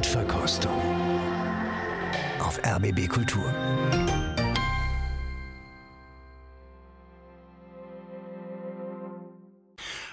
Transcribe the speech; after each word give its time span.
Blindverkostung 0.00 0.72
auf 2.40 2.58
RBB 2.64 3.06
Kultur. 3.06 3.44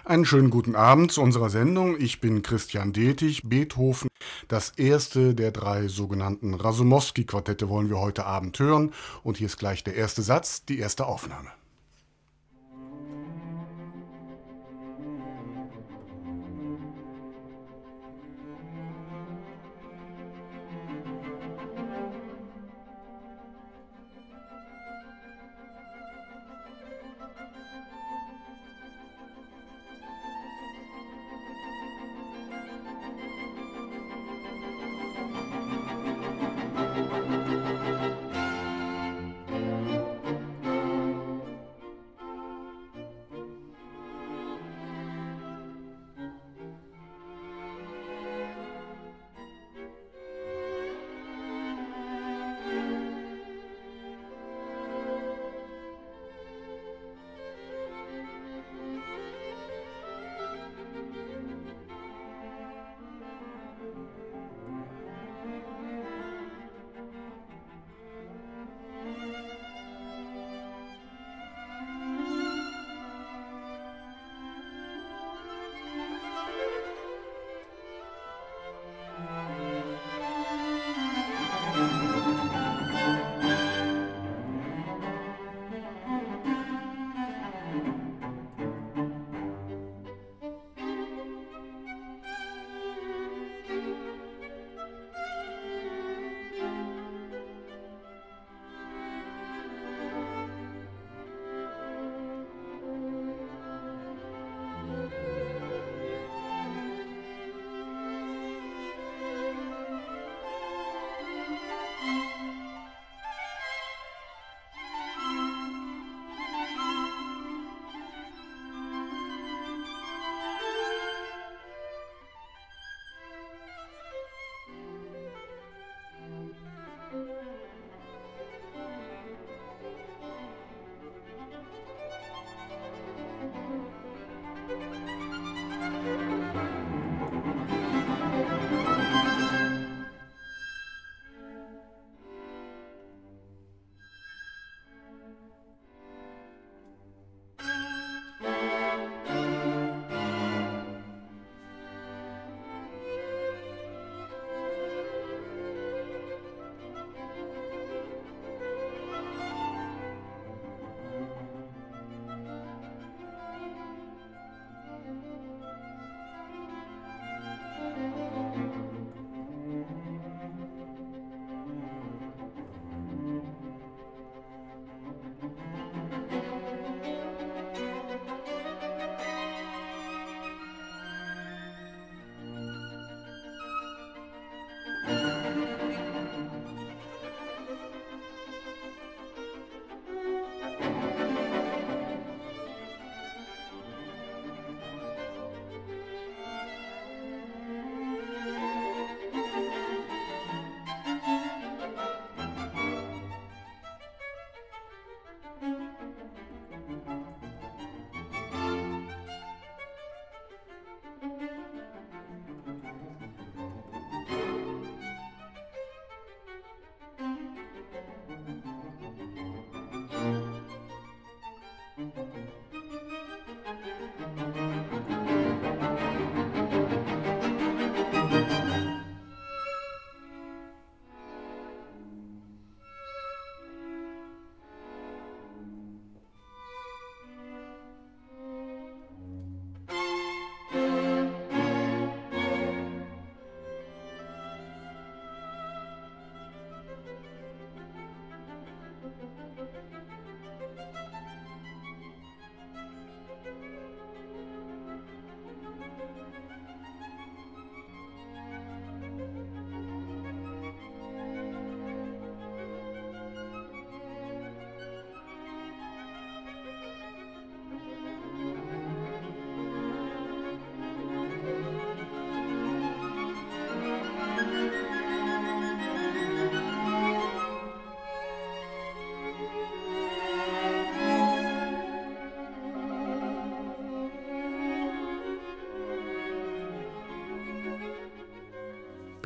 Einen 0.03 0.25
schönen 0.25 0.49
guten 0.49 0.75
Abend 0.75 1.13
zu 1.13 1.21
unserer 1.21 1.49
Sendung. 1.49 1.97
Ich 1.97 2.19
bin 2.19 2.41
Christian 2.41 2.91
Detig. 2.91 3.43
Beethoven, 3.45 4.09
das 4.49 4.71
erste 4.71 5.33
der 5.33 5.51
drei 5.51 5.87
sogenannten 5.87 6.53
Rasumowski-Quartette 6.53 7.69
wollen 7.69 7.89
wir 7.89 7.99
heute 7.99 8.25
Abend 8.25 8.59
hören. 8.59 8.91
Und 9.23 9.37
hier 9.37 9.47
ist 9.47 9.57
gleich 9.57 9.85
der 9.85 9.95
erste 9.95 10.21
Satz, 10.21 10.65
die 10.65 10.79
erste 10.79 11.05
Aufnahme. 11.05 11.49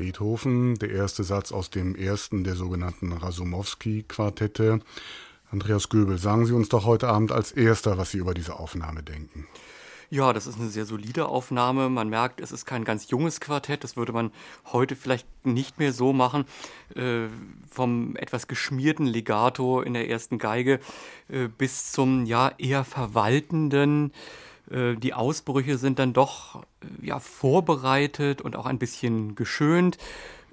Beethoven, 0.01 0.79
der 0.79 0.89
erste 0.89 1.23
Satz 1.23 1.51
aus 1.51 1.69
dem 1.69 1.95
ersten 1.95 2.43
der 2.43 2.55
sogenannten 2.55 3.13
Rasumowski-Quartette. 3.13 4.79
Andreas 5.51 5.89
Göbel, 5.89 6.17
sagen 6.17 6.47
Sie 6.47 6.53
uns 6.53 6.69
doch 6.69 6.85
heute 6.85 7.07
Abend 7.07 7.31
als 7.31 7.51
erster, 7.51 7.99
was 7.99 8.09
Sie 8.09 8.17
über 8.17 8.33
diese 8.33 8.57
Aufnahme 8.57 9.03
denken. 9.03 9.47
Ja, 10.09 10.33
das 10.33 10.47
ist 10.47 10.59
eine 10.59 10.69
sehr 10.69 10.87
solide 10.87 11.27
Aufnahme. 11.27 11.87
Man 11.89 12.09
merkt, 12.09 12.41
es 12.41 12.51
ist 12.51 12.65
kein 12.65 12.83
ganz 12.83 13.11
junges 13.11 13.39
Quartett. 13.39 13.83
Das 13.83 13.95
würde 13.95 14.11
man 14.11 14.31
heute 14.71 14.95
vielleicht 14.95 15.27
nicht 15.45 15.77
mehr 15.77 15.93
so 15.93 16.13
machen. 16.13 16.45
Äh, 16.95 17.27
vom 17.69 18.15
etwas 18.15 18.47
geschmierten 18.47 19.05
Legato 19.05 19.83
in 19.83 19.93
der 19.93 20.09
ersten 20.09 20.39
Geige 20.39 20.79
äh, 21.29 21.47
bis 21.47 21.91
zum 21.91 22.25
ja 22.25 22.51
eher 22.57 22.83
verwaltenden 22.85 24.13
äh, 24.71 24.95
die 24.95 25.13
Ausbrüche 25.13 25.77
sind 25.77 25.99
dann 25.99 26.13
doch 26.13 26.60
ja, 27.01 27.19
vorbereitet 27.19 28.41
und 28.41 28.55
auch 28.55 28.65
ein 28.65 28.79
bisschen 28.79 29.35
geschönt. 29.35 29.97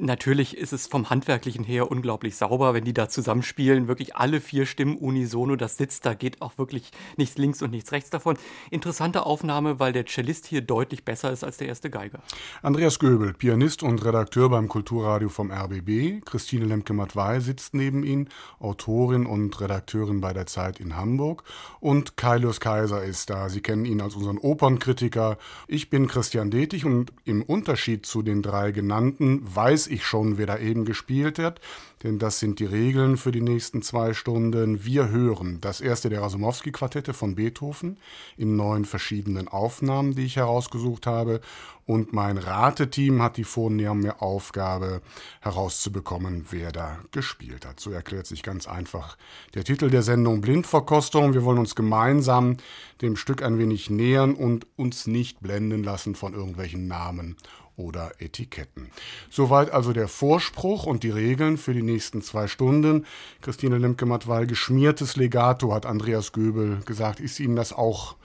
Natürlich 0.01 0.57
ist 0.57 0.73
es 0.73 0.87
vom 0.87 1.11
Handwerklichen 1.11 1.65
her 1.65 1.91
unglaublich 1.91 2.37
sauber, 2.37 2.73
wenn 2.73 2.85
die 2.85 2.95
da 2.95 3.09
zusammenspielen. 3.09 3.89
Wirklich 3.89 4.15
alle 4.15 4.41
vier 4.41 4.65
Stimmen 4.65 4.97
unisono, 4.97 5.57
das 5.57 5.77
sitzt, 5.77 6.07
da 6.07 6.15
geht 6.15 6.41
auch 6.41 6.57
wirklich 6.57 6.93
nichts 7.17 7.37
links 7.37 7.63
und 7.63 7.73
nichts 7.73 7.91
rechts 7.91 8.09
davon. 8.09 8.39
Interessante 8.71 9.27
Aufnahme, 9.27 9.81
weil 9.81 9.93
der 9.93 10.07
Cellist 10.07 10.47
hier 10.47 10.61
deutlich 10.61 11.05
besser 11.05 11.33
ist 11.33 11.43
als 11.43 11.57
der 11.57 11.67
erste 11.67 11.91
Geiger. 11.91 12.21
Andreas 12.63 13.01
Göbel, 13.01 13.35
Pianist 13.35 13.83
und 13.83 14.05
Redakteur 14.05 14.49
beim 14.49 14.69
Kulturradio 14.69 15.29
vom 15.29 15.51
RBB. 15.51 16.25
Christine 16.25 16.67
Lemke-Matwei 16.67 17.41
sitzt 17.41 17.75
neben 17.75 18.05
ihm, 18.05 18.29
Autorin 18.61 19.27
und 19.27 19.61
Redakteurin 19.61 20.21
bei 20.21 20.33
der 20.33 20.47
Zeit 20.47 20.79
in 20.79 20.95
Hamburg. 20.95 21.43
Und 21.81 22.17
Kailius 22.17 22.61
Kaiser 22.61 23.03
ist 23.03 23.31
da. 23.31 23.49
Sie 23.49 23.63
kennen 23.63 23.85
ihn 23.85 24.01
als 24.01 24.15
unseren 24.15 24.39
Opernkritiker. 24.39 25.39
Ich 25.67 25.91
bin 25.91 26.07
Christian 26.07 26.53
Detig 26.53 26.85
und 26.85 27.13
im 27.25 27.43
Unterschied 27.43 28.07
zu 28.07 28.23
den 28.23 28.43
drei 28.43 28.71
genannten 28.71 29.43
weiß 29.43 29.88
ich 29.89 30.05
schon, 30.05 30.39
wer 30.39 30.47
da 30.47 30.59
eben 30.59 30.85
gespielt 30.85 31.39
hat, 31.39 31.61
denn 32.03 32.19
das 32.19 32.39
sind 32.39 32.61
die 32.61 32.65
Regeln 32.65 33.17
für 33.17 33.33
die 33.33 33.41
nächsten 33.41 33.83
zwei 33.83 34.15
Stunden. 34.15 34.85
Wir 34.85 35.09
hören 35.09 35.61
das 35.61 35.81
erste 35.81 36.09
der 36.09 36.23
Rasumowski-Quartette 36.23 37.15
von 37.15 37.35
Beethoven 37.35 37.97
in 38.37 38.57
neun 38.57 38.85
verschiedenen 38.85 39.49
Aufnahmen, 39.49 40.15
die 40.15 40.25
ich 40.25 40.37
herausgesucht 40.37 41.07
habe. 41.07 41.41
Und 41.87 42.13
mein 42.13 42.37
Rateteam 42.37 43.23
hat 43.23 43.39
die 43.39 43.45
vornehme 43.45 44.21
Aufgabe 44.21 45.01
herauszubekommen, 45.41 46.45
wer 46.51 46.71
da 46.71 46.99
gespielt 47.13 47.65
hat. 47.65 47.81
So 47.81 47.91
erklärt 47.91 48.27
sich 48.27 48.43
ganz 48.43 48.69
einfach 48.69 49.17
der 49.55 49.65
Titel 49.65 49.89
der 49.89 50.03
Sendung 50.03 50.43
Blindverkostung. 50.43 51.33
Wir 51.33 51.45
wollen 51.45 51.59
uns 51.59 51.75
gemeinsam 51.75 52.59
dem 53.01 53.17
Stück 53.17 53.43
ein 53.43 53.59
wenig 53.59 53.89
nähern 53.89 54.35
und 54.35 54.67
uns 54.77 55.07
nicht 55.07 55.41
blenden 55.41 55.83
lassen 55.83 56.15
von 56.15 56.35
irgendwelchen 56.35 56.89
Namen 56.89 57.37
oder 57.79 58.13
Etiketten. 58.19 58.91
Soweit 59.31 59.71
also 59.71 59.93
der 59.93 60.09
Vorspruch 60.09 60.85
und 60.85 61.03
die 61.03 61.11
Regeln 61.11 61.57
für 61.57 61.73
die 61.73 61.83
nächsten 61.83 62.21
zwei 62.21 62.49
Stunden. 62.49 63.07
Christine 63.41 63.79
Lemke-Mattwal, 63.79 64.47
geschmiertes 64.47 65.17
Legato, 65.17 65.73
hat 65.73 65.87
Andreas 65.87 66.33
Göbel 66.33 66.81
gesagt. 66.85 67.21
Ist 67.21 67.41
Ihnen 67.41 67.57
das 67.57 67.73
auch 67.73 68.17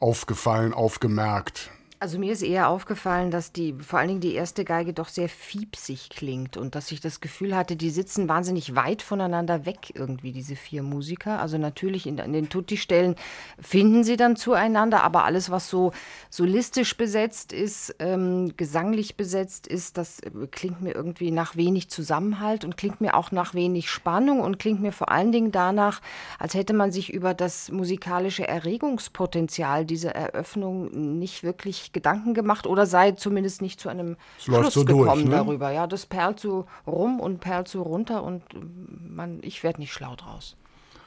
aufgefallen, 0.00 0.72
aufgemerkt? 0.72 1.70
Also 2.04 2.18
mir 2.18 2.32
ist 2.32 2.42
eher 2.42 2.68
aufgefallen, 2.68 3.30
dass 3.30 3.50
die, 3.50 3.72
vor 3.80 3.98
allen 3.98 4.08
Dingen 4.08 4.20
die 4.20 4.34
erste 4.34 4.66
Geige 4.66 4.92
doch 4.92 5.08
sehr 5.08 5.30
fiepsig 5.30 6.10
klingt 6.10 6.58
und 6.58 6.74
dass 6.74 6.92
ich 6.92 7.00
das 7.00 7.22
Gefühl 7.22 7.56
hatte, 7.56 7.76
die 7.76 7.88
sitzen 7.88 8.28
wahnsinnig 8.28 8.76
weit 8.76 9.00
voneinander 9.00 9.64
weg 9.64 9.90
irgendwie, 9.94 10.30
diese 10.30 10.54
vier 10.54 10.82
Musiker. 10.82 11.40
Also 11.40 11.56
natürlich 11.56 12.06
in, 12.06 12.18
in 12.18 12.34
den 12.34 12.50
Tutti-Stellen 12.50 13.16
finden 13.58 14.04
sie 14.04 14.18
dann 14.18 14.36
zueinander, 14.36 15.02
aber 15.02 15.24
alles, 15.24 15.50
was 15.50 15.70
so 15.70 15.92
solistisch 16.28 16.94
besetzt 16.98 17.54
ist, 17.54 17.96
ähm, 18.00 18.52
gesanglich 18.58 19.16
besetzt 19.16 19.66
ist, 19.66 19.96
das 19.96 20.20
klingt 20.50 20.82
mir 20.82 20.94
irgendwie 20.94 21.30
nach 21.30 21.56
wenig 21.56 21.88
Zusammenhalt 21.88 22.66
und 22.66 22.76
klingt 22.76 23.00
mir 23.00 23.14
auch 23.14 23.32
nach 23.32 23.54
wenig 23.54 23.88
Spannung 23.88 24.40
und 24.40 24.58
klingt 24.58 24.82
mir 24.82 24.92
vor 24.92 25.10
allen 25.10 25.32
Dingen 25.32 25.52
danach, 25.52 26.02
als 26.38 26.52
hätte 26.52 26.74
man 26.74 26.92
sich 26.92 27.10
über 27.14 27.32
das 27.32 27.70
musikalische 27.72 28.46
Erregungspotenzial 28.46 29.86
dieser 29.86 30.14
Eröffnung 30.14 31.18
nicht 31.18 31.44
wirklich 31.44 31.93
Gedanken 31.94 32.34
gemacht 32.34 32.66
oder 32.66 32.84
sei 32.84 33.12
zumindest 33.12 33.62
nicht 33.62 33.80
zu 33.80 33.88
einem 33.88 34.16
es 34.36 34.44
Schluss 34.44 34.74
so 34.74 34.84
gekommen 34.84 35.06
durch, 35.06 35.24
ne? 35.24 35.30
darüber. 35.30 35.70
Ja, 35.70 35.86
das 35.86 36.04
perlt 36.04 36.38
so 36.38 36.66
rum 36.86 37.20
und 37.20 37.40
perlt 37.40 37.68
so 37.68 37.82
runter 37.82 38.22
und 38.22 38.42
man, 38.52 39.38
ich 39.40 39.62
werde 39.62 39.80
nicht 39.80 39.92
schlau 39.92 40.14
draus. 40.16 40.56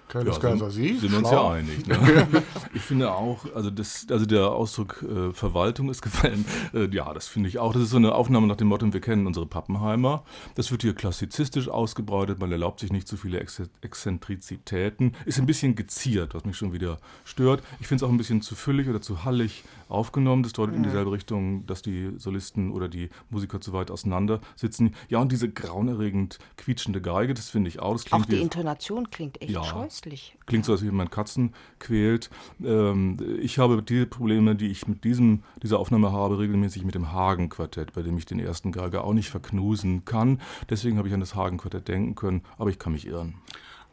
Carlos 0.08 0.36
Ja, 0.36 0.42
Kaiser, 0.42 0.72
sind, 0.72 0.84
Sie? 0.84 0.98
sind 1.08 1.14
uns 1.16 1.30
ja 1.30 1.52
einig. 1.52 1.86
Ne? 1.86 2.28
ich 2.74 2.82
finde 2.82 3.12
auch, 3.14 3.46
also, 3.54 3.70
das, 3.70 4.06
also 4.10 4.26
der 4.26 4.52
Ausdruck 4.52 5.04
äh, 5.04 5.34
Verwaltung 5.34 5.90
ist 5.90 6.02
gefallen. 6.08 6.46
Äh, 6.74 6.88
ja, 6.96 7.14
das 7.14 7.28
finde 7.28 7.50
ich 7.50 7.60
auch. 7.60 7.74
Das 7.74 7.82
ist 7.84 7.90
so 7.90 7.98
eine 7.98 8.16
Aufnahme 8.16 8.48
nach 8.48 8.56
dem 8.56 8.68
Motto, 8.68 8.92
wir 8.94 9.02
kennen 9.02 9.28
unsere 9.28 9.46
Pappenheimer. 9.46 10.24
Das 10.56 10.72
wird 10.72 10.82
hier 10.84 10.94
klassizistisch 10.94 11.68
ausgebreitet, 11.68 12.40
man 12.40 12.52
erlaubt 12.52 12.80
sich 12.80 12.92
nicht 12.92 13.08
zu 13.08 13.18
viele 13.18 13.40
Ex 13.40 13.62
Exzentrizitäten. 13.82 15.14
Ist 15.26 15.40
ein 15.40 15.46
bisschen 15.46 15.76
geziert, 15.76 16.34
was 16.34 16.46
mich 16.46 16.58
schon 16.58 16.74
wieder 16.74 16.98
stört. 17.26 17.62
Ich 17.80 17.88
finde 17.88 18.04
es 18.04 18.08
auch 18.08 18.12
ein 18.12 18.18
bisschen 18.18 18.42
zu 18.42 18.56
füllig 18.56 18.88
oder 18.88 19.02
zu 19.02 19.26
hallig 19.26 19.64
aufgenommen. 19.90 20.44
Das 20.44 20.54
deutet 20.54 20.76
in 20.76 20.84
dieselbe 20.84 21.12
Richtung, 21.12 21.66
dass 21.66 21.82
die 21.82 22.12
Solisten 22.18 22.72
oder 22.72 22.88
die 22.88 23.10
Musiker 23.30 23.60
zu 23.62 23.74
weit 23.74 23.92
auseinander 23.92 24.40
sitzen. 24.56 24.96
Ja, 25.10 25.20
und 25.20 25.32
diese 25.32 25.50
grauenerregend 25.50 26.40
quietschende 26.58 27.02
Geige, 27.02 27.34
das 27.34 27.50
finde 27.50 27.70
ich 27.70 27.80
auch. 27.80 27.94
Das 27.94 28.12
Auch 28.12 28.26
die 28.26 28.34
wie- 28.34 28.42
Intonation 28.42 29.10
klingt 29.10 29.42
echt 29.42 29.52
Ja. 29.52 29.64
scheußlich. 29.64 29.97
Klingt 30.46 30.66
so, 30.66 30.72
als 30.72 30.86
wenn 30.86 30.96
man 30.96 31.10
Katzen 31.10 31.54
quält. 31.80 32.30
Ähm, 32.64 33.18
ich 33.42 33.60
habe 33.60 33.82
die 33.82 34.06
Probleme, 34.06 34.56
die 34.56 34.68
ich 34.68 34.88
mit 34.88 35.04
diesem, 35.04 35.44
dieser 35.62 35.80
Aufnahme 35.80 36.12
habe, 36.12 36.40
regelmäßig 36.40 36.84
mit 36.84 36.96
dem 36.96 37.12
Hagen-Quartett, 37.12 37.94
bei 37.94 38.02
dem 38.02 38.18
ich 38.18 38.26
den 38.26 38.40
ersten 38.40 38.72
Geiger 38.72 39.04
auch 39.04 39.14
nicht 39.14 39.30
verknusen 39.30 40.06
kann. 40.06 40.42
Deswegen 40.70 40.98
habe 40.98 41.08
ich 41.08 41.14
an 41.14 41.20
das 41.20 41.36
Hagen-Quartett 41.36 41.88
denken 41.88 42.16
können, 42.16 42.42
aber 42.58 42.70
ich 42.70 42.80
kann 42.80 42.94
mich 42.94 43.08
irren. 43.08 43.36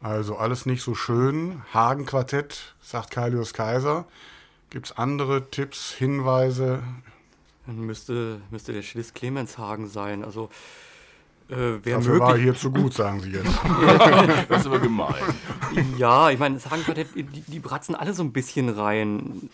Also 0.01 0.35
alles 0.35 0.65
nicht 0.65 0.81
so 0.81 0.93
schön. 0.93 1.61
Hagen-Quartett, 1.73 2.75
sagt 2.81 3.11
Kailius 3.11 3.53
Kaiser. 3.53 4.05
Gibt 4.69 4.87
es 4.87 4.97
andere 4.97 5.49
Tipps, 5.49 5.93
Hinweise? 5.93 6.83
Dann 7.65 7.79
müsste, 7.79 8.41
müsste 8.51 8.73
der 8.73 8.83
Cellist 8.83 9.15
Clemens 9.15 9.57
Hagen 9.57 9.87
sein. 9.87 10.23
Also 10.23 10.49
äh, 11.49 11.91
Dafür 11.91 12.19
war 12.19 12.35
er 12.35 12.41
hier 12.41 12.55
zu 12.55 12.71
gut, 12.71 12.93
sagen 12.93 13.19
Sie 13.21 13.31
jetzt. 13.31 13.45
Das 14.49 14.61
ist 14.61 14.67
aber 14.67 14.79
gemein. 14.79 15.13
Ja, 15.97 16.29
ich 16.31 16.39
meine, 16.39 16.55
das 16.55 16.69
Hagenquartett, 16.69 17.15
die, 17.15 17.23
die 17.23 17.59
bratzen 17.59 17.95
alle 17.95 18.13
so 18.13 18.23
ein 18.23 18.31
bisschen 18.31 18.69
rein. 18.69 19.49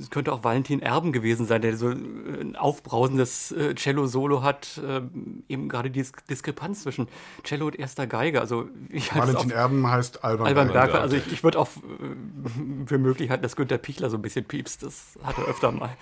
Es 0.00 0.10
könnte 0.10 0.32
auch 0.32 0.44
Valentin 0.44 0.80
Erben 0.80 1.12
gewesen 1.12 1.46
sein, 1.46 1.60
der 1.62 1.76
so 1.76 1.90
äh, 1.90 1.94
ein 2.40 2.56
aufbrausendes 2.56 3.52
äh, 3.52 3.74
Cello-Solo 3.74 4.42
hat. 4.42 4.80
Äh, 4.84 5.02
eben 5.48 5.68
gerade 5.68 5.90
die 5.90 6.00
Dis 6.00 6.12
Diskrepanz 6.28 6.82
zwischen 6.82 7.08
Cello 7.44 7.66
und 7.66 7.78
erster 7.78 8.06
Geige. 8.06 8.40
Also 8.40 8.68
Valentin 9.14 9.50
Erben 9.50 9.88
heißt 9.88 10.24
Alban, 10.24 10.46
Alban 10.46 10.68
Berg. 10.68 10.92
Berg, 10.92 11.02
also 11.02 11.16
ich, 11.16 11.32
ich 11.32 11.44
würde 11.44 11.58
auch 11.58 11.68
äh, 11.68 12.86
für 12.86 12.98
möglich 12.98 13.30
halten, 13.30 13.42
dass 13.42 13.56
Günter 13.56 13.78
Pichler 13.78 14.10
so 14.10 14.18
ein 14.18 14.22
bisschen 14.22 14.44
piepst. 14.44 14.82
Das 14.82 15.18
hat 15.22 15.38
er 15.38 15.46
öfter 15.46 15.70
mal. 15.72 15.96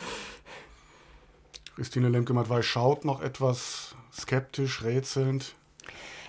Christine 1.76 2.10
Lemke-Matwei 2.10 2.60
schaut 2.60 3.06
noch 3.06 3.22
etwas 3.22 3.89
skeptisch, 4.20 4.82
rätselnd. 4.82 5.54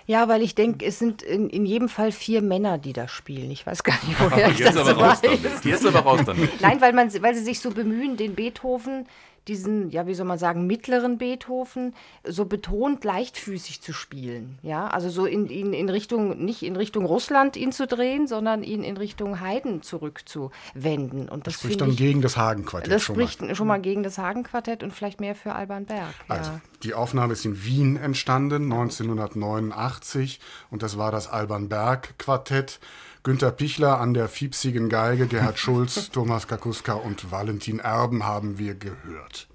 Ja, 0.08 0.28
weil 0.28 0.42
ich 0.42 0.56
denke, 0.56 0.86
es 0.86 1.00
sind 1.00 1.22
in, 1.22 1.50
in 1.50 1.66
jedem 1.66 1.88
Fall 1.88 2.12
vier 2.12 2.42
Männer, 2.42 2.78
die 2.78 2.92
da 2.92 3.08
spielen. 3.08 3.52
Ich 3.52 3.66
weiß 3.66 3.84
gar 3.84 3.98
nicht, 4.08 4.20
woher 4.20 4.50
ich 4.52 4.60
Jetzt 4.60 4.76
das 4.76 4.88
aber 4.88 5.02
raus 5.02 5.22
weiß. 5.24 5.42
damit. 5.42 5.66
Jetzt 5.66 5.86
aber 5.86 6.00
raus 6.00 6.22
damit. 6.26 6.60
Nein, 6.62 6.82
weil, 6.82 6.94
man, 6.94 7.12
weil 7.22 7.36
sie 7.36 7.44
sich 7.44 7.60
so 7.60 7.72
bemühen, 7.72 8.18
den 8.18 8.36
Beethoven, 8.36 9.06
diesen, 9.48 9.90
ja, 9.90 10.06
wie 10.06 10.14
soll 10.14 10.28
man 10.28 10.38
sagen, 10.38 10.68
mittleren 10.68 11.18
Beethoven, 11.18 11.96
so 12.24 12.46
betont 12.46 13.04
leichtfüßig 13.04 13.82
zu 13.82 13.92
spielen. 13.92 14.60
Ja, 14.62 14.88
also 14.88 15.10
so 15.10 15.26
in, 15.26 15.48
in, 15.48 15.74
in 15.74 15.90
Richtung, 15.90 16.46
nicht 16.46 16.62
in 16.62 16.76
Richtung 16.76 17.06
Russland 17.06 17.58
ihn 17.58 17.72
zu 17.72 17.88
drehen, 17.88 18.28
sondern 18.28 18.64
ihn 18.64 18.84
in 18.84 18.98
Richtung 18.98 19.40
Haydn 19.40 19.82
zurückzuwenden. 19.82 21.28
Und 21.28 21.48
das 21.48 21.56
Spricht 21.56 21.72
finde 21.72 21.86
dann 21.86 21.92
ich, 21.92 21.98
gegen 21.98 22.22
das 22.22 22.38
Hagen-Quartett 22.38 22.92
das 22.92 23.02
schon 23.02 23.18
mal. 23.18 23.28
spricht 23.28 23.58
schon 23.58 23.68
mal 23.68 23.82
gegen 23.82 24.04
das 24.04 24.20
Hagen-Quartett 24.20 24.84
und 24.84 24.94
vielleicht 24.94 25.20
mehr 25.20 25.36
für 25.36 25.54
Alban 25.54 25.86
Berg. 25.86 26.14
Ja. 26.30 26.36
Also, 26.36 26.52
die 26.84 26.94
Aufnahme 26.94 27.34
ist 27.34 27.46
in 27.46 27.64
Wien 27.64 27.98
entstanden, 27.98 28.72
1989, 28.72 30.40
und 30.70 30.84
das 30.84 30.98
war 30.98 31.12
das 31.12 31.28
Alban 31.28 31.68
Berg 31.68 32.18
Quartett. 32.20 32.80
Günter 33.24 33.52
Pichler 33.52 34.00
an 34.00 34.16
der 34.16 34.28
fiepsigen 34.28 34.90
Geige, 34.90 35.28
Gerhard 35.28 35.60
Schulz, 35.60 36.10
Thomas 36.10 36.48
Kakuska 36.48 36.94
und 36.94 37.30
Valentin 37.30 37.78
Erben 37.78 38.26
haben 38.26 38.58
wir 38.58 38.74
gehört. 38.74 39.48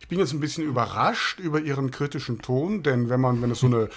Ich 0.00 0.08
bin 0.08 0.18
jetzt 0.18 0.32
ein 0.32 0.40
bisschen 0.40 0.64
überrascht 0.64 1.38
über 1.38 1.60
Ihren 1.60 1.92
kritischen 1.92 2.40
Ton, 2.40 2.82
denn 2.82 3.08
wenn 3.08 3.20
man, 3.20 3.40
wenn 3.40 3.52
es 3.52 3.60
so 3.60 3.68
eine 3.68 3.88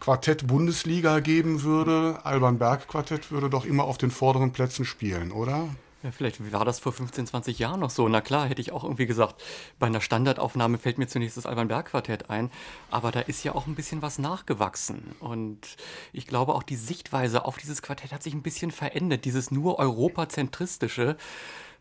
Quartett-Bundesliga 0.00 1.20
geben 1.20 1.62
würde, 1.62 2.18
Alban 2.24 2.58
Berg 2.58 2.86
Quartett 2.86 3.30
würde 3.30 3.48
doch 3.48 3.64
immer 3.64 3.84
auf 3.84 3.96
den 3.96 4.10
vorderen 4.10 4.52
Plätzen 4.52 4.84
spielen, 4.84 5.32
oder? 5.32 5.70
Ja, 6.04 6.10
vielleicht 6.10 6.52
war 6.52 6.66
das 6.66 6.80
vor 6.80 6.92
15, 6.92 7.28
20 7.28 7.58
Jahren 7.58 7.80
noch 7.80 7.88
so. 7.88 8.06
Na 8.10 8.20
klar, 8.20 8.46
hätte 8.46 8.60
ich 8.60 8.72
auch 8.72 8.84
irgendwie 8.84 9.06
gesagt, 9.06 9.42
bei 9.78 9.86
einer 9.86 10.02
Standardaufnahme 10.02 10.76
fällt 10.76 10.98
mir 10.98 11.06
zunächst 11.06 11.38
das 11.38 11.46
Alban 11.46 11.68
Berg 11.68 11.86
Quartett 11.86 12.28
ein. 12.28 12.50
Aber 12.90 13.10
da 13.10 13.20
ist 13.20 13.42
ja 13.42 13.54
auch 13.54 13.66
ein 13.66 13.74
bisschen 13.74 14.02
was 14.02 14.18
nachgewachsen. 14.18 15.14
Und 15.18 15.60
ich 16.12 16.26
glaube, 16.26 16.54
auch 16.54 16.62
die 16.62 16.76
Sichtweise 16.76 17.46
auf 17.46 17.56
dieses 17.56 17.80
Quartett 17.80 18.12
hat 18.12 18.22
sich 18.22 18.34
ein 18.34 18.42
bisschen 18.42 18.70
verändert. 18.70 19.24
Dieses 19.24 19.50
nur 19.50 19.78
europazentristische, 19.78 21.16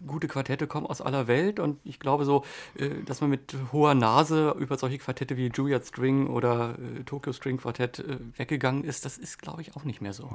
gute 0.08 0.30
Quartette 0.30 0.68
kommen 0.68 0.88
aus 0.88 1.02
aller 1.02 1.28
Welt 1.28 1.60
und 1.60 1.80
ich 1.84 2.00
glaube 2.00 2.24
so, 2.24 2.46
äh, 2.78 3.04
dass 3.06 3.20
man 3.20 3.30
mit 3.30 3.58
hoher 3.74 3.94
Nase 3.94 4.56
über 4.58 4.78
solche 4.78 5.00
Quartette 5.00 5.36
wie 5.36 5.48
Juilliard 5.48 5.86
String 5.86 6.28
oder 6.28 6.78
äh, 6.80 7.04
Tokyo 7.04 7.34
String 7.34 7.58
Quartett 7.58 8.00
äh, 8.00 8.20
weggegangen 8.38 8.86
ist, 8.86 9.04
das 9.04 9.18
ist, 9.18 9.42
glaube 9.42 9.62
ich, 9.62 9.76
auch 9.76 9.84
nicht 9.84 10.00
mehr 10.00 10.14
so. 10.14 10.30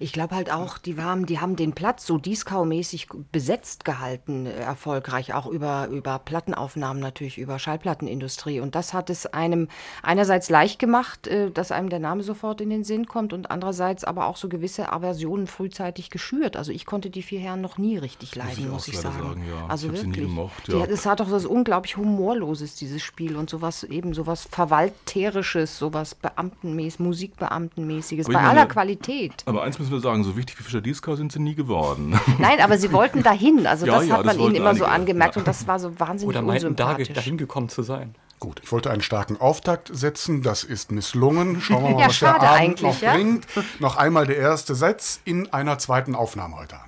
Ich 0.00 0.12
glaube 0.12 0.36
halt 0.36 0.52
auch, 0.52 0.78
die 0.78 1.00
haben, 1.00 1.26
die 1.26 1.40
haben 1.40 1.56
den 1.56 1.72
Platz 1.72 2.06
so 2.06 2.18
Dieskau-mäßig 2.18 3.08
besetzt 3.32 3.84
gehalten, 3.84 4.46
äh, 4.46 4.52
erfolgreich, 4.52 5.34
auch 5.34 5.46
über, 5.46 5.88
über 5.88 6.18
Plattenaufnahmen 6.18 7.02
natürlich, 7.02 7.38
über 7.38 7.58
Schallplattenindustrie. 7.58 8.60
Und 8.60 8.74
das 8.74 8.94
hat 8.94 9.10
es 9.10 9.26
einem 9.26 9.68
einerseits 10.02 10.50
leicht 10.50 10.78
gemacht, 10.78 11.26
äh, 11.26 11.50
dass 11.50 11.72
einem 11.72 11.88
der 11.88 11.98
Name 11.98 12.22
sofort 12.22 12.60
in 12.60 12.70
den 12.70 12.84
Sinn 12.84 13.06
kommt 13.06 13.32
und 13.32 13.50
andererseits 13.50 14.04
aber 14.04 14.26
auch 14.26 14.36
so 14.36 14.48
gewisse 14.48 14.92
Aversionen 14.92 15.46
frühzeitig 15.46 16.10
geschürt. 16.10 16.56
Also 16.56 16.70
ich 16.72 16.86
konnte 16.86 17.10
die 17.10 17.22
vier 17.22 17.40
Herren 17.40 17.60
noch 17.60 17.78
nie 17.78 17.96
richtig 17.98 18.36
leiden, 18.36 18.70
muss 18.70 18.88
ich, 18.88 18.94
muss 18.94 19.02
ich 19.02 19.10
sagen. 19.10 19.22
sagen 19.22 19.44
ja. 19.48 19.66
Also 19.68 19.88
ich 19.88 19.94
wirklich. 19.94 20.24
Gemocht, 20.26 20.68
ja. 20.68 20.84
Es 20.84 21.06
hat 21.06 21.20
doch 21.20 21.30
was 21.30 21.44
unglaublich 21.44 21.96
Humorloses, 21.96 22.76
dieses 22.76 23.02
Spiel 23.02 23.36
und 23.36 23.50
sowas 23.50 23.82
eben 23.84 24.14
sowas 24.14 24.48
Verwalterisches, 24.50 25.78
sowas 25.78 26.14
Beamtenmäßiges, 26.14 26.98
Musikbeamtenmäßiges, 26.98 28.26
bei 28.26 28.34
meine, 28.34 28.48
aller 28.48 28.66
Qualität. 28.66 29.42
Aber 29.46 29.62
eins 29.62 29.78
müssen 29.78 29.87
wir 29.90 30.00
sagen, 30.00 30.24
so 30.24 30.36
wichtig 30.36 30.58
wie 30.58 30.62
Fischer 30.62 30.80
Dieskau 30.80 31.16
sind 31.16 31.32
sie 31.32 31.38
nie 31.40 31.54
geworden. 31.54 32.18
Nein, 32.38 32.60
aber 32.60 32.78
sie 32.78 32.92
wollten 32.92 33.22
dahin. 33.22 33.66
Also 33.66 33.86
Ja, 33.86 33.96
das 33.98 34.06
ja, 34.06 34.12
hat 34.14 34.20
das 34.20 34.26
man 34.26 34.36
ihnen 34.36 34.44
wollten 34.44 34.56
immer 34.56 34.74
so 34.74 34.84
einige, 34.84 34.90
angemerkt 34.94 35.36
ja. 35.36 35.40
und 35.40 35.48
das 35.48 35.66
war 35.66 35.78
so 35.78 35.98
wahnsinnig 35.98 36.36
Oder 36.36 36.42
meinten, 36.42 36.76
da, 36.76 36.90
unsympathisch. 36.92 37.14
dahin 37.14 37.36
gekommen 37.38 37.68
zu 37.68 37.82
sein. 37.82 38.14
Gut, 38.40 38.60
ich 38.62 38.70
wollte 38.70 38.90
einen 38.90 39.02
starken 39.02 39.36
Auftakt 39.40 39.90
setzen, 39.92 40.42
das 40.42 40.62
ist 40.62 40.92
misslungen. 40.92 41.60
Schauen 41.60 41.82
wir 41.82 41.90
mal, 41.94 42.00
Ja, 42.00 42.06
was 42.08 42.18
der 42.18 42.26
schade 42.26 42.40
Abend 42.46 42.60
eigentlich, 42.60 42.82
noch 42.82 43.00
ja? 43.00 43.12
bringt. 43.14 43.46
Noch 43.80 43.96
einmal 43.96 44.26
der 44.26 44.36
erste 44.36 44.74
Satz 44.76 45.20
in 45.24 45.52
einer 45.52 45.78
zweiten 45.78 46.14
Aufnahme 46.14 46.56
heute 46.56 46.76
Abend. 46.76 46.87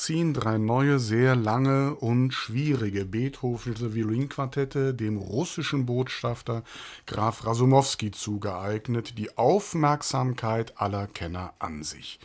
Auch 0.00 0.04
ziehen 0.04 0.32
drei 0.32 0.56
neue, 0.56 0.98
sehr 0.98 1.36
lange 1.36 1.94
und 1.94 2.32
schwierige 2.32 3.04
Beethovenische 3.04 3.94
Violinquartette 3.94 4.94
dem 4.94 5.18
russischen 5.18 5.84
Botschafter 5.84 6.62
Graf 7.04 7.44
Rasumowski 7.44 8.10
zugeeignet, 8.10 9.18
die 9.18 9.36
Aufmerksamkeit 9.36 10.80
aller 10.80 11.06
Kenner 11.06 11.52
an 11.58 11.82
sich. 11.82 12.18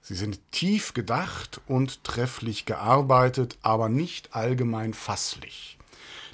Sie 0.00 0.14
sind 0.14 0.40
tief 0.52 0.94
gedacht 0.94 1.60
und 1.66 2.02
trefflich 2.02 2.64
gearbeitet, 2.64 3.58
aber 3.60 3.90
nicht 3.90 4.34
allgemein 4.34 4.94
fasslich. 4.94 5.77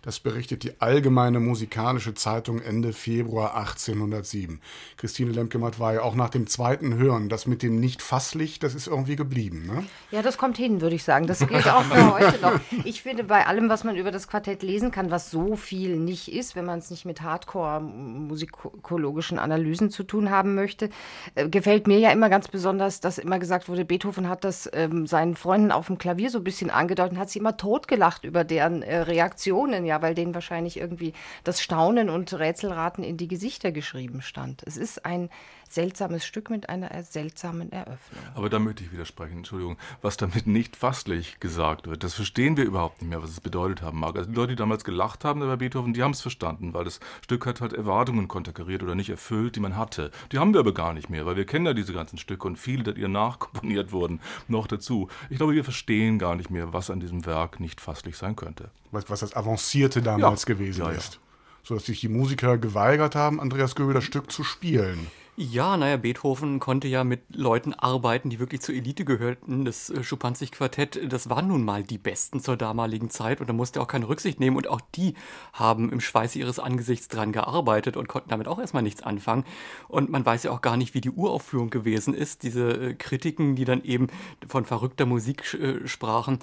Das 0.04 0.20
berichtet 0.20 0.62
die 0.64 0.82
Allgemeine 0.82 1.40
Musikalische 1.40 2.12
Zeitung 2.12 2.60
Ende 2.60 2.92
Februar 2.92 3.56
1807. 3.56 4.60
Christine 4.98 5.30
Lemke-Matt 5.30 5.80
war 5.80 5.94
ja 5.94 6.02
auch 6.02 6.14
nach 6.14 6.28
dem 6.28 6.46
zweiten 6.46 6.96
Hören, 6.96 7.30
das 7.30 7.46
mit 7.46 7.62
dem 7.62 7.80
nicht 7.80 8.02
fasslich, 8.02 8.58
das 8.58 8.74
ist 8.74 8.86
irgendwie 8.86 9.16
geblieben, 9.16 9.64
ne? 9.66 9.86
Ja, 10.10 10.20
das 10.20 10.36
kommt 10.36 10.58
hin, 10.58 10.82
würde 10.82 10.94
ich 10.94 11.04
sagen. 11.04 11.26
Das 11.26 11.38
gilt 11.48 11.66
auch 11.66 11.84
für 11.84 12.12
heute 12.12 12.38
noch. 12.42 12.60
Ich 12.84 13.00
finde, 13.00 13.24
bei 13.24 13.46
allem, 13.46 13.70
was 13.70 13.82
man 13.82 13.96
über 13.96 14.10
das 14.10 14.28
Quartett 14.28 14.62
lesen 14.62 14.90
kann, 14.90 15.10
was 15.10 15.30
so 15.30 15.56
viel 15.56 15.96
nicht 15.96 16.30
ist, 16.30 16.54
wenn 16.54 16.66
man 16.66 16.80
es 16.80 16.90
nicht 16.90 17.06
mit 17.06 17.22
Hardcore-musikologischen 17.22 19.38
Analysen 19.38 19.88
zu 19.88 20.02
tun 20.02 20.28
haben 20.28 20.54
möchte, 20.54 20.90
äh, 21.34 21.48
gefällt 21.48 21.86
mir 21.86 21.98
ja 21.98 22.10
immer 22.10 22.28
ganz 22.28 22.48
besonders, 22.48 23.00
dass 23.00 23.16
immer 23.16 23.38
gesagt 23.38 23.70
wurde, 23.70 23.86
Beethoven 23.86 24.28
hat 24.28 24.44
das 24.44 24.68
ähm, 24.74 25.06
seinen 25.06 25.34
Freunden 25.34 25.72
auf 25.72 25.86
dem 25.86 25.96
Klavier 25.96 26.28
so 26.28 26.40
ein 26.40 26.44
bisschen 26.44 26.68
angedeutet 26.68 27.14
und 27.14 27.18
hat 27.18 27.30
sie 27.30 27.38
immer 27.38 27.56
totgelacht 27.56 28.24
über 28.24 28.44
deren 28.44 28.82
äh, 28.82 28.98
Reaktionen. 28.98 29.86
Ja, 29.86 29.93
ja, 29.94 30.02
weil 30.02 30.14
denen 30.14 30.34
wahrscheinlich 30.34 30.76
irgendwie 30.76 31.12
das 31.44 31.62
Staunen 31.62 32.10
und 32.10 32.32
Rätselraten 32.32 33.04
in 33.04 33.16
die 33.16 33.28
Gesichter 33.28 33.70
geschrieben 33.70 34.22
stand. 34.22 34.62
Es 34.66 34.76
ist 34.76 35.04
ein 35.04 35.30
seltsames 35.74 36.24
Stück 36.24 36.50
mit 36.50 36.68
einer 36.68 37.02
seltsamen 37.02 37.70
Eröffnung. 37.72 38.22
Aber 38.34 38.48
da 38.48 38.58
möchte 38.58 38.84
ich 38.84 38.92
widersprechen, 38.92 39.38
Entschuldigung. 39.38 39.76
Was 40.02 40.16
damit 40.16 40.46
nicht 40.46 40.76
fasslich 40.76 41.40
gesagt 41.40 41.88
wird, 41.88 42.04
das 42.04 42.14
verstehen 42.14 42.56
wir 42.56 42.64
überhaupt 42.64 43.02
nicht 43.02 43.10
mehr, 43.10 43.22
was 43.22 43.30
es 43.30 43.40
bedeutet 43.40 43.82
haben 43.82 43.98
mag. 43.98 44.16
Also 44.16 44.30
die 44.30 44.36
Leute, 44.36 44.52
die 44.52 44.56
damals 44.56 44.84
gelacht 44.84 45.24
haben 45.24 45.42
über 45.42 45.56
Beethoven, 45.56 45.92
die 45.92 46.02
haben 46.02 46.12
es 46.12 46.20
verstanden, 46.20 46.72
weil 46.74 46.84
das 46.84 47.00
Stück 47.22 47.46
hat 47.46 47.60
halt 47.60 47.72
Erwartungen 47.72 48.28
konterkariert 48.28 48.82
oder 48.82 48.94
nicht 48.94 49.10
erfüllt, 49.10 49.56
die 49.56 49.60
man 49.60 49.76
hatte. 49.76 50.10
Die 50.32 50.38
haben 50.38 50.52
wir 50.52 50.60
aber 50.60 50.72
gar 50.72 50.94
nicht 50.94 51.10
mehr, 51.10 51.26
weil 51.26 51.36
wir 51.36 51.46
kennen 51.46 51.66
ja 51.66 51.74
diese 51.74 51.92
ganzen 51.92 52.18
Stücke 52.18 52.46
und 52.46 52.56
viele, 52.56 52.94
die 52.94 53.00
ihr 53.00 53.08
nachkomponiert 53.08 53.92
wurden, 53.92 54.20
noch 54.48 54.66
dazu. 54.66 55.08
Ich 55.28 55.38
glaube, 55.38 55.54
wir 55.54 55.64
verstehen 55.64 56.18
gar 56.18 56.36
nicht 56.36 56.50
mehr, 56.50 56.72
was 56.72 56.90
an 56.90 57.00
diesem 57.00 57.26
Werk 57.26 57.60
nicht 57.60 57.80
fasslich 57.80 58.16
sein 58.16 58.36
könnte. 58.36 58.70
Was, 58.92 59.10
was 59.10 59.20
das 59.20 59.34
Avancierte 59.34 60.02
damals 60.02 60.42
ja. 60.42 60.54
gewesen 60.54 60.84
ja, 60.84 60.90
ist. 60.90 61.14
Ja. 61.14 61.20
So 61.64 61.74
dass 61.74 61.86
sich 61.86 62.00
die 62.00 62.08
Musiker 62.08 62.58
geweigert 62.58 63.14
haben, 63.14 63.40
Andreas 63.40 63.74
Göbel 63.74 63.94
das 63.94 64.04
Stück 64.04 64.30
zu 64.30 64.44
spielen. 64.44 65.06
Ja, 65.36 65.76
naja, 65.76 65.96
Beethoven 65.96 66.60
konnte 66.60 66.86
ja 66.86 67.02
mit 67.02 67.34
Leuten 67.34 67.74
arbeiten, 67.74 68.30
die 68.30 68.38
wirklich 68.38 68.60
zur 68.60 68.72
Elite 68.76 69.04
gehörten. 69.04 69.64
Das 69.64 69.90
äh, 69.90 70.04
Schuppanzig-Quartett, 70.04 71.12
das 71.12 71.28
waren 71.28 71.48
nun 71.48 71.64
mal 71.64 71.82
die 71.82 71.98
Besten 71.98 72.38
zur 72.38 72.56
damaligen 72.56 73.10
Zeit 73.10 73.40
und 73.40 73.48
da 73.48 73.52
musste 73.52 73.80
er 73.80 73.82
auch 73.82 73.88
keine 73.88 74.08
Rücksicht 74.08 74.38
nehmen. 74.38 74.56
Und 74.56 74.68
auch 74.68 74.80
die 74.94 75.14
haben 75.52 75.90
im 75.90 76.00
Schweiße 76.00 76.38
ihres 76.38 76.60
Angesichts 76.60 77.08
dran 77.08 77.32
gearbeitet 77.32 77.96
und 77.96 78.06
konnten 78.06 78.28
damit 78.28 78.46
auch 78.46 78.60
erstmal 78.60 78.84
nichts 78.84 79.02
anfangen. 79.02 79.44
Und 79.88 80.08
man 80.08 80.24
weiß 80.24 80.44
ja 80.44 80.52
auch 80.52 80.60
gar 80.60 80.76
nicht, 80.76 80.94
wie 80.94 81.00
die 81.00 81.10
Uraufführung 81.10 81.68
gewesen 81.68 82.14
ist. 82.14 82.44
Diese 82.44 82.70
äh, 82.70 82.94
Kritiken, 82.94 83.56
die 83.56 83.64
dann 83.64 83.82
eben 83.82 84.06
von 84.46 84.64
verrückter 84.64 85.04
Musik 85.04 85.52
äh, 85.54 85.86
sprachen, 85.88 86.38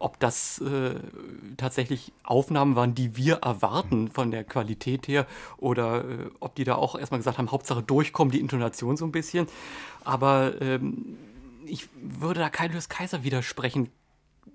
ob 0.00 0.18
das 0.20 0.62
tatsächlich 1.56 2.12
Aufnahmen 2.24 2.74
waren, 2.74 2.94
die 2.94 3.16
wir 3.16 3.36
erwarten 3.36 4.08
von 4.08 4.30
der 4.30 4.44
Qualität 4.44 5.06
her 5.06 5.26
oder 5.56 6.04
ob 6.40 6.56
die 6.56 6.64
da 6.64 6.74
auch 6.74 6.98
erstmal 6.98 7.18
gesagt 7.18 7.38
haben, 7.38 7.50
Hauptsache 7.50 7.82
durchkommen 7.82 8.17
kommt 8.18 8.34
die 8.34 8.40
Intonation 8.40 8.96
so 8.96 9.04
ein 9.04 9.12
bisschen. 9.12 9.46
Aber 10.02 10.60
ähm, 10.60 11.16
ich 11.66 11.88
würde 11.94 12.40
da 12.40 12.50
Kaius 12.50 12.88
Kaiser 12.88 13.22
widersprechen 13.22 13.90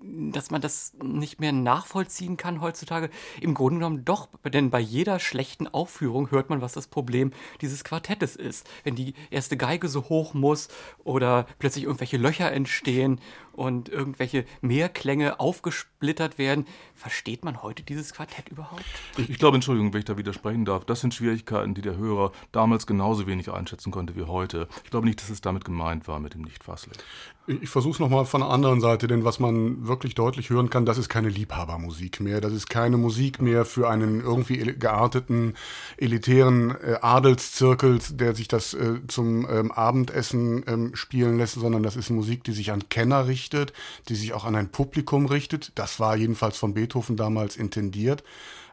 dass 0.06 0.50
man 0.50 0.60
das 0.60 0.92
nicht 1.02 1.40
mehr 1.40 1.52
nachvollziehen 1.52 2.36
kann 2.36 2.60
heutzutage. 2.60 3.08
Im 3.40 3.54
Grunde 3.54 3.78
genommen 3.78 4.04
doch, 4.04 4.28
denn 4.44 4.68
bei 4.68 4.80
jeder 4.80 5.18
schlechten 5.18 5.66
Aufführung 5.66 6.30
hört 6.30 6.50
man, 6.50 6.60
was 6.60 6.74
das 6.74 6.88
Problem 6.88 7.32
dieses 7.62 7.84
Quartettes 7.84 8.36
ist. 8.36 8.68
Wenn 8.82 8.96
die 8.96 9.14
erste 9.30 9.56
Geige 9.56 9.88
so 9.88 10.10
hoch 10.10 10.34
muss 10.34 10.68
oder 11.04 11.46
plötzlich 11.58 11.84
irgendwelche 11.84 12.18
Löcher 12.18 12.52
entstehen 12.52 13.18
und 13.54 13.88
irgendwelche 13.88 14.44
Mehrklänge 14.60 15.40
aufgesplittert 15.40 16.38
werden, 16.38 16.66
versteht 16.94 17.44
man 17.44 17.62
heute 17.62 17.82
dieses 17.82 18.12
Quartett 18.12 18.48
überhaupt? 18.48 18.84
Ich, 19.16 19.30
ich 19.30 19.38
glaube, 19.38 19.56
Entschuldigung, 19.56 19.92
wenn 19.92 20.00
ich 20.00 20.04
da 20.04 20.16
widersprechen 20.16 20.64
darf, 20.64 20.84
das 20.84 21.00
sind 21.00 21.14
Schwierigkeiten, 21.14 21.74
die 21.74 21.82
der 21.82 21.96
Hörer 21.96 22.32
damals 22.52 22.86
genauso 22.86 23.26
wenig 23.26 23.50
einschätzen 23.50 23.90
konnte 23.90 24.16
wie 24.16 24.22
heute. 24.22 24.68
Ich 24.84 24.90
glaube 24.90 25.06
nicht, 25.06 25.20
dass 25.20 25.30
es 25.30 25.40
damit 25.40 25.64
gemeint 25.64 26.08
war 26.08 26.20
mit 26.20 26.34
dem 26.34 26.42
Nicht-Fasslich. 26.42 26.98
Ich 27.46 27.68
versuche 27.68 27.92
es 27.92 27.98
nochmal 28.00 28.24
von 28.24 28.40
der 28.40 28.48
anderen 28.48 28.80
Seite, 28.80 29.06
denn 29.06 29.24
was 29.24 29.38
man 29.38 29.86
wirklich 29.86 30.14
deutlich 30.14 30.48
hören 30.48 30.70
kann, 30.70 30.86
das 30.86 30.96
ist 30.96 31.10
keine 31.10 31.28
Liebhabermusik 31.28 32.20
mehr. 32.20 32.40
Das 32.40 32.54
ist 32.54 32.70
keine 32.70 32.96
Musik 32.96 33.42
mehr 33.42 33.66
für 33.66 33.90
einen 33.90 34.22
irgendwie 34.22 34.56
gearteten, 34.78 35.52
elitären 35.98 36.70
äh, 36.70 36.96
Adelszirkel, 37.02 37.98
der 38.12 38.34
sich 38.34 38.48
das 38.48 38.72
äh, 38.72 39.00
zum 39.08 39.46
ähm, 39.50 39.72
Abendessen 39.72 40.64
ähm, 40.66 40.96
spielen 40.96 41.36
lässt, 41.36 41.54
sondern 41.54 41.82
das 41.82 41.96
ist 41.96 42.08
Musik, 42.08 42.44
die 42.44 42.52
sich 42.52 42.72
an 42.72 42.88
Kenner 42.88 43.26
richtet, 43.26 43.43
die 43.50 44.14
sich 44.14 44.32
auch 44.32 44.44
an 44.44 44.56
ein 44.56 44.70
Publikum 44.70 45.26
richtet. 45.26 45.72
Das 45.74 46.00
war 46.00 46.16
jedenfalls 46.16 46.56
von 46.56 46.74
Beethoven 46.74 47.16
damals 47.16 47.56
intendiert. 47.56 48.24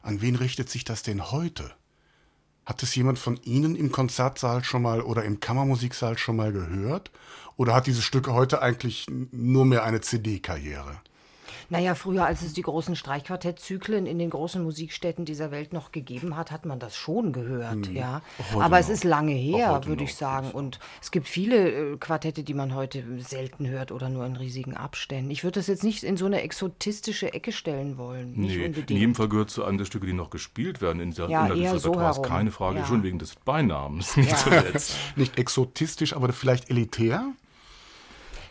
An 0.02 0.22
wen 0.22 0.36
richtet 0.36 0.70
sich 0.70 0.84
das 0.84 1.04
denn 1.04 1.32
heute? 1.32 1.72
Hat 2.66 2.84
es 2.84 2.96
jemand 2.96 3.20
von 3.20 3.40
Ihnen 3.44 3.76
im 3.76 3.92
Konzertsaal 3.92 4.64
schon 4.64 4.84
mal 4.84 5.02
oder 5.02 5.24
im 5.24 5.40
Kammermusiksaal 5.40 6.18
schon 6.18 6.36
mal 6.36 6.52
gehört? 6.52 7.12
Oder 7.58 7.74
hat 7.74 7.88
dieses 7.88 8.04
Stück 8.04 8.28
heute 8.28 8.62
eigentlich 8.62 9.08
nur 9.10 9.66
mehr 9.66 9.84
eine 9.84 10.02
CD-Karriere? 10.02 11.02
Naja, 11.72 11.96
früher, 11.96 12.26
als 12.26 12.42
es 12.42 12.52
die 12.52 12.64
großen 12.64 12.98
Streichquartettzyklen 12.98 14.06
in 14.06 14.20
den 14.20 14.30
großen 14.30 14.62
Musikstätten 14.62 15.24
dieser 15.24 15.52
Welt 15.52 15.72
noch 15.72 15.94
gegeben 15.94 16.36
hat, 16.36 16.52
hat 16.52 16.66
man 16.66 16.80
das 16.80 16.98
schon 16.98 17.32
gehört, 17.32 17.88
hm. 17.88 17.96
ja. 17.96 18.22
Aber 18.60 18.78
es 18.78 18.90
ist 18.90 19.06
lange 19.06 19.32
her, 19.32 19.82
würde 19.86 20.04
ich 20.04 20.16
sagen. 20.16 20.52
Und 20.52 20.80
es 21.02 21.12
gibt 21.12 21.30
viele 21.30 21.94
äh, 21.94 21.98
Quartette, 21.98 22.44
die 22.44 22.54
man 22.54 22.76
heute 22.76 23.06
selten 23.20 23.70
hört 23.70 23.94
oder 23.94 24.10
nur 24.10 24.26
in 24.26 24.36
riesigen 24.36 24.76
Abständen. 24.76 25.32
Ich 25.32 25.46
würde 25.46 25.62
das 25.62 25.68
jetzt 25.68 25.86
nicht 25.86 26.04
in 26.04 26.18
so 26.18 26.26
eine 26.26 26.42
exotistische 26.42 27.34
Ecke 27.34 27.54
stellen 27.54 27.98
wollen. 27.98 28.34
Nicht 28.34 28.58
nee, 28.58 28.66
unbedingt. 28.66 28.92
in 28.92 28.98
jedem 28.98 29.16
Fall 29.16 29.30
gehört 29.30 29.50
zu 29.50 29.64
einem 29.64 29.78
der 29.78 29.86
Stücke, 29.86 30.08
die 30.08 30.14
noch 30.14 30.30
gespielt 30.30 30.82
werden 30.82 31.02
in 31.02 31.12
dieser 31.12 31.30
ja, 31.30 31.48
in 31.48 31.80
so 31.80 31.92
Repertoires. 31.92 32.22
Keine 32.22 32.52
Frage, 32.52 32.80
ja. 32.80 32.86
schon 32.86 33.02
wegen 33.04 33.18
des 33.18 33.36
Beinamens. 33.36 34.18
Nicht, 34.22 34.46
ja. 34.46 34.64
nicht 35.16 35.38
exotistisch, 35.38 36.14
aber 36.14 36.34
vielleicht 36.34 36.70
elitär? 36.70 37.34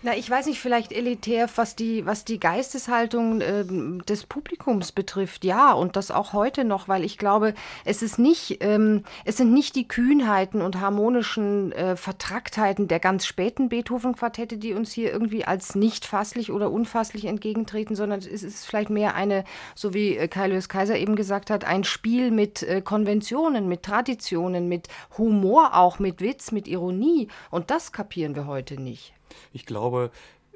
Na, 0.03 0.17
ich 0.17 0.31
weiß 0.31 0.47
nicht, 0.47 0.61
vielleicht 0.61 0.93
elitär, 0.93 1.47
was 1.57 1.77
die, 1.77 2.07
was 2.07 2.25
die 2.25 2.41
Geisteshaltung 2.41 3.43
äh, 3.43 3.67
des 4.07 4.25
Publikums 4.25 4.93
betrifft, 4.93 5.45
ja, 5.45 5.73
und 5.73 5.95
das 5.95 6.11
auch 6.11 6.33
heute 6.33 6.65
noch, 6.65 6.89
weil 6.89 7.05
ich 7.05 7.19
glaube, 7.19 7.53
es 7.85 8.01
ist 8.01 8.19
nicht, 8.19 8.65
ähm, 8.65 9.05
es 9.27 9.37
sind 9.37 9.53
nicht 9.53 9.77
die 9.77 9.87
Kühnheiten 9.87 10.63
und 10.63 10.81
harmonischen 10.81 11.73
äh, 11.73 11.97
Vertracktheiten 11.97 12.89
der 12.89 12.99
ganz 12.99 13.27
späten 13.27 13.69
Beethoven-Quartette, 13.69 14.57
die 14.57 14.73
uns 14.73 14.91
hier 14.91 15.13
irgendwie 15.13 15.45
als 15.45 15.75
nicht 15.75 16.07
fasslich 16.07 16.51
oder 16.51 16.71
unfasslich 16.71 17.27
entgegentreten, 17.27 17.95
sondern 17.95 18.21
es 18.21 18.43
ist 18.43 18.65
vielleicht 18.65 18.89
mehr 18.89 19.15
eine, 19.15 19.45
so 19.75 19.93
wie 19.93 20.17
äh, 20.17 20.29
Kai 20.29 20.47
Lewis 20.47 20.71
Kaiser 20.71 20.97
eben 20.97 21.15
gesagt 21.15 21.51
hat, 21.51 21.67
ein 21.67 21.85
Spiel 21.85 22.31
mit 22.31 22.63
äh, 22.63 22.81
Konventionen, 22.81 23.69
mit 23.69 23.83
Traditionen, 23.83 24.67
mit 24.67 24.89
Humor 25.19 25.75
auch, 25.75 25.99
mit 25.99 26.23
Witz, 26.23 26.53
mit 26.53 26.69
Ironie. 26.69 27.29
Und 27.51 27.71
das 27.71 27.93
kapieren 27.93 28.35
wir 28.35 28.47
heute 28.47 28.81
nicht. 28.81 29.13
Ich 29.53 29.67
glaube, 29.67 30.11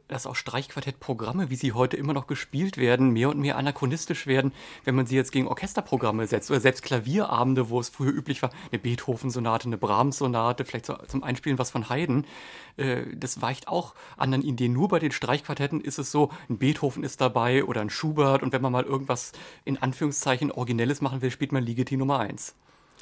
dass 0.09 0.27
auch 0.27 0.37
Streichquartettprogramme, 0.37 1.51
wie 1.51 1.57
sie 1.57 1.73
heute 1.73 1.97
immer 1.97 2.13
noch 2.13 2.27
gespielt 2.27 2.77
werden, 2.77 3.11
mehr 3.11 3.31
und 3.31 3.39
mehr 3.39 3.57
anachronistisch 3.57 4.27
werden, 4.27 4.53
wenn 4.85 4.95
man 4.95 5.07
sie 5.07 5.17
jetzt 5.17 5.33
gegen 5.33 5.49
Orchesterprogramme 5.49 6.27
setzt 6.27 6.51
oder 6.51 6.61
selbst 6.61 6.83
Klavierabende, 6.83 7.71
wo 7.71 7.81
es 7.81 7.89
früher 7.89 8.13
üblich 8.13 8.43
war, 8.43 8.51
eine 8.71 8.79
Beethoven-Sonate, 8.79 9.67
eine 9.67 9.79
Brahms-Sonate, 9.79 10.65
vielleicht 10.65 10.93
zum 11.09 11.23
Einspielen 11.23 11.59
was 11.59 11.71
von 11.71 11.89
Haydn. 11.89 12.27
Äh, 12.77 13.05
das 13.17 13.41
weicht 13.41 13.69
auch 13.69 13.95
anderen 14.17 14.45
Ideen. 14.45 14.73
Nur 14.73 14.89
bei 14.89 14.99
den 14.99 15.13
Streichquartetten 15.13 15.81
ist 15.81 15.99
es 15.99 16.11
so, 16.11 16.31
ein 16.49 16.59
Beethoven 16.59 17.03
ist 17.03 17.21
dabei 17.21 17.65
oder 17.65 17.81
ein 17.81 17.91
Schubert 17.91 18.43
und 18.43 18.53
wenn 18.53 18.63
man 18.63 18.73
mal 18.73 18.85
irgendwas 18.85 19.33
in 19.65 19.79
Anführungszeichen 19.79 20.53
Originelles 20.53 21.01
machen 21.01 21.23
will, 21.23 21.31
spielt 21.31 21.53
man 21.53 21.65
Ligeti 21.65 21.97
Nummer 21.97 22.19
1. 22.19 22.55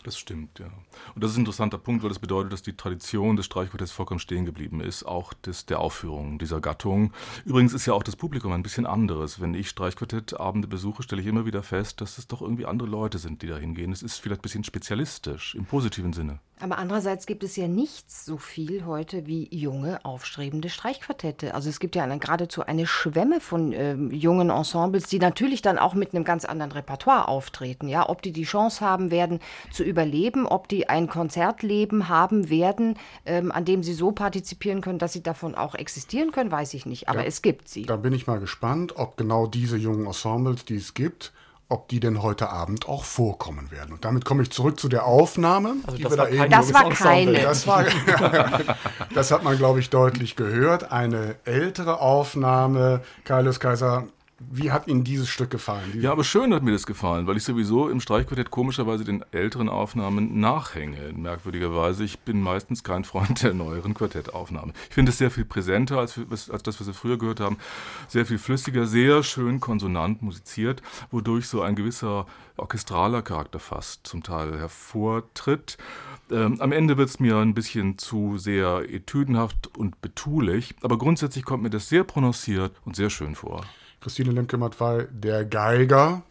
Das 0.05 0.19
stimmt, 0.19 0.59
ja. 0.59 0.67
Und 1.15 1.23
das 1.23 1.31
ist 1.31 1.37
ein 1.37 1.43
interessanter 1.43 1.79
Punkt, 1.79 2.03
weil 2.03 2.09
das 2.09 2.19
bedeutet, 2.19 2.53
dass 2.53 2.63
die 2.63 2.77
Tradition 2.77 3.37
des 3.37 3.47
Streichquartetts 3.47 3.93
vollkommen 3.93 4.19
stehen 4.19 4.45
geblieben 4.45 4.81
ist, 4.81 5.05
auch 5.05 5.33
des, 5.33 5.67
der 5.67 5.79
Aufführung 5.79 6.39
dieser 6.39 6.61
Gattung. 6.61 7.13
Übrigens 7.45 7.73
ist 7.73 7.87
ja 7.87 7.93
auch 7.93 8.03
das 8.03 8.17
Publikum 8.17 8.53
ein 8.53 8.65
bisschen 8.65 8.85
anderes. 8.85 9.41
Wenn 9.41 9.55
ich 9.55 9.69
Streichquartettabende 9.69 10.67
besuche, 10.67 11.05
stelle 11.05 11.23
ich 11.23 11.29
immer 11.29 11.47
wieder 11.47 11.63
fest, 11.63 12.01
dass 12.01 12.19
es 12.19 12.27
doch 12.27 12.43
irgendwie 12.43 12.67
andere 12.67 12.89
Leute 12.89 13.19
sind, 13.19 13.43
die 13.43 13.47
da 13.47 13.57
hingehen. 13.57 13.93
Es 13.93 14.03
ist 14.03 14.19
vielleicht 14.19 14.41
ein 14.41 14.43
bisschen 14.43 14.65
spezialistisch, 14.65 15.55
im 15.55 15.67
positiven 15.67 16.13
Sinne. 16.13 16.41
Aber 16.63 16.79
andererseits 16.79 17.27
gibt 17.27 17.43
es 17.43 17.57
ja 17.57 17.67
nichts 17.67 18.25
so 18.25 18.37
viel 18.37 18.85
heute 18.87 19.27
wie 19.27 19.49
junge, 19.51 19.99
aufstrebende 20.05 20.69
Streichquartette. 20.69 21.55
Also 21.55 21.69
es 21.69 21.81
gibt 21.81 21.97
ja 21.97 22.05
eine, 22.05 22.21
geradezu 22.21 22.65
eine 22.65 22.87
Schwemme 22.87 23.41
von 23.41 23.73
äh, 23.73 23.95
jungen 23.95 24.49
Ensembles, 24.49 25.09
die 25.09 25.19
natürlich 25.19 25.61
dann 25.63 25.77
auch 25.77 25.95
mit 25.95 26.15
einem 26.15 26.23
ganz 26.23 26.45
anderen 26.45 26.71
Repertoire 26.71 27.27
auftreten. 27.27 27.89
Ja, 27.89 28.09
ob 28.09 28.23
die 28.23 28.31
die 28.31 28.45
Chance 28.45 28.81
haben 28.81 29.11
werden 29.11 29.41
zu 29.73 29.83
überleben, 29.83 30.47
ob 30.47 30.69
die 30.69 30.89
ein 30.89 31.09
Konzertleben 31.09 32.09
haben 32.09 32.49
werden, 32.49 32.97
ähm, 33.27 33.51
an 33.51 33.65
dem 33.65 33.83
sie 33.83 33.95
so 33.95 34.13
partizipieren 34.13 34.83
können, 34.83 35.01
dass 35.01 35.13
sie 35.15 35.23
davon 35.25 35.57
auch 35.57 35.75
existieren 35.75 36.31
können, 36.31 36.53
weiß 36.53 36.75
ich 36.75 36.87
nicht. 36.87 37.09
Aber 37.09 37.23
Ja. 37.23 37.27
es 37.27 37.43
gibt 37.43 37.69
sie. 37.69 37.87
Da 37.87 37.97
bin 37.97 38.13
ich 38.13 38.29
mal 38.29 38.39
gespannt, 38.39 38.95
ob 38.97 39.17
genau 39.17 39.49
diese 39.49 39.77
jungen 39.77 40.07
Ensembles, 40.07 40.65
die 40.65 40.77
es 40.77 40.95
gibt, 40.95 41.33
ob 41.69 41.89
die 41.89 42.01
denn 42.01 42.23
heute 42.23 42.51
Abend 42.51 42.89
auch 42.89 43.05
vorkommen 43.05 43.71
werden. 43.71 43.93
Und 43.95 44.05
damit 44.05 44.25
komme 44.25 44.43
ich 44.43 44.51
zurück 44.51 44.79
zu 44.79 44.89
der 44.89 45.07
Aufnahme, 45.07 45.77
Also 45.85 45.97
die 45.97 46.03
das 46.03 46.13
wir 46.13 46.19
war 46.19 46.27
da 46.27 46.33
eben 46.33 46.51
Das 46.51 46.75
war 46.75 46.89
keine. 46.91 47.33
Das, 47.41 47.67
war, 47.67 47.85
das 49.15 49.31
hat 49.31 49.43
man, 49.43 49.57
glaube 49.57 49.81
ich, 49.81 49.89
deutlich 49.91 50.37
gehört. 50.37 50.93
Eine 50.93 51.37
ältere 51.45 52.01
Aufnahme. 52.01 53.01
Carlos 53.25 53.59
Kaiser, 53.59 54.05
wie 54.51 54.71
hat 54.71 54.89
Ihnen 54.89 55.05
dieses 55.05 55.29
Stück 55.29 55.51
gefallen? 55.51 56.01
Ja, 56.01 56.13
aber 56.13 56.25
schön 56.25 56.53
hat 56.55 56.63
mir 56.63 56.73
das 56.73 56.87
gefallen, 56.87 57.27
weil 57.27 57.37
ich 57.37 57.45
sowieso 57.45 57.89
im 57.89 58.01
Streichquartett 58.01 58.51
komischerweise 58.51 59.05
den 59.05 59.25
älteren 59.33 59.69
Aufnahmen 59.69 60.41
nachhänge. 60.41 61.13
Merkwürdigerweise, 61.15 62.05
ich 62.05 62.21
bin 62.21 62.41
meistens 62.41 62.83
kein 62.83 63.05
Freund 63.05 63.43
der 63.43 63.55
neueren 63.55 63.95
Quartettaufnahme. 63.95 64.73
Ich 64.89 64.95
finde 64.95 65.11
es 65.11 65.19
sehr 65.19 65.31
viel 65.31 65.45
präsenter 65.45 65.99
als, 65.99 66.19
als 66.31 66.63
das, 66.63 66.81
was 66.81 66.87
wir 66.87 66.95
früher 66.95 67.19
gehört 67.19 67.41
haben. 67.41 67.59
Sehr 68.09 68.27
viel 68.27 68.39
flüssiger, 68.39 68.87
sehr 68.87 69.23
schön 69.23 69.61
konsonant 69.61 70.23
musiziert, 70.23 70.83
wodurch 71.11 71.49
so 71.49 71.63
ein 71.63 71.75
gewisser 71.75 72.27
orchestraler 72.57 73.23
Charakter 73.23 73.59
fast 73.59 74.07
zum 74.07 74.23
Teil 74.23 74.59
hervortritt. 74.59 75.79
Ähm, 76.31 76.61
am 76.61 76.73
Ende 76.73 76.97
wird 76.97 77.09
es 77.09 77.21
mir 77.21 77.37
ein 77.37 77.55
bisschen 77.55 77.99
zu 77.99 78.39
sehr 78.39 78.87
etüdenhaft 78.89 79.77
und 79.77 80.01
betulich, 80.01 80.75
aber 80.83 80.99
grundsätzlich 80.99 81.45
kommt 81.45 81.63
mir 81.63 81.71
das 81.71 81.89
sehr 81.89 82.05
prononciert 82.05 82.73
und 82.85 82.97
sehr 82.97 83.11
schön 83.11 83.35
vor. 83.35 83.65
Christine 84.03 84.33
Lemke-Matwei, 84.33 85.07
der 85.13 85.45
Geiger, 85.45 86.23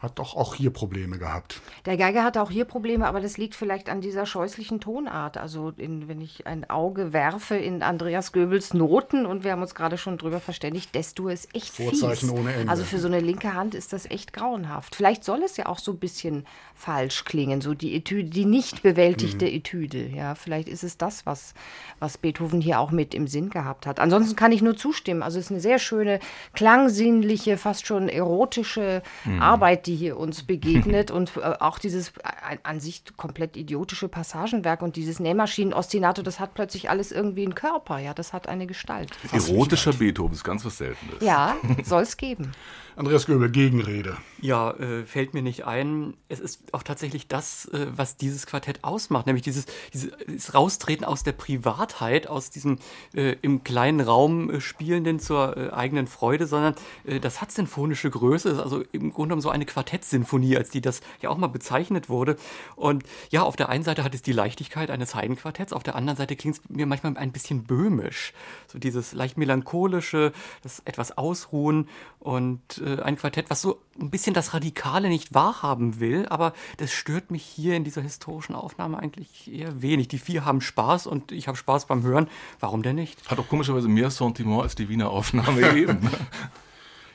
hat 0.00 0.18
doch 0.18 0.34
auch 0.34 0.54
hier 0.54 0.70
Probleme 0.70 1.18
gehabt. 1.18 1.60
Der 1.84 1.96
Geiger 1.98 2.24
hatte 2.24 2.40
auch 2.40 2.50
hier 2.50 2.64
Probleme, 2.64 3.06
aber 3.06 3.20
das 3.20 3.36
liegt 3.36 3.54
vielleicht 3.54 3.90
an 3.90 4.00
dieser 4.00 4.24
scheußlichen 4.24 4.80
Tonart. 4.80 5.36
Also 5.36 5.74
in, 5.76 6.08
wenn 6.08 6.22
ich 6.22 6.46
ein 6.46 6.68
Auge 6.70 7.12
werfe 7.12 7.56
in 7.56 7.82
Andreas 7.82 8.32
Goebels 8.32 8.72
Noten 8.72 9.26
und 9.26 9.44
wir 9.44 9.52
haben 9.52 9.60
uns 9.60 9.74
gerade 9.74 9.98
schon 9.98 10.16
drüber 10.16 10.40
verständigt, 10.40 10.94
Destur 10.94 11.32
ist 11.32 11.54
echt 11.54 11.68
Vorzeichen 11.68 12.30
fies. 12.30 12.38
ohne 12.38 12.54
Ende. 12.54 12.70
Also 12.70 12.84
für 12.84 12.98
so 12.98 13.08
eine 13.08 13.20
linke 13.20 13.52
Hand 13.52 13.74
ist 13.74 13.92
das 13.92 14.06
echt 14.10 14.32
grauenhaft. 14.32 14.94
Vielleicht 14.96 15.22
soll 15.22 15.42
es 15.42 15.58
ja 15.58 15.66
auch 15.66 15.78
so 15.78 15.92
ein 15.92 15.98
bisschen 15.98 16.46
falsch 16.74 17.26
klingen, 17.26 17.60
so 17.60 17.74
die 17.74 17.94
Etüde, 17.94 18.30
die 18.30 18.46
nicht 18.46 18.82
bewältigte 18.82 19.44
Mhm. 19.44 19.52
Etüde. 19.52 20.06
Ja, 20.08 20.34
vielleicht 20.34 20.68
ist 20.70 20.82
es 20.82 20.96
das, 20.96 21.26
was, 21.26 21.52
was 21.98 22.16
Beethoven 22.16 22.62
hier 22.62 22.80
auch 22.80 22.90
mit 22.90 23.14
im 23.14 23.26
Sinn 23.28 23.50
gehabt 23.50 23.86
hat. 23.86 24.00
Ansonsten 24.00 24.34
kann 24.34 24.50
ich 24.50 24.62
nur 24.62 24.76
zustimmen. 24.78 25.22
Also 25.22 25.38
es 25.38 25.46
ist 25.46 25.50
eine 25.50 25.60
sehr 25.60 25.78
schöne, 25.78 26.20
klangsinnliche, 26.54 27.58
fast 27.58 27.86
schon 27.86 28.08
erotische 28.08 29.02
Mhm. 29.24 29.42
Arbeit, 29.42 29.86
die 29.86 29.89
hier 29.96 30.16
uns 30.16 30.42
begegnet 30.46 31.10
und 31.10 31.36
äh, 31.36 31.40
auch 31.60 31.78
dieses 31.78 32.10
äh, 32.18 32.58
an 32.62 32.80
sich 32.80 33.04
komplett 33.16 33.56
idiotische 33.56 34.08
Passagenwerk 34.08 34.82
und 34.82 34.96
dieses 34.96 35.20
Nähmaschinen-Ostinato, 35.20 36.22
das 36.22 36.40
hat 36.40 36.54
plötzlich 36.54 36.90
alles 36.90 37.12
irgendwie 37.12 37.44
einen 37.44 37.54
Körper, 37.54 37.98
ja, 37.98 38.14
das 38.14 38.32
hat 38.32 38.48
eine 38.48 38.66
Gestalt. 38.66 39.10
Erotischer 39.32 39.92
Beethoven 39.92 40.34
ist 40.34 40.44
ganz 40.44 40.64
was 40.64 40.78
Seltenes. 40.78 41.16
Ja, 41.20 41.56
soll 41.84 42.02
es 42.02 42.16
geben. 42.16 42.52
Andreas 43.00 43.24
Göbel, 43.24 43.50
Gegenrede. 43.50 44.18
Ja, 44.42 44.72
äh, 44.72 45.04
fällt 45.06 45.32
mir 45.32 45.40
nicht 45.40 45.64
ein. 45.64 46.14
Es 46.28 46.38
ist 46.38 46.62
auch 46.72 46.82
tatsächlich 46.82 47.28
das, 47.28 47.64
äh, 47.66 47.86
was 47.90 48.18
dieses 48.18 48.46
Quartett 48.46 48.84
ausmacht, 48.84 49.26
nämlich 49.26 49.42
dieses, 49.42 49.64
dieses, 49.94 50.54
Raustreten 50.54 51.06
aus 51.06 51.22
der 51.22 51.32
Privatheit, 51.32 52.26
aus 52.26 52.50
diesem 52.50 52.78
äh, 53.14 53.36
im 53.40 53.64
kleinen 53.64 54.00
Raum 54.00 54.50
äh, 54.50 54.60
Spielenden 54.60 55.18
zur 55.18 55.56
äh, 55.56 55.70
eigenen 55.70 56.08
Freude, 56.08 56.46
sondern 56.46 56.74
äh, 57.06 57.20
das 57.20 57.40
hat 57.40 57.52
sinfonische 57.52 58.10
Größe, 58.10 58.50
ist 58.50 58.58
also 58.58 58.82
im 58.92 59.12
Grunde 59.12 59.28
genommen 59.28 59.40
so 59.40 59.50
eine 59.50 59.64
Quartettsinfonie, 59.80 60.58
als 60.58 60.68
die 60.68 60.82
das 60.82 61.00
ja 61.22 61.30
auch 61.30 61.38
mal 61.38 61.46
bezeichnet 61.46 62.10
wurde. 62.10 62.36
Und 62.76 63.04
ja, 63.30 63.42
auf 63.42 63.56
der 63.56 63.70
einen 63.70 63.82
Seite 63.82 64.04
hat 64.04 64.14
es 64.14 64.20
die 64.20 64.32
Leichtigkeit 64.32 64.90
eines 64.90 65.14
Heidenquartetts, 65.14 65.72
auf 65.72 65.82
der 65.82 65.94
anderen 65.94 66.18
Seite 66.18 66.36
klingt 66.36 66.56
es 66.56 66.62
mir 66.68 66.84
manchmal 66.84 67.16
ein 67.16 67.32
bisschen 67.32 67.64
böhmisch. 67.64 68.34
So 68.68 68.78
dieses 68.78 69.12
leicht 69.14 69.38
melancholische, 69.38 70.32
das 70.62 70.82
etwas 70.84 71.16
Ausruhen 71.16 71.88
und 72.18 72.60
äh, 72.84 73.00
ein 73.00 73.16
Quartett, 73.16 73.48
was 73.48 73.62
so 73.62 73.80
ein 73.98 74.10
bisschen 74.10 74.34
das 74.34 74.52
Radikale 74.52 75.08
nicht 75.08 75.32
wahrhaben 75.32 75.98
will, 75.98 76.26
aber 76.28 76.52
das 76.76 76.92
stört 76.92 77.30
mich 77.30 77.42
hier 77.42 77.74
in 77.74 77.84
dieser 77.84 78.02
historischen 78.02 78.54
Aufnahme 78.54 78.98
eigentlich 78.98 79.50
eher 79.50 79.80
wenig. 79.80 80.08
Die 80.08 80.18
vier 80.18 80.44
haben 80.44 80.60
Spaß 80.60 81.06
und 81.06 81.32
ich 81.32 81.48
habe 81.48 81.56
Spaß 81.56 81.86
beim 81.86 82.02
Hören. 82.02 82.28
Warum 82.60 82.82
denn 82.82 82.96
nicht? 82.96 83.30
Hat 83.30 83.38
auch 83.38 83.48
komischerweise 83.48 83.88
mehr 83.88 84.10
Sentiment 84.10 84.62
als 84.62 84.74
die 84.74 84.90
Wiener 84.90 85.10
Aufnahme 85.10 85.74
eben. 85.76 86.10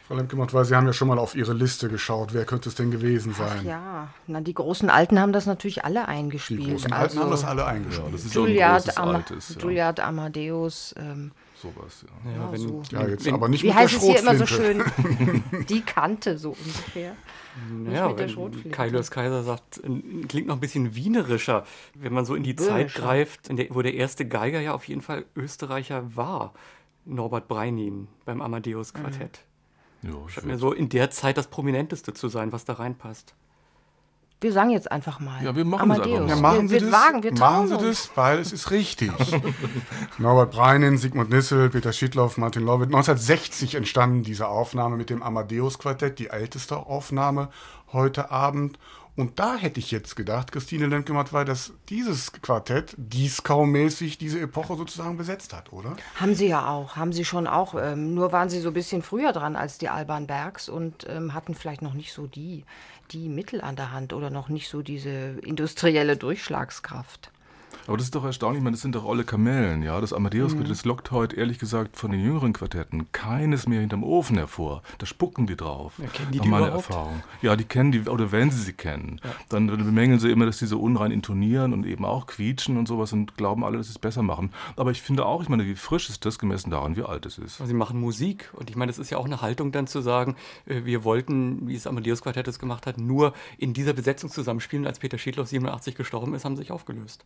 Frau 0.08 0.16
Lemke-Matwei, 0.16 0.64
Sie 0.66 0.76
haben 0.76 0.86
ja 0.86 0.94
schon 0.94 1.08
mal 1.08 1.18
auf 1.18 1.36
Ihre 1.36 1.54
Liste 1.54 1.90
geschaut. 1.90 2.34
Wer 2.34 2.46
könnte 2.46 2.70
es 2.70 2.76
denn 2.76 2.92
gewesen 2.92 3.34
sein? 3.34 3.66
Ja, 3.66 4.10
na, 4.28 4.40
die 4.42 4.54
großen 4.54 4.90
Alten 4.92 5.20
haben 5.20 5.34
das 5.34 5.48
natürlich 5.48 5.84
alle 5.84 6.02
Die 6.02 6.08
eingespielt. 6.08 6.70
großen 6.70 6.94
Alten 6.94 7.20
haben 7.20 7.32
das 7.32 7.44
alle 7.44 7.66
eingespielt. 7.66 8.14
das 8.14 8.26
ist 8.26 8.36
ja 8.36 8.42
ein 8.42 8.48
Juilliard, 8.48 8.84
großes 8.84 8.98
Ama 8.98 9.14
Altes. 9.16 9.56
Ja. 9.56 9.62
Juilliard 9.62 10.00
Amadeus. 10.00 10.94
Ähm, 10.98 11.32
Sowas, 11.60 12.06
ja. 12.26 12.32
Ja, 12.38 12.52
wenn, 12.52 12.60
so. 12.62 12.82
Ja, 12.92 13.08
jetzt 13.08 13.26
wenn- 13.26 13.34
aber 13.34 13.48
nicht 13.50 13.64
Wie 13.64 13.68
mit 13.68 13.76
der 13.76 13.82
heißt 13.84 13.96
es 13.96 14.04
hier 14.04 14.20
immer 14.20 14.36
so 14.36 14.46
schön? 14.46 14.84
Die 15.70 15.82
Kante 15.82 16.38
so 16.38 16.50
ungefähr. 16.52 17.16
Ja, 17.92 18.12
der 18.12 18.28
Schrotflinte. 18.28 18.70
Kaius 18.70 19.10
Kaiser 19.10 19.42
sagt, 19.44 19.82
klingt 20.28 20.48
noch 20.48 20.56
ein 20.56 20.60
bisschen 20.60 20.94
wienerischer, 20.94 21.64
wenn 21.96 22.12
man 22.14 22.26
so 22.26 22.36
in 22.36 22.44
die 22.44 22.56
Zeit 22.58 22.94
greift, 22.94 23.48
in 23.48 23.56
der, 23.56 23.68
wo 23.70 23.82
der 23.82 23.94
erste 23.94 24.28
Geiger 24.28 24.60
ja 24.60 24.74
auf 24.74 24.88
jeden 24.90 25.02
Fall 25.02 25.24
Österreicher 25.38 26.16
war, 26.16 26.54
Norbert 27.06 27.48
Breinin 27.48 28.10
beim 28.26 28.42
Amadeus 28.42 28.94
Quartett. 28.94 29.40
Ja, 30.06 30.30
Scheint 30.30 30.48
mir 30.48 30.58
so 30.58 30.72
in 30.72 30.90
der 30.90 31.10
Zeit 31.12 31.38
das 31.38 31.48
Prominenteste 31.48 32.14
zu 32.14 32.30
sein, 32.30 32.52
was 32.52 32.66
da 32.66 32.74
reinpasst. 32.74 33.34
Wir 34.42 34.52
sagen 34.52 34.70
jetzt 34.70 34.92
einfach 34.92 35.20
mal. 35.20 35.44
Ja, 35.44 35.56
wir 35.56 35.64
machen 35.66 35.90
das 35.90 36.00
einfach 36.00 36.12
Amadeus. 36.12 36.28
mal. 36.28 36.36
Ja, 36.36 36.42
machen 36.42 36.70
wir, 36.70 36.80
Sie 36.80 36.86
wir 36.86 36.92
das, 36.92 37.06
wagen, 37.08 37.24
wir 37.24 37.34
machen 37.34 37.68
Sie 37.68 37.78
das, 37.78 38.12
weil 38.16 38.40
es 38.40 38.52
ist 38.52 38.70
richtig. 38.70 39.12
Norbert 40.18 40.52
Breinin, 40.52 40.98
Sigmund 40.98 41.30
Nissel, 41.30 41.70
Peter 41.70 41.94
Schiedloff, 41.94 42.38
Martin 42.38 42.64
Lovitt. 42.64 42.88
1960 42.88 43.76
entstanden 43.76 44.24
diese 44.24 44.48
Aufnahme 44.48 44.98
mit 44.98 45.10
dem 45.10 45.24
Amadeus-Quartett, 45.24 46.20
die 46.20 46.28
älteste 46.28 46.78
Aufnahme 46.78 47.50
heute 47.94 48.30
Abend. 48.30 48.78
Und 49.16 49.40
da 49.40 49.56
hätte 49.56 49.80
ich 49.80 49.92
jetzt 49.92 50.16
gedacht, 50.16 50.52
Christine 50.52 50.88
Lemke-Matwei, 50.88 51.46
dass 51.46 51.72
dieses 51.88 52.34
Quartett 52.34 52.94
Dieskau-mäßig 52.98 54.18
diese 54.18 54.42
Epoche 54.42 54.76
sozusagen 54.76 55.16
besetzt 55.16 55.54
hat, 55.54 55.72
oder? 55.72 55.96
Haben 56.16 56.36
sie 56.36 56.48
ja 56.48 56.68
auch, 56.68 56.98
haben 56.98 57.14
sie 57.14 57.24
schon 57.24 57.48
auch. 57.48 57.76
Ähm, 57.76 58.14
nur 58.14 58.34
waren 58.34 58.50
sie 58.50 58.60
so 58.60 58.70
ein 58.70 58.74
bisschen 58.74 59.02
früher 59.02 59.32
dran 59.32 59.56
als 59.56 59.78
die 59.78 59.88
Alban 59.88 60.28
Bergs 60.28 60.68
und 60.68 61.08
ähm, 61.10 61.34
hatten 61.34 61.56
vielleicht 61.56 61.82
noch 61.82 61.94
nicht 61.94 62.12
so 62.12 62.28
die, 62.28 62.66
die 63.12 63.30
Mittel 63.30 63.62
an 63.62 63.78
der 63.78 63.94
Hand 63.94 64.12
oder 64.12 64.30
noch 64.30 64.50
nicht 64.50 64.68
so 64.68 64.82
diese 64.82 65.40
industrielle 65.42 66.18
Durchschlagskraft. 66.18 67.32
Aber 67.88 67.98
das 67.98 68.08
ist 68.08 68.16
doch 68.16 68.24
erstaunlich, 68.24 68.60
ich 68.60 68.64
meine, 68.64 68.76
das 68.76 68.82
sind 68.82 68.96
doch 68.96 69.08
alle 69.08 69.24
Kamellen, 69.24 69.84
ja. 69.84 70.00
Das 70.02 70.14
Amadeus-Quartett, 70.14 70.72
das 70.72 70.86
lockt 70.86 71.12
heute, 71.12 71.36
ehrlich 71.36 71.60
gesagt, 71.60 71.98
von 71.98 72.12
den 72.12 72.22
jüngeren 72.22 72.54
Quartetten 72.54 73.12
keines 73.12 73.68
mehr 73.68 73.82
hinterm 73.82 74.04
Ofen 74.04 74.38
hervor. 74.38 74.82
Da 74.98 75.06
spucken 75.06 75.48
die 75.48 75.56
drauf. 75.56 75.94
Ja, 75.98 76.08
kennen 76.08 76.32
die 76.32 76.40
die 76.40 76.50
meiner 76.50 76.68
überhaupt? 76.68 76.90
Erfahrung. 76.90 77.24
Ja, 77.42 77.56
die 77.56 77.66
kennen 77.66 77.92
die, 77.92 78.02
oder 78.02 78.32
wenn 78.32 78.52
sie 78.52 78.62
sie 78.62 78.74
kennen. 78.74 79.22
Dann, 79.50 79.68
dann 79.68 79.78
bemängeln 79.78 80.20
sie 80.20 80.32
immer, 80.32 80.46
dass 80.46 80.58
die 80.58 80.66
so 80.66 80.80
unrein 80.80 81.12
intonieren 81.12 81.74
und 81.74 81.86
eben 81.86 82.06
auch 82.06 82.26
quietschen 82.28 82.78
und 82.78 82.88
sowas 82.88 83.14
und 83.14 83.38
glauben 83.38 83.64
alle, 83.64 83.78
dass 83.78 83.88
sie 83.88 83.94
es 83.94 84.00
besser 84.00 84.24
machen. 84.24 84.52
Aber 84.76 84.92
ich 84.92 85.02
finde 85.02 85.26
auch, 85.26 85.42
ich 85.42 85.50
meine, 85.50 85.66
wie 85.66 85.76
frisch 85.76 86.10
ist 86.10 86.26
das 86.26 86.40
gemessen 86.40 86.72
daran, 86.72 86.96
wie 86.96 87.04
alt 87.04 87.26
es 87.26 87.38
ist. 87.38 87.62
Also 87.62 87.68
sie 87.68 87.74
machen 87.74 88.00
Musik 88.00 88.50
und 88.54 88.70
ich 88.70 88.76
meine, 88.76 88.92
das 88.92 89.00
ist 89.00 89.10
ja 89.10 89.18
auch 89.18 89.26
eine 89.26 89.42
Haltung 89.42 89.72
dann 89.72 89.88
zu 89.88 90.02
sagen, 90.02 90.36
äh, 90.66 90.86
wir 90.86 91.04
wollten, 91.04 91.68
wie 91.68 91.76
es 91.76 91.88
Amadeus 91.88 92.22
Quartett 92.22 92.48
es 92.48 92.60
gemacht 92.60 92.88
hat, 92.88 92.98
nur 92.98 93.34
in 93.58 93.74
dieser 93.74 93.94
Besetzung 93.94 94.30
zusammenspielen. 94.30 94.86
Als 94.88 95.00
Peter 95.00 95.18
Schiedloff 95.18 95.48
87 95.48 95.96
gestorben 95.96 96.34
ist, 96.34 96.46
haben 96.46 96.56
sie 96.56 96.64
sich 96.64 96.72
aufgelöst. 96.72 97.26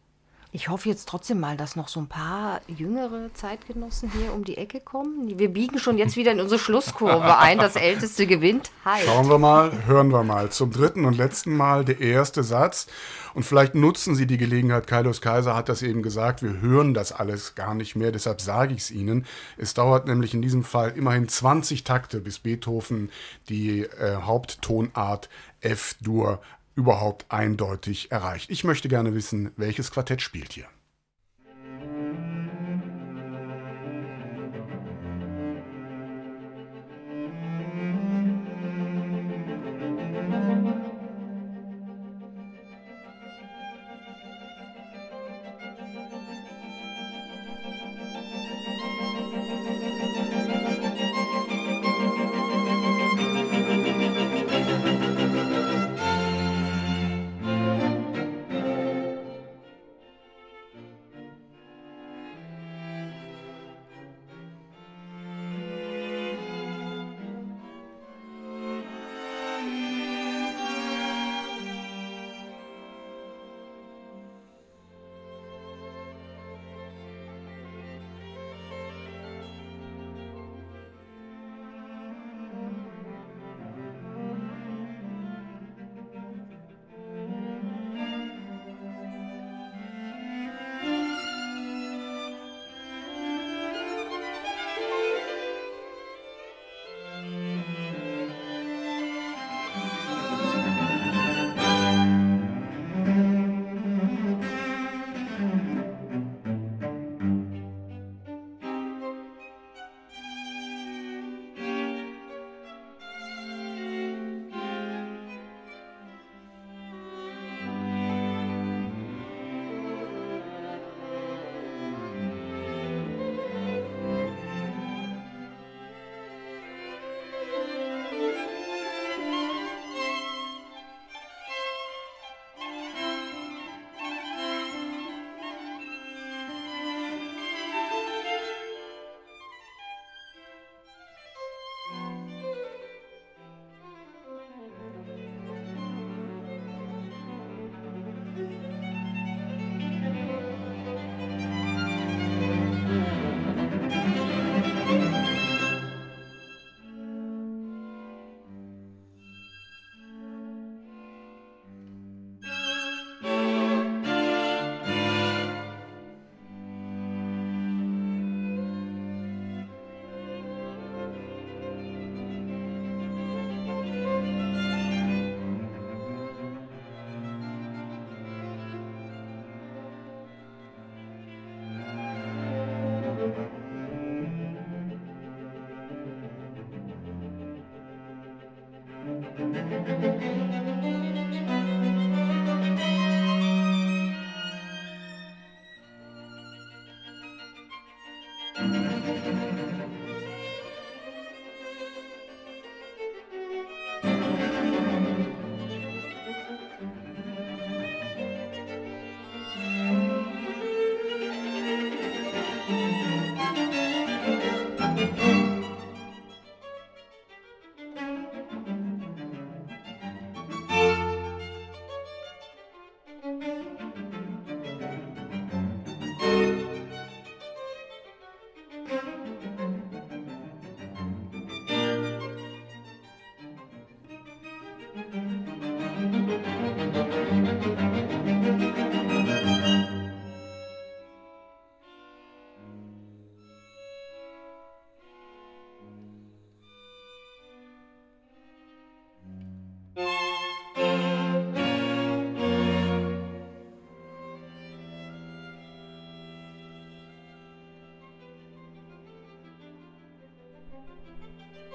Ich 0.51 0.67
hoffe 0.67 0.89
jetzt 0.89 1.07
trotzdem 1.07 1.39
mal, 1.39 1.57
dass 1.57 1.75
noch 1.75 1.87
so 1.89 1.99
ein 1.99 2.07
paar 2.07 2.61
jüngere 2.65 3.31
Zeitgenossen 3.35 4.11
hier 4.11 4.33
um 4.33 4.43
die 4.43 4.57
Ecke 4.57 4.79
kommen. 4.79 5.37
Wir 5.37 5.53
biegen 5.53 5.77
schon 5.77 5.99
jetzt 5.99 6.15
wieder 6.15 6.31
in 6.31 6.39
unsere 6.39 6.59
Schlusskurve 6.59 7.37
ein. 7.37 7.59
Das 7.59 7.75
Älteste 7.75 8.25
gewinnt. 8.25 8.71
Halt. 8.83 9.05
Schauen 9.05 9.29
wir 9.29 9.37
mal, 9.37 9.85
hören 9.85 10.11
wir 10.11 10.23
mal. 10.23 10.49
Zum 10.49 10.71
dritten 10.71 11.05
und 11.05 11.15
letzten 11.15 11.55
Mal 11.55 11.85
der 11.85 12.01
erste 12.01 12.41
Satz. 12.41 12.87
Und 13.35 13.43
vielleicht 13.43 13.75
nutzen 13.75 14.15
Sie 14.15 14.25
die 14.25 14.37
Gelegenheit, 14.37 14.87
Kaius 14.87 15.21
Kaiser 15.21 15.55
hat 15.55 15.69
das 15.69 15.83
eben 15.83 16.01
gesagt, 16.01 16.41
wir 16.41 16.61
hören 16.61 16.95
das 16.95 17.11
alles 17.11 17.53
gar 17.53 17.75
nicht 17.75 17.95
mehr, 17.95 18.11
deshalb 18.11 18.41
sage 18.41 18.73
ich 18.73 18.81
es 18.81 18.91
Ihnen. 18.91 19.27
Es 19.55 19.75
dauert 19.75 20.07
nämlich 20.07 20.33
in 20.33 20.41
diesem 20.41 20.63
Fall 20.63 20.93
immerhin 20.95 21.27
20 21.27 21.83
Takte, 21.83 22.21
bis 22.21 22.39
Beethoven 22.39 23.11
die 23.49 23.81
äh, 23.81 24.15
Haupttonart 24.23 25.29
F-Dur 25.61 26.41
überhaupt 26.79 27.25
eindeutig 27.29 28.09
erreicht. 28.09 28.49
Ich 28.49 28.63
möchte 28.63 28.87
gerne 28.87 29.13
wissen, 29.13 29.51
welches 29.57 29.91
Quartett 29.91 30.21
spielt 30.21 30.53
hier? 30.53 30.65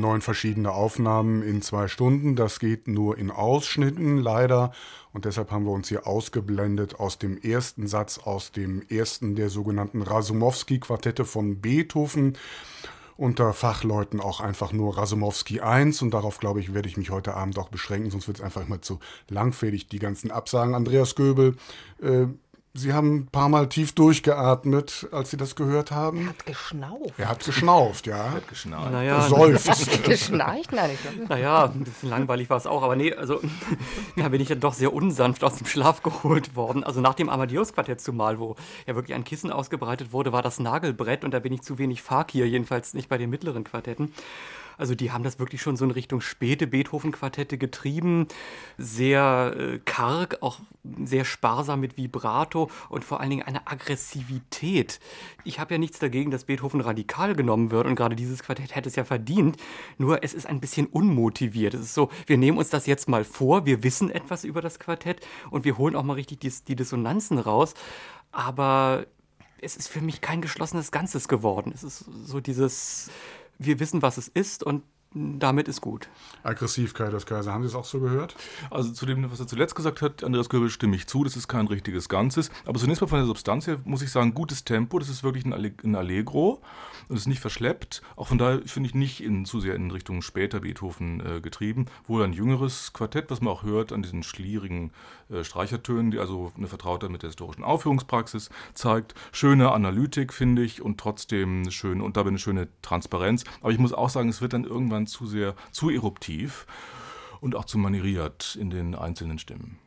neun 0.00 0.20
verschiedene 0.20 0.72
Aufnahmen 0.72 1.42
in 1.42 1.62
zwei 1.62 1.88
Stunden. 1.88 2.36
Das 2.36 2.58
geht 2.58 2.88
nur 2.88 3.18
in 3.18 3.30
Ausschnitten 3.30 4.18
leider. 4.18 4.72
Und 5.12 5.24
deshalb 5.24 5.50
haben 5.50 5.64
wir 5.64 5.72
uns 5.72 5.88
hier 5.88 6.06
ausgeblendet 6.06 7.00
aus 7.00 7.18
dem 7.18 7.38
ersten 7.38 7.86
Satz, 7.86 8.18
aus 8.18 8.52
dem 8.52 8.82
ersten 8.88 9.34
der 9.34 9.48
sogenannten 9.48 10.02
Rasumowski-Quartette 10.02 11.24
von 11.24 11.60
Beethoven. 11.60 12.36
Unter 13.16 13.54
Fachleuten 13.54 14.20
auch 14.20 14.40
einfach 14.40 14.74
nur 14.74 14.98
Rasumowski 14.98 15.60
1 15.60 16.02
und 16.02 16.10
darauf, 16.10 16.38
glaube 16.38 16.60
ich, 16.60 16.74
werde 16.74 16.88
ich 16.88 16.98
mich 16.98 17.08
heute 17.08 17.32
Abend 17.32 17.58
auch 17.58 17.70
beschränken, 17.70 18.10
sonst 18.10 18.28
wird 18.28 18.38
es 18.38 18.44
einfach 18.44 18.66
immer 18.66 18.82
zu 18.82 18.98
langfädig, 19.30 19.88
die 19.88 19.98
ganzen 19.98 20.30
Absagen. 20.30 20.74
Andreas 20.74 21.14
Göbel, 21.14 21.56
äh, 22.02 22.26
Sie 22.76 22.92
haben 22.92 23.16
ein 23.16 23.26
paar 23.26 23.48
Mal 23.48 23.68
tief 23.68 23.92
durchgeatmet, 23.92 25.08
als 25.10 25.30
Sie 25.30 25.36
das 25.36 25.56
gehört 25.56 25.90
haben. 25.90 26.22
Er 26.22 26.28
hat 26.28 26.46
geschnauft. 26.46 27.14
Er 27.16 27.28
hat 27.28 27.44
geschnauft, 27.44 28.06
ja. 28.06 28.16
Er 28.16 28.32
hat 28.32 28.48
geschnauft. 28.48 28.92
Naja, 28.92 29.22
Gesäuft. 29.22 30.04
Geschnarcht? 30.04 30.72
Nein, 30.72 30.90
ich 30.92 31.00
glaube. 31.00 31.28
Naja, 31.28 31.64
ein 31.66 31.84
bisschen 31.84 32.10
langweilig 32.10 32.50
war 32.50 32.58
es 32.58 32.66
auch, 32.66 32.82
aber 32.82 32.94
nee, 32.94 33.14
also 33.14 33.40
da 34.16 34.28
bin 34.28 34.40
ich 34.40 34.50
ja 34.50 34.54
doch 34.54 34.74
sehr 34.74 34.92
unsanft 34.92 35.42
aus 35.42 35.56
dem 35.56 35.66
Schlaf 35.66 36.02
geholt 36.02 36.54
worden. 36.54 36.84
Also 36.84 37.00
nach 37.00 37.14
dem 37.14 37.28
Amadeus-Quartett 37.28 38.00
zumal, 38.00 38.38
wo 38.38 38.56
ja 38.86 38.94
wirklich 38.94 39.14
ein 39.14 39.24
Kissen 39.24 39.50
ausgebreitet 39.50 40.12
wurde, 40.12 40.32
war 40.32 40.42
das 40.42 40.60
Nagelbrett 40.60 41.24
und 41.24 41.32
da 41.32 41.38
bin 41.38 41.52
ich 41.52 41.62
zu 41.62 41.78
wenig 41.78 42.02
Fakir, 42.02 42.46
jedenfalls 42.46 42.92
nicht 42.94 43.08
bei 43.08 43.16
den 43.16 43.30
mittleren 43.30 43.64
Quartetten. 43.64 44.12
Also 44.76 44.94
die 44.94 45.12
haben 45.12 45.24
das 45.24 45.38
wirklich 45.38 45.62
schon 45.62 45.76
so 45.76 45.84
in 45.84 45.90
Richtung 45.90 46.20
späte 46.20 46.66
Beethoven-Quartette 46.66 47.58
getrieben. 47.58 48.28
Sehr 48.78 49.54
äh, 49.58 49.78
karg, 49.84 50.38
auch 50.42 50.60
sehr 51.04 51.24
sparsam 51.24 51.80
mit 51.80 51.96
Vibrato 51.96 52.70
und 52.88 53.04
vor 53.04 53.20
allen 53.20 53.30
Dingen 53.30 53.42
eine 53.42 53.66
Aggressivität. 53.66 55.00
Ich 55.44 55.58
habe 55.58 55.74
ja 55.74 55.78
nichts 55.78 55.98
dagegen, 55.98 56.30
dass 56.30 56.44
Beethoven 56.44 56.80
radikal 56.80 57.34
genommen 57.34 57.70
wird 57.70 57.86
und 57.86 57.96
gerade 57.96 58.16
dieses 58.16 58.42
Quartett 58.42 58.74
hätte 58.74 58.88
es 58.88 58.96
ja 58.96 59.04
verdient. 59.04 59.56
Nur 59.98 60.22
es 60.22 60.34
ist 60.34 60.46
ein 60.46 60.60
bisschen 60.60 60.86
unmotiviert. 60.86 61.74
Es 61.74 61.80
ist 61.80 61.94
so, 61.94 62.10
wir 62.26 62.38
nehmen 62.38 62.58
uns 62.58 62.70
das 62.70 62.86
jetzt 62.86 63.08
mal 63.08 63.24
vor, 63.24 63.66
wir 63.66 63.82
wissen 63.82 64.10
etwas 64.10 64.44
über 64.44 64.60
das 64.60 64.78
Quartett 64.78 65.26
und 65.50 65.64
wir 65.64 65.78
holen 65.78 65.96
auch 65.96 66.02
mal 66.02 66.14
richtig 66.14 66.40
die, 66.40 66.52
die 66.68 66.76
Dissonanzen 66.76 67.38
raus. 67.38 67.74
Aber 68.32 69.06
es 69.60 69.76
ist 69.76 69.88
für 69.88 70.00
mich 70.00 70.20
kein 70.20 70.42
geschlossenes 70.42 70.90
Ganzes 70.90 71.28
geworden. 71.28 71.72
Es 71.74 71.82
ist 71.82 72.04
so 72.24 72.40
dieses 72.40 73.10
wir 73.58 73.80
wissen, 73.80 74.02
was 74.02 74.18
es 74.18 74.28
ist 74.28 74.62
und 74.62 74.82
damit 75.14 75.66
ist 75.66 75.80
gut. 75.80 76.08
Aggressiv, 76.42 76.92
Kaius 76.92 77.24
Kaiser. 77.24 77.52
Haben 77.52 77.62
Sie 77.62 77.68
es 77.68 77.74
auch 77.74 77.84
so 77.84 78.00
gehört? 78.00 78.36
Also 78.70 78.92
zu 78.92 79.06
dem, 79.06 79.30
was 79.30 79.40
er 79.40 79.46
zuletzt 79.46 79.74
gesagt 79.74 80.02
hat, 80.02 80.22
Andreas 80.22 80.48
Göbel, 80.50 80.68
stimme 80.68 80.94
ich 80.96 81.06
zu. 81.06 81.24
Das 81.24 81.36
ist 81.36 81.48
kein 81.48 81.66
richtiges 81.68 82.08
Ganzes. 82.08 82.50
Aber 82.66 82.78
zunächst 82.78 83.00
mal 83.00 83.08
von 83.08 83.20
der 83.20 83.26
Substanz 83.26 83.66
her 83.66 83.78
muss 83.84 84.02
ich 84.02 84.10
sagen, 84.10 84.34
gutes 84.34 84.64
Tempo. 84.64 84.98
Das 84.98 85.08
ist 85.08 85.22
wirklich 85.22 85.46
ein 85.46 85.94
Allegro 85.94 86.60
und 87.08 87.16
ist 87.16 87.26
nicht 87.26 87.40
verschleppt. 87.40 88.02
Auch 88.16 88.28
von 88.28 88.38
daher 88.38 88.62
finde 88.66 88.88
ich 88.88 88.94
nicht 88.94 89.22
in, 89.22 89.44
zu 89.44 89.60
sehr 89.60 89.74
in 89.74 89.90
Richtung 89.90 90.22
später 90.22 90.60
Beethoven 90.60 91.20
äh, 91.20 91.40
getrieben. 91.40 91.86
Wohl 92.06 92.22
ein 92.22 92.32
jüngeres 92.32 92.92
Quartett, 92.92 93.30
was 93.30 93.40
man 93.40 93.52
auch 93.52 93.62
hört 93.62 93.92
an 93.92 94.02
diesen 94.02 94.22
schlierigen 94.22 94.92
äh, 95.30 95.44
Streichertönen, 95.44 96.10
die 96.10 96.18
also 96.18 96.52
eine 96.56 96.68
Vertrautheit 96.68 97.10
mit 97.10 97.22
der 97.22 97.30
historischen 97.30 97.64
Aufführungspraxis 97.64 98.50
zeigt. 98.74 99.14
Schöne 99.32 99.72
Analytik, 99.72 100.32
finde 100.32 100.62
ich, 100.62 100.82
und 100.82 100.98
trotzdem 100.98 101.70
schön, 101.70 102.00
und 102.00 102.16
dabei 102.16 102.28
eine 102.28 102.38
schöne 102.38 102.68
Transparenz. 102.82 103.44
Aber 103.60 103.72
ich 103.72 103.78
muss 103.78 103.92
auch 103.92 104.10
sagen, 104.10 104.28
es 104.28 104.40
wird 104.40 104.52
dann 104.52 104.64
irgendwann 104.64 105.06
zu 105.06 105.26
sehr, 105.26 105.54
zu 105.70 105.90
eruptiv 105.90 106.66
und 107.40 107.54
auch 107.54 107.64
zu 107.64 107.78
manieriert 107.78 108.56
in 108.60 108.70
den 108.70 108.94
einzelnen 108.94 109.38
Stimmen. 109.38 109.78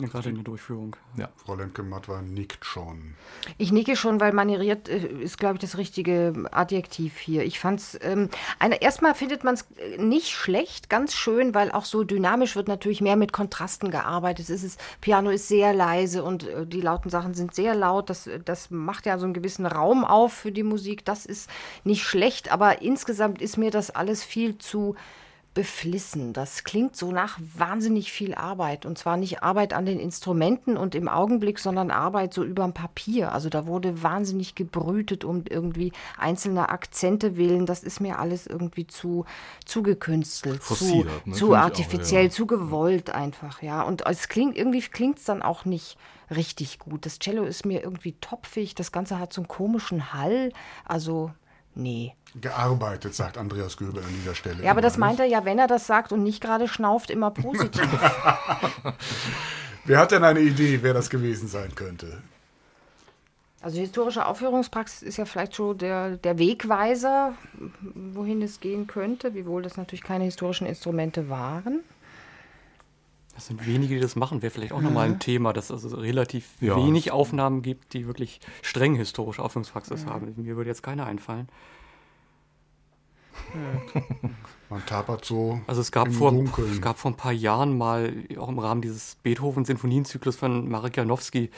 Ja, 0.00 0.06
gerade 0.06 0.28
in 0.28 0.36
der 0.36 0.44
Durchführung. 0.44 0.94
Ja. 1.16 1.28
Frau 1.34 1.56
Lemke-Matwa 1.56 2.22
nickt 2.22 2.64
schon. 2.64 3.14
Ich 3.56 3.72
nicke 3.72 3.96
schon, 3.96 4.20
weil 4.20 4.32
manieriert 4.32 4.88
äh, 4.88 4.98
ist, 4.98 5.38
glaube 5.38 5.54
ich, 5.54 5.60
das 5.60 5.76
richtige 5.76 6.44
Adjektiv 6.52 7.18
hier. 7.18 7.42
Ich 7.42 7.58
fand 7.58 7.80
es, 7.80 7.98
ähm, 8.02 8.28
erstmal 8.80 9.16
findet 9.16 9.42
man 9.42 9.54
es 9.54 9.66
äh, 9.76 9.98
nicht 9.98 10.28
schlecht, 10.28 10.88
ganz 10.88 11.14
schön, 11.14 11.52
weil 11.52 11.72
auch 11.72 11.84
so 11.84 12.04
dynamisch 12.04 12.54
wird 12.54 12.68
natürlich 12.68 13.00
mehr 13.00 13.16
mit 13.16 13.32
Kontrasten 13.32 13.90
gearbeitet. 13.90 14.48
Es 14.50 14.62
ist, 14.62 14.80
Piano 15.00 15.30
ist 15.30 15.48
sehr 15.48 15.74
leise 15.74 16.22
und 16.22 16.46
äh, 16.46 16.64
die 16.64 16.80
lauten 16.80 17.10
Sachen 17.10 17.34
sind 17.34 17.52
sehr 17.52 17.74
laut. 17.74 18.08
Das, 18.08 18.30
das 18.44 18.70
macht 18.70 19.04
ja 19.04 19.18
so 19.18 19.24
einen 19.24 19.34
gewissen 19.34 19.66
Raum 19.66 20.04
auf 20.04 20.32
für 20.32 20.52
die 20.52 20.62
Musik. 20.62 21.04
Das 21.06 21.26
ist 21.26 21.50
nicht 21.82 22.04
schlecht, 22.04 22.52
aber 22.52 22.82
insgesamt 22.82 23.42
ist 23.42 23.56
mir 23.56 23.72
das 23.72 23.90
alles 23.90 24.22
viel 24.22 24.58
zu 24.58 24.94
beflissen. 25.54 26.32
Das 26.32 26.62
klingt 26.62 26.94
so 26.94 27.10
nach 27.10 27.38
wahnsinnig 27.56 28.12
viel 28.12 28.34
Arbeit. 28.34 28.86
Und 28.86 28.98
zwar 28.98 29.16
nicht 29.16 29.42
Arbeit 29.42 29.72
an 29.72 29.86
den 29.86 29.98
Instrumenten 29.98 30.76
und 30.76 30.94
im 30.94 31.08
Augenblick, 31.08 31.58
sondern 31.58 31.90
Arbeit 31.90 32.32
so 32.32 32.44
über 32.44 32.64
dem 32.64 32.74
Papier. 32.74 33.32
Also 33.32 33.48
da 33.48 33.66
wurde 33.66 34.02
wahnsinnig 34.02 34.54
gebrütet 34.54 35.24
um 35.24 35.44
irgendwie 35.48 35.92
einzelne 36.16 36.68
Akzente 36.68 37.36
willen. 37.36 37.66
Das 37.66 37.82
ist 37.82 38.00
mir 38.00 38.18
alles 38.18 38.46
irgendwie 38.46 38.86
zu, 38.86 39.24
zu 39.64 39.82
gekünstelt, 39.82 40.62
Forciert, 40.62 41.08
zu, 41.24 41.30
ne? 41.30 41.36
zu 41.36 41.54
artifiziell, 41.54 42.26
auch, 42.26 42.30
ja. 42.30 42.30
zu 42.30 42.46
gewollt 42.46 43.10
einfach, 43.10 43.62
ja. 43.62 43.82
Und 43.82 44.06
es 44.06 44.28
klingt, 44.28 44.56
irgendwie 44.56 44.80
klingt 44.80 45.18
es 45.18 45.24
dann 45.24 45.42
auch 45.42 45.64
nicht 45.64 45.98
richtig 46.30 46.78
gut. 46.78 47.06
Das 47.06 47.18
Cello 47.18 47.44
ist 47.44 47.64
mir 47.64 47.82
irgendwie 47.82 48.12
topfig. 48.20 48.74
Das 48.74 48.92
Ganze 48.92 49.18
hat 49.18 49.32
so 49.32 49.40
einen 49.40 49.48
komischen 49.48 50.12
Hall. 50.12 50.52
Also, 50.84 51.32
nee 51.78 52.12
gearbeitet, 52.40 53.14
sagt 53.14 53.38
Andreas 53.38 53.76
Göbel 53.76 54.02
an 54.02 54.10
dieser 54.20 54.34
Stelle. 54.34 54.62
Ja, 54.62 54.70
aber 54.70 54.80
das 54.80 54.98
meint 54.98 55.18
er 55.18 55.26
ja, 55.26 55.44
wenn 55.44 55.58
er 55.58 55.66
das 55.66 55.86
sagt 55.86 56.12
und 56.12 56.22
nicht 56.22 56.42
gerade 56.42 56.68
schnauft, 56.68 57.10
immer 57.10 57.30
positiv. 57.30 57.88
wer 59.84 59.98
hat 59.98 60.12
denn 60.12 60.24
eine 60.24 60.40
Idee, 60.40 60.80
wer 60.82 60.94
das 60.94 61.10
gewesen 61.10 61.48
sein 61.48 61.74
könnte? 61.74 62.22
Also 63.60 63.80
historische 63.80 64.26
Aufführungspraxis 64.26 65.02
ist 65.02 65.16
ja 65.16 65.24
vielleicht 65.24 65.56
schon 65.56 65.78
der, 65.78 66.16
der 66.16 66.38
Wegweiser, 66.38 67.34
wohin 67.80 68.40
es 68.42 68.60
gehen 68.60 68.86
könnte, 68.86 69.34
wiewohl 69.34 69.62
das 69.62 69.76
natürlich 69.76 70.04
keine 70.04 70.24
historischen 70.24 70.66
Instrumente 70.66 71.28
waren. 71.28 71.80
Das 73.38 73.46
sind 73.46 73.64
wenige, 73.68 73.94
die 73.94 74.00
das 74.00 74.16
machen, 74.16 74.42
wäre 74.42 74.50
vielleicht 74.50 74.72
auch 74.72 74.80
nochmal 74.80 75.06
ein 75.06 75.20
Thema, 75.20 75.52
dass 75.52 75.70
es 75.70 75.84
also 75.84 75.96
relativ 75.98 76.60
Ja. 76.60 76.76
wenig 76.76 77.12
Aufnahmen 77.12 77.62
gibt, 77.62 77.94
die 77.94 78.08
wirklich 78.08 78.40
streng 78.62 78.96
historische 78.96 79.44
Aufführungspraxis 79.44 80.06
haben. 80.06 80.34
Mir 80.36 80.56
würde 80.56 80.68
jetzt 80.70 80.82
keiner 80.82 81.06
einfallen. 81.06 81.48
Man 84.68 84.84
tapert 84.86 85.24
so 85.24 85.60
Also 85.68 85.80
es 85.80 85.92
gab, 85.92 86.08
im 86.08 86.14
vor, 86.14 86.32
Dunkeln. 86.32 86.72
es 86.72 86.80
gab 86.80 86.98
vor 86.98 87.12
ein 87.12 87.16
paar 87.16 87.30
Jahren 87.30 87.78
mal, 87.78 88.12
auch 88.38 88.48
im 88.48 88.58
Rahmen 88.58 88.82
dieses 88.82 89.14
Beethoven-Sinfonienzyklus 89.22 90.34
von 90.34 90.68
Marek 90.68 90.96
Janowski, 90.96 91.52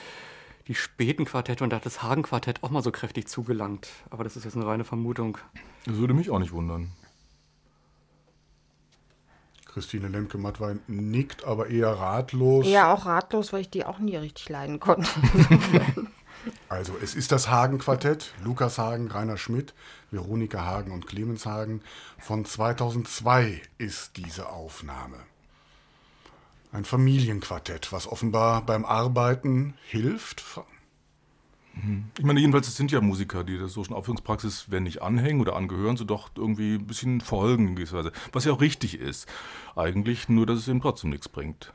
die 0.68 0.74
späten 0.74 1.24
Quartette 1.24 1.64
und 1.64 1.70
da 1.70 1.76
hat 1.76 1.86
das 1.86 2.02
Hagen-Quartett 2.02 2.62
auch 2.62 2.68
mal 2.68 2.82
so 2.82 2.92
kräftig 2.92 3.26
zugelangt. 3.26 3.88
Aber 4.10 4.22
das 4.22 4.36
ist 4.36 4.44
jetzt 4.44 4.54
eine 4.54 4.66
reine 4.66 4.84
Vermutung. 4.84 5.38
Das 5.86 5.96
würde 5.96 6.12
mich 6.12 6.28
auch 6.28 6.40
nicht 6.40 6.52
wundern. 6.52 6.92
Christine 9.72 10.08
Lemke-Mattwein 10.08 10.80
nickt, 10.88 11.44
aber 11.44 11.68
eher 11.68 11.90
ratlos. 11.90 12.66
Ja, 12.66 12.92
auch 12.92 13.06
ratlos, 13.06 13.52
weil 13.52 13.62
ich 13.62 13.70
die 13.70 13.84
auch 13.84 13.98
nie 13.98 14.16
richtig 14.16 14.48
leiden 14.48 14.80
konnte. 14.80 15.08
Also, 16.70 16.94
es 17.02 17.14
ist 17.14 17.32
das 17.32 17.50
Hagen-Quartett. 17.50 18.32
Lukas 18.42 18.78
Hagen, 18.78 19.10
Rainer 19.10 19.36
Schmidt, 19.36 19.74
Veronika 20.10 20.64
Hagen 20.64 20.90
und 20.90 21.06
Clemens 21.06 21.44
Hagen. 21.44 21.82
Von 22.18 22.46
2002 22.46 23.60
ist 23.76 24.16
diese 24.16 24.48
Aufnahme. 24.48 25.18
Ein 26.72 26.86
Familienquartett, 26.86 27.92
was 27.92 28.06
offenbar 28.06 28.64
beim 28.64 28.86
Arbeiten 28.86 29.74
hilft. 29.88 30.42
Ich 32.18 32.24
meine, 32.24 32.40
jedenfalls, 32.40 32.68
es 32.68 32.76
sind 32.76 32.90
ja 32.90 33.00
Musiker, 33.00 33.44
die 33.44 33.56
der 33.56 33.68
socialen 33.68 33.96
Aufführungspraxis, 33.96 34.66
wenn 34.68 34.82
nicht 34.82 35.02
anhängen 35.02 35.40
oder 35.40 35.56
angehören, 35.56 35.96
so 35.96 36.04
doch 36.04 36.30
irgendwie 36.36 36.74
ein 36.74 36.86
bisschen 36.86 37.20
folgen 37.20 37.68
in 37.68 37.76
gewisser 37.76 37.98
Weise. 37.98 38.12
Was 38.32 38.44
ja 38.44 38.52
auch 38.52 38.60
richtig 38.60 38.98
ist. 38.98 39.28
Eigentlich 39.76 40.28
nur, 40.28 40.46
dass 40.46 40.58
es 40.58 40.68
ihnen 40.68 40.82
trotzdem 40.82 41.10
nichts 41.10 41.28
bringt. 41.28 41.72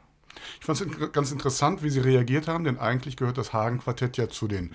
Ich 0.59 0.65
fand 0.65 0.81
es 0.81 1.11
ganz 1.13 1.31
interessant, 1.31 1.81
wie 1.81 1.89
Sie 1.89 1.99
reagiert 1.99 2.47
haben, 2.47 2.65
denn 2.65 2.77
eigentlich 2.77 3.17
gehört 3.17 3.37
das 3.37 3.53
Hagen-Quartett 3.53 4.17
ja 4.17 4.29
zu 4.29 4.47
den 4.47 4.71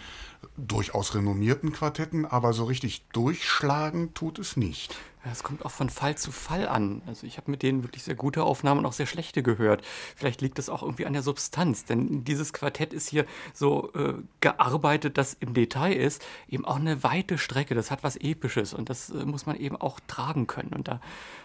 durchaus 0.56 1.14
renommierten 1.14 1.72
Quartetten, 1.72 2.24
aber 2.24 2.52
so 2.52 2.64
richtig 2.64 3.06
durchschlagen 3.12 4.14
tut 4.14 4.38
es 4.38 4.56
nicht. 4.56 4.96
Es 5.24 5.42
kommt 5.42 5.64
auch 5.64 5.70
von 5.70 5.90
Fall 5.90 6.16
zu 6.16 6.33
Fall 6.33 6.66
an. 6.66 7.02
Also 7.06 7.26
ich 7.26 7.37
habe 7.37 7.50
mit 7.50 7.62
denen 7.62 7.83
wirklich 7.83 8.02
sehr 8.04 8.14
gute 8.14 8.42
Aufnahmen 8.42 8.80
und 8.80 8.87
auch 8.87 8.92
sehr 8.92 9.06
schlechte 9.06 9.42
gehört. 9.42 9.83
Vielleicht 10.16 10.40
liegt 10.40 10.59
das 10.59 10.68
auch 10.68 10.83
irgendwie 10.83 11.06
an 11.06 11.12
der 11.12 11.22
Substanz, 11.22 11.85
denn 11.85 12.24
dieses 12.24 12.52
Quartett 12.52 12.92
ist 12.92 13.09
hier 13.09 13.26
so 13.52 13.92
äh, 13.94 14.14
gearbeitet, 14.40 15.18
dass 15.18 15.35
im 15.35 15.52
Detail 15.52 15.92
ist 15.92 16.24
eben 16.48 16.64
auch 16.64 16.76
eine 16.76 17.02
weite 17.02 17.37
Strecke. 17.37 17.74
Das 17.74 17.90
hat 17.90 18.02
was 18.02 18.16
Episches 18.16 18.72
und 18.72 18.88
das 18.88 19.11
äh, 19.11 19.24
muss 19.24 19.44
man 19.44 19.56
eben 19.56 19.76
auch 19.76 20.00
tragen 20.06 20.46
können. 20.46 20.72
Und 20.72 20.88
da 20.88 21.00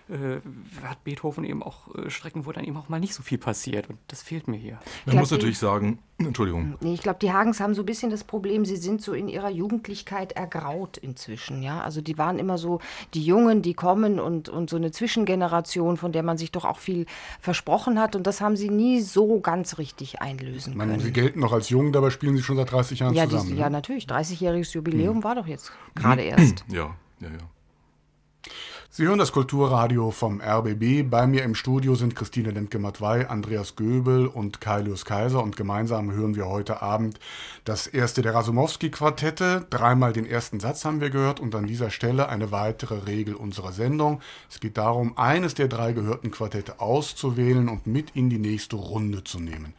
äh, 0.10 0.40
hat 0.84 1.04
Beethoven 1.04 1.44
eben 1.44 1.62
auch 1.62 1.94
äh, 1.96 2.10
Strecken, 2.10 2.46
wo 2.46 2.52
dann 2.52 2.64
eben 2.64 2.78
auch 2.78 2.90
mal 2.90 3.00
nicht 3.00 3.14
so 3.14 3.24
viel 3.24 3.38
passiert 3.38 3.90
und 3.90 4.00
das 4.08 4.22
fehlt 4.24 4.48
mir 4.48 4.58
hier. 4.58 4.80
Man 5.06 5.18
muss 5.18 5.32
natürlich 5.32 5.58
sagen, 5.58 6.00
Entschuldigung, 6.18 6.76
Nee, 6.80 6.94
ich 6.94 7.02
glaube, 7.02 7.20
die 7.22 7.34
Hagens 7.34 7.60
haben 7.60 7.74
so 7.76 7.82
ein 7.82 7.86
bisschen 7.86 8.10
das 8.10 8.24
Problem, 8.24 8.64
sie 8.64 8.78
sind 8.78 9.02
so 9.02 9.12
in 9.12 9.28
ihrer 9.28 9.50
Jugendlichkeit 9.50 10.32
ergraut 10.32 10.96
inzwischen, 10.98 11.62
ja. 11.62 11.82
Also 11.82 12.00
die 12.00 12.18
waren 12.18 12.40
immer 12.40 12.58
so 12.58 12.80
die 13.14 13.22
Jungen, 13.26 13.62
die 13.62 13.74
kommen 13.74 14.22
und, 14.22 14.48
und 14.48 14.70
so 14.70 14.78
eine 14.78 14.92
Zwischengeneration, 14.92 15.98
von 15.98 16.14
der 16.14 16.24
man 16.24 16.38
sich 16.38 16.54
doch 16.54 16.64
auch 16.64 16.80
viel 16.80 17.06
versprochen 17.42 18.00
hat. 18.00 18.16
Und 18.16 18.26
das 18.28 18.40
haben 18.40 18.56
sie 18.56 18.70
nie 18.70 19.02
so 19.02 19.42
ganz 19.42 19.78
richtig 19.78 20.22
einlösen 20.22 20.72
Ich 20.72 20.78
meine, 20.78 20.92
können. 20.92 21.04
Sie 21.04 21.12
gelten 21.12 21.42
noch 21.42 21.52
als 21.52 21.68
jung, 21.70 21.92
dabei 21.92 22.12
spielen 22.12 22.38
Sie 22.38 22.44
schon 22.44 22.56
seit 22.56 22.72
30 22.72 23.00
Jahren 23.00 23.14
ja, 23.14 23.26
zusammen. 23.28 23.48
die, 23.50 23.54
ne? 23.56 23.60
ja, 23.60 23.70
natürlich. 23.70 24.06
30-jähriges 24.06 24.74
Jubiläum 24.74 25.18
Hm. 25.18 25.24
war 25.26 25.36
doch 25.36 25.48
jetzt 25.48 25.74
gerade 25.96 26.22
erst. 26.22 26.64
ja, 26.70 26.96
ja, 27.20 27.28
ja. 27.28 28.52
Sie 28.98 29.04
hören 29.04 29.20
das 29.20 29.34
Kulturradio 29.34 30.10
vom 30.10 30.40
RBB. 30.40 31.04
Bei 31.10 31.28
mir 31.28 31.44
im 31.44 31.54
Studio 31.54 31.96
sind 31.96 32.16
Christine 32.16 32.52
Lemke-Matwei, 32.52 33.28
Andreas 33.28 33.76
Göbel 33.76 34.26
und 34.26 34.62
Kailius 34.62 35.04
Kaiser. 35.04 35.44
Und 35.44 35.58
gemeinsam 35.58 36.14
hören 36.14 36.38
wir 36.38 36.46
heute 36.48 36.82
Abend 36.82 37.20
das 37.66 37.88
erste 37.88 38.22
der 38.22 38.34
Rasumowski-Quartette. 38.34 39.68
Dreimal 39.70 40.14
den 40.14 40.26
ersten 40.26 40.62
Satz 40.62 40.86
haben 40.86 41.02
wir 41.02 41.10
gehört 41.10 41.42
und 41.42 41.54
an 41.56 41.68
dieser 41.68 41.90
Stelle 41.90 42.30
eine 42.30 42.54
weitere 42.54 43.00
Regel 43.00 43.36
unserer 43.36 43.74
Sendung. 43.74 44.22
Es 44.50 44.62
geht 44.62 44.78
darum, 44.78 45.18
eines 45.18 45.56
der 45.56 45.68
drei 45.68 45.92
gehörten 45.92 46.32
Quartette 46.32 46.80
auszuwählen 46.80 47.68
und 47.68 47.86
mit 47.88 48.12
in 48.12 48.30
die 48.30 48.40
nächste 48.40 48.78
Runde 48.78 49.26
zu 49.26 49.42
nehmen. 49.42 49.74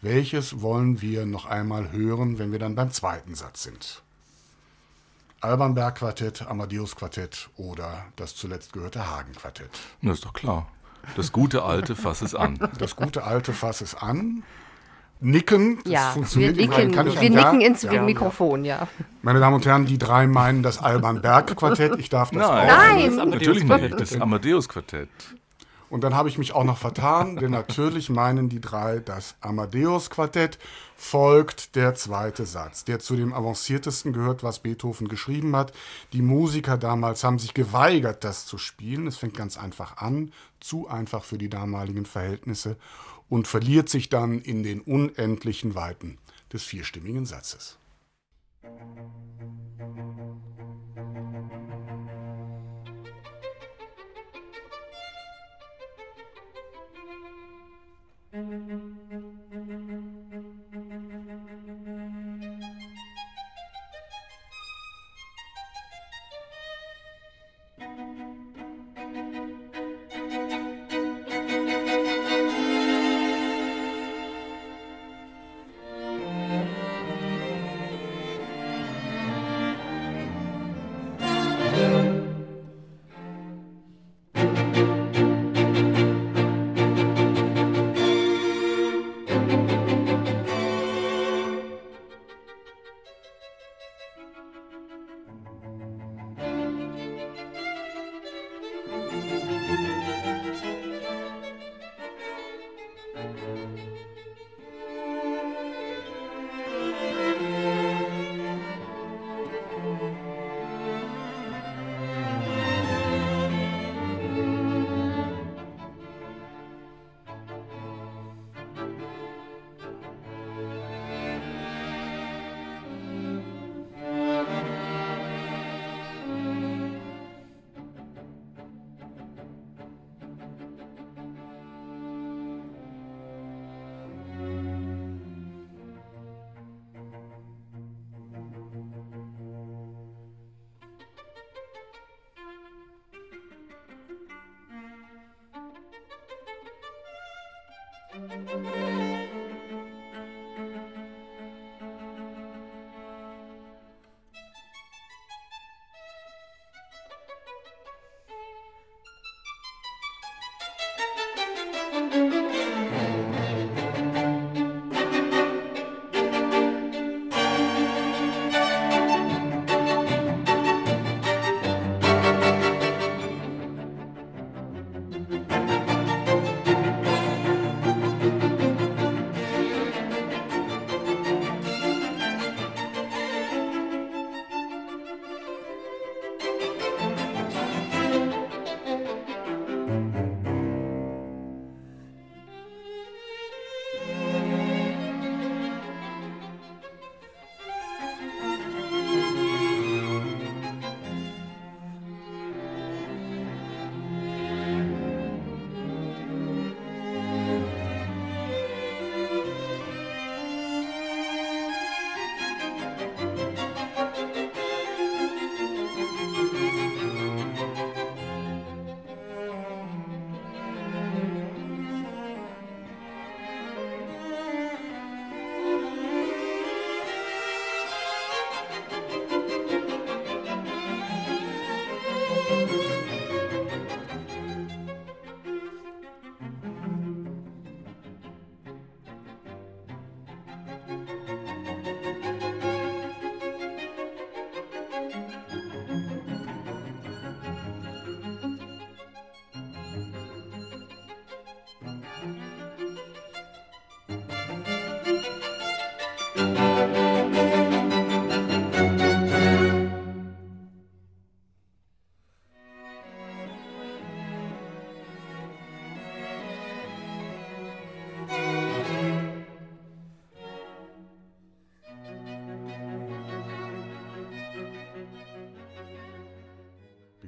Welches 0.00 0.62
wollen 0.62 1.02
wir 1.02 1.26
noch 1.26 1.46
einmal 1.46 1.90
hören, 1.90 2.38
wenn 2.38 2.52
wir 2.52 2.60
dann 2.60 2.76
beim 2.76 2.92
zweiten 2.92 3.34
Satz 3.34 3.64
sind? 3.64 4.04
Alban 5.40 5.74
Berg 5.74 5.96
Quartett, 5.96 6.46
Amadeus 6.46 6.94
Quartett 6.96 7.48
oder 7.56 8.04
das 8.16 8.36
zuletzt 8.36 8.72
gehörte 8.72 9.08
Hagen 9.08 9.32
Quartett. 9.32 9.70
Das 10.02 10.14
ist 10.14 10.24
doch 10.24 10.32
klar. 10.34 10.68
Das 11.16 11.32
gute 11.32 11.62
alte 11.62 11.96
Fass 11.96 12.20
es 12.20 12.34
an. 12.34 12.58
Das 12.78 12.94
gute 12.94 13.24
alte 13.24 13.52
Fass 13.54 13.80
es 13.80 13.94
an. 13.94 14.42
Nicken, 15.22 15.78
das 15.84 15.92
Ja, 15.92 16.00
wir 16.08 16.12
funktioniert 16.12 16.56
nicken, 16.56 16.92
Kann 16.92 17.06
ich 17.06 17.20
wir 17.20 17.30
nicken 17.30 17.60
ins 17.60 17.82
Ja. 17.82 18.02
Mikrofon, 18.02 18.64
ja. 18.64 18.88
Meine 19.20 19.38
Damen 19.40 19.56
und 19.56 19.66
Herren, 19.66 19.84
die 19.84 19.98
drei 19.98 20.26
meinen 20.26 20.62
das 20.62 20.78
Alban 20.78 21.20
Berg 21.20 21.54
Quartett. 21.56 21.98
Ich 21.98 22.08
darf 22.08 22.30
das 22.30 22.38
Nein. 22.40 22.70
auch. 22.70 22.76
Nein! 22.76 23.16
Das 23.16 23.26
Natürlich 23.26 23.64
nicht. 23.64 24.00
Das 24.00 24.18
Amadeus-Quartett. 24.20 25.08
Und 25.90 26.04
dann 26.04 26.14
habe 26.14 26.28
ich 26.28 26.38
mich 26.38 26.52
auch 26.52 26.64
noch 26.64 26.78
vertan, 26.78 27.36
denn 27.36 27.50
natürlich 27.50 28.10
meinen 28.10 28.48
die 28.48 28.60
drei 28.60 29.00
das 29.00 29.34
Amadeus-Quartett. 29.40 30.58
Folgt 30.96 31.74
der 31.74 31.96
zweite 31.96 32.46
Satz, 32.46 32.84
der 32.84 33.00
zu 33.00 33.16
dem 33.16 33.34
avanciertesten 33.34 34.12
gehört, 34.12 34.44
was 34.44 34.60
Beethoven 34.60 35.08
geschrieben 35.08 35.56
hat. 35.56 35.72
Die 36.12 36.22
Musiker 36.22 36.78
damals 36.78 37.24
haben 37.24 37.40
sich 37.40 37.54
geweigert, 37.54 38.22
das 38.22 38.46
zu 38.46 38.56
spielen. 38.56 39.08
Es 39.08 39.16
fängt 39.16 39.36
ganz 39.36 39.58
einfach 39.58 39.96
an, 39.96 40.32
zu 40.60 40.86
einfach 40.86 41.24
für 41.24 41.38
die 41.38 41.50
damaligen 41.50 42.06
Verhältnisse 42.06 42.76
und 43.28 43.48
verliert 43.48 43.88
sich 43.88 44.08
dann 44.08 44.40
in 44.40 44.62
den 44.62 44.80
unendlichen 44.82 45.74
Weiten 45.74 46.18
des 46.52 46.62
vierstimmigen 46.62 47.26
Satzes. 47.26 47.78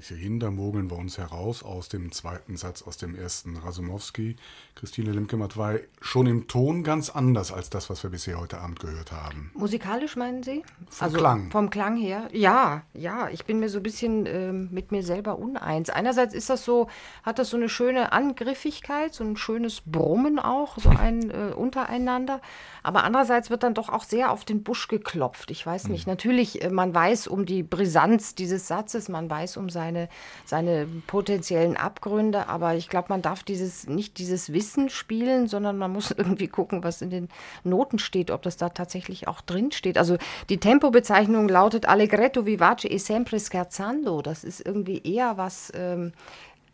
Bisschen 0.03 0.17
hintermogeln 0.17 0.91
wir 0.91 0.99
uns 0.99 1.17
heraus 1.17 1.63
aus 1.63 1.89
dem 1.89 2.11
zweiten 2.11 2.57
Satz 2.57 2.83
aus 2.83 2.97
dem 2.97 3.15
ersten 3.15 3.57
Rasumowski. 3.57 4.35
Christine 4.75 5.13
Limke-Matwei, 5.13 5.87
schon 6.03 6.27
im 6.27 6.49
Ton 6.49 6.83
ganz 6.83 7.11
anders 7.11 7.53
als 7.53 7.71
das, 7.71 7.89
was 7.89 8.03
wir 8.03 8.11
bisher 8.11 8.39
heute 8.39 8.59
Abend 8.59 8.81
gehört 8.81 9.13
haben. 9.13 9.51
Musikalisch 9.55 10.17
meinen 10.17 10.43
Sie? 10.43 10.63
Vom 10.91 11.05
also 11.07 11.19
Klang. 11.19 11.51
Vom 11.51 11.71
Klang 11.71 11.97
her? 11.97 12.29
Ja, 12.33 12.83
ja. 12.93 13.29
Ich 13.29 13.45
bin 13.45 13.61
mir 13.61 13.69
so 13.69 13.79
ein 13.79 13.83
bisschen 13.85 14.27
äh, 14.27 14.53
mit 14.53 14.91
mir 14.91 15.05
selber 15.05 15.39
uneins. 15.39 15.91
Einerseits 15.91 16.35
ist 16.35 16.51
das 16.51 16.65
so, 16.65 16.89
hat 17.23 17.39
das 17.39 17.51
so 17.51 17.57
eine 17.57 17.69
schöne 17.69 18.13
Angriffigkeit, 18.13 19.15
so 19.15 19.23
ein 19.23 19.37
schönes 19.37 19.81
Brummen 19.87 20.39
auch, 20.41 20.77
so 20.79 20.91
ein 20.91 21.31
äh, 21.31 21.55
untereinander. 21.55 22.41
Aber 22.83 23.05
andererseits 23.05 23.49
wird 23.49 23.63
dann 23.63 23.75
doch 23.75 23.89
auch 23.89 24.03
sehr 24.03 24.33
auf 24.33 24.45
den 24.45 24.65
Busch 24.65 24.89
geklopft. 24.89 25.53
Ich 25.53 25.65
weiß 25.65 25.89
nicht. 25.89 26.07
Mhm. 26.07 26.13
Natürlich, 26.13 26.63
äh, 26.63 26.71
man 26.71 26.93
weiß 26.93 27.29
um 27.29 27.47
die 27.47 27.63
Brisanz 27.63 28.35
dieses 28.35 28.67
Satzes, 28.67 29.09
man 29.09 29.31
weiß 29.31 29.57
um 29.57 29.71
seine, 29.71 30.09
seine 30.45 30.89
potenziellen 31.07 31.77
Abgründe, 31.77 32.49
aber 32.49 32.75
ich 32.75 32.89
glaube, 32.89 33.07
man 33.11 33.23
darf 33.23 33.45
dieses, 33.45 33.87
nicht 33.87 34.19
dieses 34.19 34.53
Wissen 34.53 34.89
spielen, 34.89 35.47
sondern 35.47 35.79
man 35.79 35.92
muss 35.93 36.11
irgendwie 36.17 36.49
gucken, 36.49 36.85
was 36.85 37.03
in 37.03 37.11
den 37.11 37.29
Noten 37.65 37.99
steht, 37.99 38.31
ob 38.31 38.43
das 38.43 38.57
da 38.57 38.71
tatsächlich 38.71 39.29
auch 39.29 39.41
drin 39.41 39.73
steht. 39.73 39.99
Also 39.99 40.17
die 40.49 40.59
Tempobezeichnung 40.59 41.49
lautet 41.49 41.87
Allegretto 41.87 42.47
vivace 42.47 42.85
e 42.85 42.99
sempre 42.99 43.39
scherzando. 43.39 44.23
Das 44.23 44.45
ist 44.45 44.65
irgendwie 44.65 45.03
eher 45.03 45.37
was. 45.37 45.73
Ähm, 45.75 46.13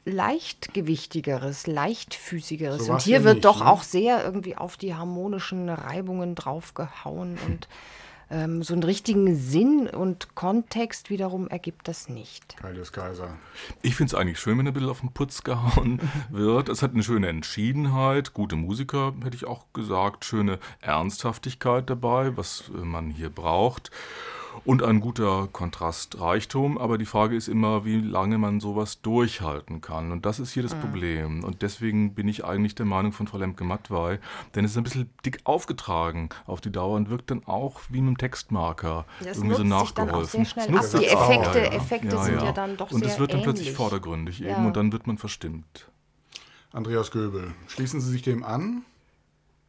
leichtgewichtigeres, 0.04 1.66
leichtfüßigeres. 1.66 2.86
So 2.86 2.92
und 2.92 3.02
hier 3.02 3.24
wird 3.24 3.36
nicht, 3.36 3.44
doch 3.44 3.60
ne? 3.60 3.66
auch 3.66 3.82
sehr 3.82 4.24
irgendwie 4.24 4.56
auf 4.56 4.78
die 4.78 4.94
harmonischen 4.94 5.68
Reibungen 5.68 6.34
draufgehauen 6.34 7.38
und 7.46 7.68
ähm, 8.30 8.62
so 8.62 8.74
einen 8.74 8.82
richtigen 8.82 9.36
Sinn 9.36 9.88
und 9.88 10.34
Kontext 10.34 11.10
wiederum 11.10 11.48
ergibt 11.48 11.88
das 11.88 12.08
nicht. 12.08 12.56
Kaius 12.58 12.92
Kaiser. 12.92 13.36
Ich 13.82 13.96
finde 13.96 14.14
es 14.14 14.20
eigentlich 14.20 14.38
schön, 14.38 14.58
wenn 14.58 14.66
ein 14.66 14.72
bisschen 14.72 14.90
auf 14.90 15.00
den 15.00 15.12
Putz 15.12 15.42
gehauen 15.44 16.00
wird. 16.30 16.68
Es 16.68 16.82
hat 16.82 16.92
eine 16.92 17.02
schöne 17.02 17.28
Entschiedenheit, 17.28 18.34
gute 18.34 18.56
Musiker, 18.56 19.14
hätte 19.22 19.36
ich 19.36 19.46
auch 19.46 19.66
gesagt, 19.72 20.24
schöne 20.24 20.58
Ernsthaftigkeit 20.80 21.88
dabei, 21.88 22.36
was 22.36 22.70
äh, 22.74 22.84
man 22.84 23.10
hier 23.10 23.30
braucht 23.30 23.90
und 24.64 24.82
ein 24.82 25.00
guter 25.00 25.48
Kontrastreichtum. 25.52 26.78
Aber 26.78 26.98
die 26.98 27.06
Frage 27.06 27.36
ist 27.36 27.48
immer, 27.48 27.84
wie 27.84 28.00
lange 28.00 28.38
man 28.38 28.60
sowas 28.60 29.00
durchhalten 29.02 29.80
kann. 29.80 30.12
Und 30.12 30.26
das 30.26 30.40
ist 30.40 30.52
hier 30.52 30.62
das 30.62 30.74
mhm. 30.74 30.80
Problem. 30.80 31.44
Und 31.44 31.62
deswegen 31.62 32.14
bin 32.14 32.28
ich 32.28 32.44
eigentlich 32.44 32.74
der 32.74 32.86
Meinung 32.86 33.12
von 33.12 33.26
Frau 33.26 33.38
Lemke-Mattwey, 33.38 34.18
denn 34.54 34.64
es 34.64 34.72
ist 34.72 34.76
ein 34.76 34.84
bisschen 34.84 35.10
dick 35.24 35.40
aufgetragen 35.44 36.28
auf 36.46 36.60
die 36.60 36.72
Dauer 36.72 36.96
und 36.96 37.10
wirkt 37.10 37.30
dann 37.30 37.44
auch 37.46 37.80
wie 37.88 38.00
mit 38.00 38.08
einem 38.08 38.18
Textmarker 38.18 39.04
das 39.20 39.38
irgendwie 39.38 39.56
so 39.56 39.64
nachgeholfen. 39.64 40.44
Die 40.44 41.06
Effekte, 41.06 41.58
ja, 41.58 41.64
Effekte 41.66 42.16
ja, 42.16 42.24
sind 42.24 42.42
ja 42.42 42.52
dann 42.52 42.76
doch 42.76 42.90
Und 42.90 43.04
es 43.04 43.18
wird 43.18 43.32
dann 43.32 43.42
plötzlich 43.42 43.72
vordergründig 43.72 44.42
eben 44.42 44.66
und 44.66 44.76
dann 44.76 44.92
wird 44.92 45.06
man 45.06 45.18
verstimmt. 45.18 45.90
Andreas 46.72 47.10
Göbel, 47.10 47.52
schließen 47.66 48.00
Sie 48.00 48.10
sich 48.10 48.22
dem 48.22 48.44
an? 48.44 48.82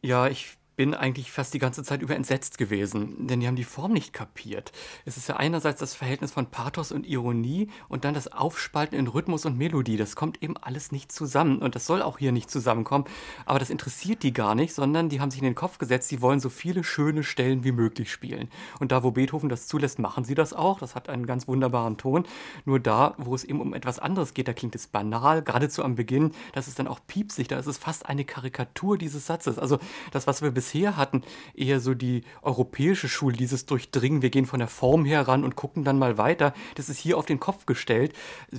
Ja, 0.02 0.28
ich 0.28 0.56
bin 0.80 0.94
eigentlich 0.94 1.30
fast 1.30 1.52
die 1.52 1.58
ganze 1.58 1.82
Zeit 1.82 2.00
über 2.00 2.16
entsetzt 2.16 2.56
gewesen, 2.56 3.26
denn 3.26 3.40
die 3.40 3.46
haben 3.46 3.54
die 3.54 3.64
Form 3.64 3.92
nicht 3.92 4.14
kapiert. 4.14 4.72
Es 5.04 5.18
ist 5.18 5.28
ja 5.28 5.36
einerseits 5.36 5.78
das 5.80 5.94
Verhältnis 5.94 6.32
von 6.32 6.46
Pathos 6.46 6.90
und 6.90 7.06
Ironie 7.06 7.68
und 7.90 8.06
dann 8.06 8.14
das 8.14 8.32
Aufspalten 8.32 8.98
in 8.98 9.06
Rhythmus 9.06 9.44
und 9.44 9.58
Melodie. 9.58 9.98
Das 9.98 10.16
kommt 10.16 10.42
eben 10.42 10.56
alles 10.56 10.90
nicht 10.90 11.12
zusammen 11.12 11.58
und 11.58 11.74
das 11.74 11.84
soll 11.84 12.00
auch 12.00 12.16
hier 12.16 12.32
nicht 12.32 12.50
zusammenkommen. 12.50 13.04
Aber 13.44 13.58
das 13.58 13.68
interessiert 13.68 14.22
die 14.22 14.32
gar 14.32 14.54
nicht, 14.54 14.72
sondern 14.72 15.10
die 15.10 15.20
haben 15.20 15.30
sich 15.30 15.40
in 15.40 15.44
den 15.44 15.54
Kopf 15.54 15.76
gesetzt, 15.76 16.08
sie 16.08 16.22
wollen 16.22 16.40
so 16.40 16.48
viele 16.48 16.82
schöne 16.82 17.24
Stellen 17.24 17.62
wie 17.62 17.72
möglich 17.72 18.10
spielen. 18.10 18.48
Und 18.78 18.90
da, 18.90 19.02
wo 19.02 19.10
Beethoven 19.10 19.50
das 19.50 19.66
zulässt, 19.66 19.98
machen 19.98 20.24
sie 20.24 20.34
das 20.34 20.54
auch. 20.54 20.78
Das 20.78 20.94
hat 20.94 21.10
einen 21.10 21.26
ganz 21.26 21.46
wunderbaren 21.46 21.98
Ton. 21.98 22.24
Nur 22.64 22.80
da, 22.80 23.16
wo 23.18 23.34
es 23.34 23.44
eben 23.44 23.60
um 23.60 23.74
etwas 23.74 23.98
anderes 23.98 24.32
geht, 24.32 24.48
da 24.48 24.54
klingt 24.54 24.74
es 24.74 24.86
banal, 24.86 25.42
geradezu 25.42 25.84
am 25.84 25.94
Beginn. 25.94 26.32
Das 26.54 26.68
ist 26.68 26.78
dann 26.78 26.88
auch 26.88 27.00
piepsig, 27.06 27.48
da 27.48 27.58
ist 27.58 27.66
es 27.66 27.76
fast 27.76 28.08
eine 28.08 28.24
Karikatur 28.24 28.96
dieses 28.96 29.26
Satzes. 29.26 29.58
Also 29.58 29.78
das, 30.10 30.26
was 30.26 30.40
wir 30.40 30.50
bisher 30.50 30.69
bisher 30.70 30.96
hatten, 30.96 31.22
eher 31.54 31.80
so 31.80 31.94
die 31.94 32.22
europäische 32.42 33.08
Schule, 33.08 33.36
dieses 33.36 33.66
Durchdringen, 33.66 34.22
wir 34.22 34.30
gehen 34.30 34.46
von 34.46 34.58
der 34.60 34.68
Form 34.68 35.04
her 35.04 35.26
ran 35.26 35.44
und 35.44 35.56
gucken 35.56 35.84
dann 35.84 35.98
mal 35.98 36.18
weiter. 36.18 36.54
Das 36.76 36.88
ist 36.88 36.98
hier 36.98 37.18
auf 37.18 37.26
den 37.26 37.40
Kopf 37.40 37.66
gestellt. 37.66 38.14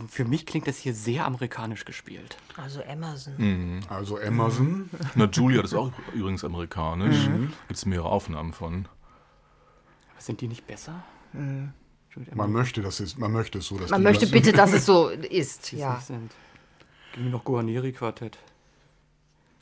Für 0.10 0.26
mich 0.26 0.46
klingt 0.46 0.68
das 0.68 0.78
hier 0.78 0.94
sehr 0.94 1.26
amerikanisch 1.26 1.86
gespielt. 1.86 2.38
Also 2.58 2.82
Emerson. 2.82 3.34
Mhm. 3.38 3.80
Also 3.90 4.18
Emerson. 4.18 4.68
Mhm. 4.68 4.90
Na, 5.16 5.26
Julia, 5.26 5.62
das 5.62 5.72
ist 5.72 5.78
auch 5.78 5.92
übrigens 6.14 6.44
amerikanisch. 6.44 7.28
Mhm. 7.28 7.54
Gibt 7.68 7.78
es 7.78 7.86
mehrere 7.86 8.10
Aufnahmen 8.10 8.54
von. 8.54 8.88
Aber 10.12 10.22
sind 10.22 10.42
die 10.42 10.48
nicht 10.48 10.68
besser? 10.68 11.04
Mhm. 11.34 11.74
Man 12.34 12.52
möchte, 12.52 12.82
das 12.82 13.00
ist, 13.00 13.18
man 13.18 13.32
möchte 13.32 13.60
es 13.60 13.68
so, 13.68 13.78
dass 13.78 13.90
Man 13.90 14.04
möchte 14.04 14.28
bitte, 14.28 14.52
dass 14.52 14.74
es 14.74 14.86
so 14.86 15.08
ist, 15.08 15.72
ja. 15.72 16.02
Sind. 16.02 16.34
Gib 17.14 17.24
mir 17.24 17.30
noch 17.30 17.46
Guarneri-Quartett. 17.46 18.38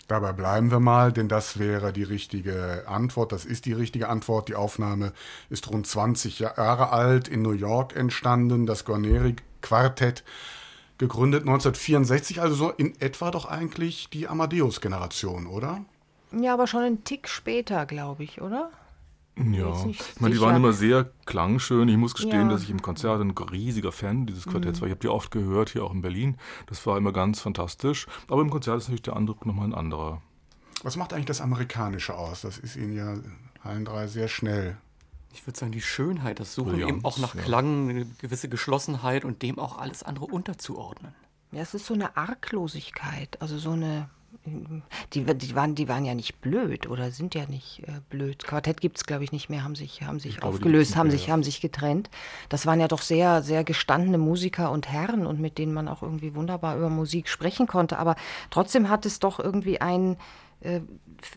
Dabei 0.10 0.34
bleiben 0.34 0.72
wir 0.72 0.80
mal, 0.80 1.14
denn 1.14 1.28
das 1.28 1.60
wäre 1.60 1.94
die 1.94 2.02
richtige 2.02 2.86
Antwort. 2.88 3.32
Das 3.32 3.46
ist 3.46 3.66
die 3.66 3.74
richtige 3.74 4.10
Antwort. 4.10 4.50
Die 4.50 4.56
Aufnahme 4.56 5.14
ist 5.52 5.70
rund 5.70 5.86
20 5.86 6.40
Jahre 6.40 6.92
alt, 6.92 7.28
in 7.28 7.44
New 7.44 7.52
York 7.52 7.96
entstanden. 7.96 8.66
Das 8.66 8.86
Guarneri-Quartett 8.86 10.24
gegründet 10.98 11.42
1964, 11.42 12.42
also 12.42 12.56
so 12.56 12.72
in 12.72 13.00
etwa 13.00 13.30
doch 13.30 13.46
eigentlich 13.46 14.10
die 14.10 14.28
Amadeus-Generation, 14.28 15.46
oder? 15.46 15.86
Ja, 16.32 16.54
aber 16.56 16.66
schon 16.66 16.82
einen 16.82 17.04
Tick 17.04 17.28
später, 17.28 17.86
glaube 17.86 18.24
ich, 18.24 18.42
oder? 18.42 18.72
Ja, 19.52 19.86
ich 19.86 20.20
meine, 20.20 20.36
die 20.36 20.42
waren 20.42 20.56
immer 20.56 20.74
sehr 20.74 21.12
klangschön. 21.26 21.88
Ich 21.88 21.98
muss 21.98 22.14
gestehen, 22.14 22.48
ja. 22.48 22.50
dass 22.50 22.64
ich 22.64 22.70
im 22.70 22.82
Konzert 22.82 23.22
ein 23.22 23.32
riesiger 23.32 23.92
Fan 23.92 24.26
dieses 24.26 24.46
Quartetts 24.46 24.80
mhm. 24.80 24.82
war. 24.82 24.88
Ich 24.88 24.92
habe 24.92 25.02
die 25.02 25.08
oft 25.08 25.32
gehört, 25.32 25.70
hier 25.70 25.84
auch 25.84 25.94
in 25.94 26.02
Berlin. 26.02 26.38
Das 26.68 26.86
war 26.86 26.98
immer 26.98 27.14
ganz 27.14 27.40
fantastisch. 27.40 28.08
Aber 28.28 28.42
im 28.42 28.50
Konzert 28.50 28.78
ist 28.78 28.86
natürlich 28.86 29.04
der 29.04 29.16
Eindruck 29.16 29.46
nochmal 29.46 29.68
ein 29.68 29.74
anderer. 29.74 30.22
Was 30.84 30.96
macht 30.96 31.14
eigentlich 31.14 31.26
das 31.26 31.42
Amerikanische 31.42 32.16
aus? 32.16 32.42
Das 32.42 32.58
ist 32.58 32.76
Ihnen 32.76 32.94
ja 32.94 33.16
allen 33.64 33.86
drei 33.86 34.08
sehr 34.08 34.28
schnell. 34.28 34.78
Ich 35.34 35.46
würde 35.46 35.60
sagen, 35.60 35.72
die 35.72 35.82
Schönheit, 35.82 36.40
das 36.40 36.56
Suchen 36.56 36.74
Brillanz, 36.74 36.92
eben 36.92 37.06
auch 37.06 37.18
nach 37.20 37.36
Klang, 37.36 37.90
eine 37.90 38.06
gewisse 38.20 38.50
Geschlossenheit 38.50 39.26
und 39.26 39.42
dem 39.42 39.60
auch 39.60 39.78
alles 39.78 40.04
andere 40.04 40.26
unterzuordnen. 40.26 41.14
Ja, 41.52 41.62
es 41.62 41.74
ist 41.74 41.86
so 41.86 41.94
eine 41.94 42.18
Arglosigkeit, 42.18 43.42
also 43.42 43.58
so 43.58 43.72
eine 43.72 44.10
die, 45.14 45.24
die, 45.24 45.56
waren, 45.56 45.76
die 45.76 45.88
waren 45.88 46.06
ja 46.06 46.16
nicht 46.16 46.42
blöd 46.42 46.90
oder 46.90 47.12
sind 47.12 47.36
ja 47.36 47.46
nicht 47.46 47.84
äh, 47.88 48.02
blöd. 48.10 48.44
Quartett 48.44 48.82
gibt 48.82 48.98
es, 48.98 49.06
glaube 49.06 49.24
ich, 49.24 49.32
nicht 49.32 49.50
mehr, 49.50 49.64
haben 49.64 49.76
sich, 49.76 50.04
haben 50.04 50.20
sich 50.20 50.44
aufgelöst, 50.44 50.96
haben, 50.96 51.12
sich, 51.12 51.30
haben 51.30 51.44
sich 51.44 51.62
getrennt. 51.62 52.10
Das 52.50 52.66
waren 52.66 52.80
ja 52.80 52.88
doch 52.88 53.02
sehr, 53.02 53.42
sehr 53.44 53.64
gestandene 53.64 54.18
Musiker 54.18 54.72
und 54.72 54.90
Herren 54.90 55.26
und 55.26 55.40
mit 55.40 55.58
denen 55.58 55.74
man 55.74 55.88
auch 55.88 56.02
irgendwie 56.04 56.36
wunderbar 56.36 56.78
über 56.78 56.90
Musik 56.90 57.28
sprechen 57.30 57.68
konnte. 57.68 57.98
Aber 57.98 58.16
trotzdem 58.50 58.90
hat 58.90 59.06
es 59.06 59.20
doch 59.20 59.40
irgendwie 59.40 59.82
ein, 59.82 60.18
äh, 60.62 60.82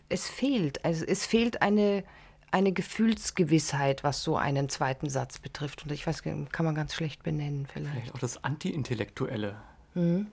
es 0.09 0.29
fehlt, 0.29 0.83
also 0.85 1.05
es 1.05 1.25
fehlt 1.25 1.61
eine, 1.61 2.03
eine 2.51 2.71
Gefühlsgewissheit, 2.71 4.03
was 4.03 4.23
so 4.23 4.37
einen 4.37 4.69
zweiten 4.69 5.09
Satz 5.09 5.39
betrifft. 5.39 5.83
Und 5.83 5.91
ich 5.91 6.05
weiß, 6.05 6.21
kann 6.23 6.65
man 6.65 6.75
ganz 6.75 6.93
schlecht 6.93 7.23
benennen 7.23 7.67
vielleicht. 7.71 7.93
Vielleicht 7.93 8.15
auch 8.15 8.19
das 8.19 8.43
Anti-Intellektuelle. 8.43 9.55
Mhm. 9.95 10.27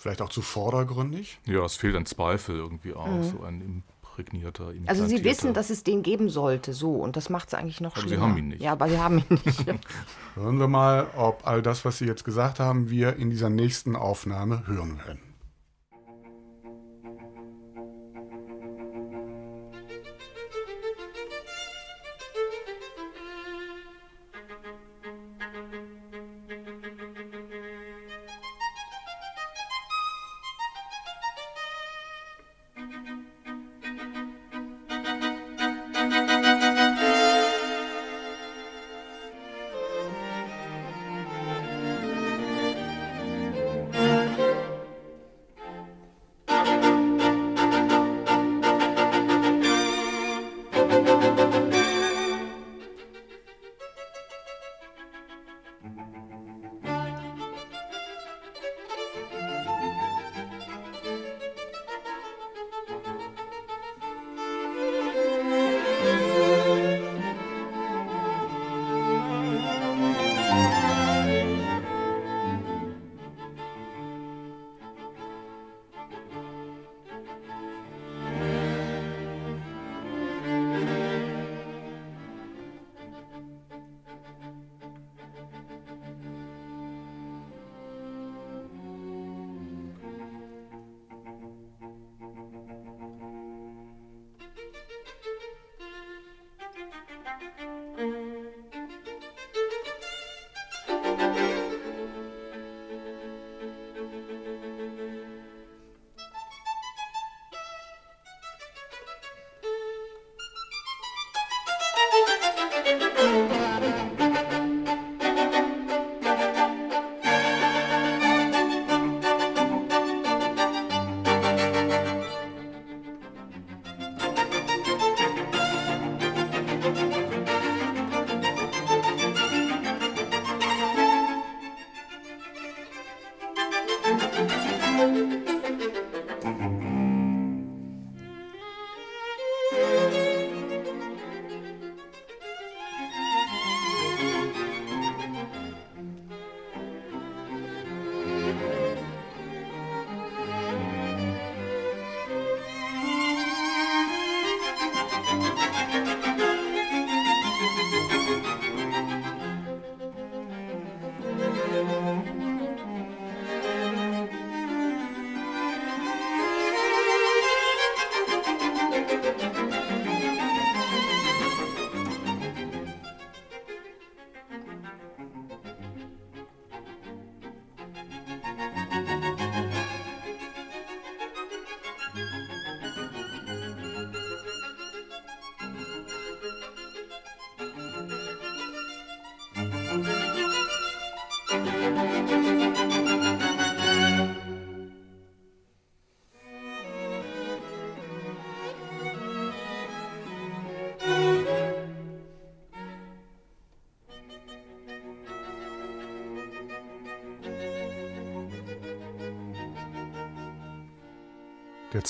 Vielleicht 0.00 0.22
auch 0.22 0.30
zu 0.30 0.40
vordergründig? 0.40 1.38
Ja, 1.44 1.62
es 1.62 1.76
fehlt 1.76 1.94
ein 1.94 2.06
Zweifel 2.06 2.56
irgendwie 2.56 2.94
auch, 2.94 3.06
mhm. 3.06 3.22
so 3.22 3.42
ein 3.42 3.60
imprägnierter, 3.60 4.72
Also 4.86 5.06
Sie 5.06 5.22
wissen, 5.24 5.52
dass 5.52 5.68
es 5.68 5.84
den 5.84 6.02
geben 6.02 6.30
sollte, 6.30 6.72
so, 6.72 6.94
und 6.94 7.16
das 7.16 7.28
macht 7.28 7.48
es 7.48 7.54
eigentlich 7.54 7.82
noch 7.82 7.92
aber 7.92 8.00
schlimmer. 8.00 8.16
Sie 8.16 8.22
haben 8.22 8.38
ihn 8.38 8.48
nicht. 8.48 8.62
Ja, 8.62 8.72
aber 8.72 8.88
Sie 8.88 8.98
haben 8.98 9.18
ihn 9.18 9.40
nicht. 9.44 9.66
hören 10.36 10.58
wir 10.58 10.68
mal, 10.68 11.06
ob 11.18 11.46
all 11.46 11.60
das, 11.60 11.84
was 11.84 11.98
Sie 11.98 12.06
jetzt 12.06 12.24
gesagt 12.24 12.60
haben, 12.60 12.88
wir 12.88 13.16
in 13.16 13.28
dieser 13.28 13.50
nächsten 13.50 13.94
Aufnahme 13.94 14.66
hören 14.66 14.98
werden. 15.04 15.20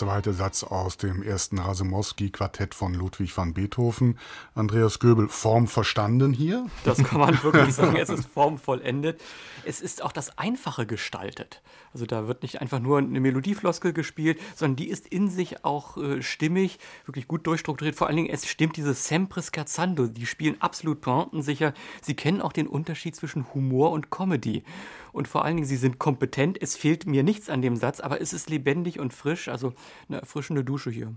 Zweite 0.01 0.33
Satz 0.33 0.65
aus 0.65 0.97
dem 0.97 1.23
ersten 1.23 1.59
Rasumowski-Quartett 1.59 2.75
von 2.75 2.95
Ludwig 2.95 3.37
van 3.37 3.53
Beethoven. 3.53 4.19
Andreas 4.55 4.99
Göbel, 4.99 5.29
Form 5.29 5.67
verstanden 5.67 6.33
hier? 6.33 6.65
Das 6.85 7.05
kann 7.05 7.21
man 7.21 7.43
wirklich 7.43 7.75
sagen. 7.75 7.97
Es 8.01 8.09
ist 8.09 8.27
formvollendet. 8.27 9.21
Es 9.67 9.83
ist 9.83 10.03
auch 10.03 10.13
das 10.13 10.39
Einfache 10.39 10.87
gestaltet. 10.87 11.61
Also 11.93 12.07
da 12.07 12.27
wird 12.27 12.43
nicht 12.43 12.63
einfach 12.63 12.79
nur 12.79 12.97
eine 12.97 13.21
Melodiefloskel 13.21 13.93
gespielt, 13.93 14.41
sondern 14.57 14.77
die 14.77 14.89
ist 14.89 15.07
in 15.07 15.29
sich 15.29 15.67
auch 15.67 15.99
äh, 15.99 16.23
stimmig, 16.23 16.79
wirklich 17.05 17.29
gut 17.29 17.47
durchstrukturiert. 17.47 17.95
Vor 17.95 18.07
allen 18.07 18.17
Dingen, 18.17 18.31
es 18.31 18.47
stimmt 18.47 18.79
dieses 18.79 19.07
Sempre 19.07 19.43
Scherzando. 19.43 20.07
Die 20.07 20.25
spielen 20.25 20.57
absolut 20.63 21.03
pointensicher. 21.03 21.75
Sie 22.01 22.15
kennen 22.15 22.41
auch 22.41 22.55
den 22.55 22.69
Unterschied 22.69 23.17
zwischen 23.17 23.53
Humor 23.53 23.91
und 23.91 24.11
Comedy. 24.11 24.63
Und 25.13 25.29
vor 25.29 25.45
allen 25.45 25.57
Dingen, 25.57 25.69
sie 25.69 25.77
sind 25.77 25.99
kompetent. 25.99 26.61
Es 26.63 26.77
fehlt 26.77 27.07
mir 27.07 27.23
nichts 27.23 27.51
an 27.51 27.63
dem 27.63 27.77
Satz, 27.77 28.01
aber 28.01 28.21
es 28.21 28.33
ist 28.33 28.49
lebendig 28.49 28.99
und 28.99 29.13
frisch. 29.13 29.49
Also 29.49 29.75
eine 30.09 30.21
erfrischende 30.21 30.65
Dusche 30.65 30.91
hier. 30.91 31.15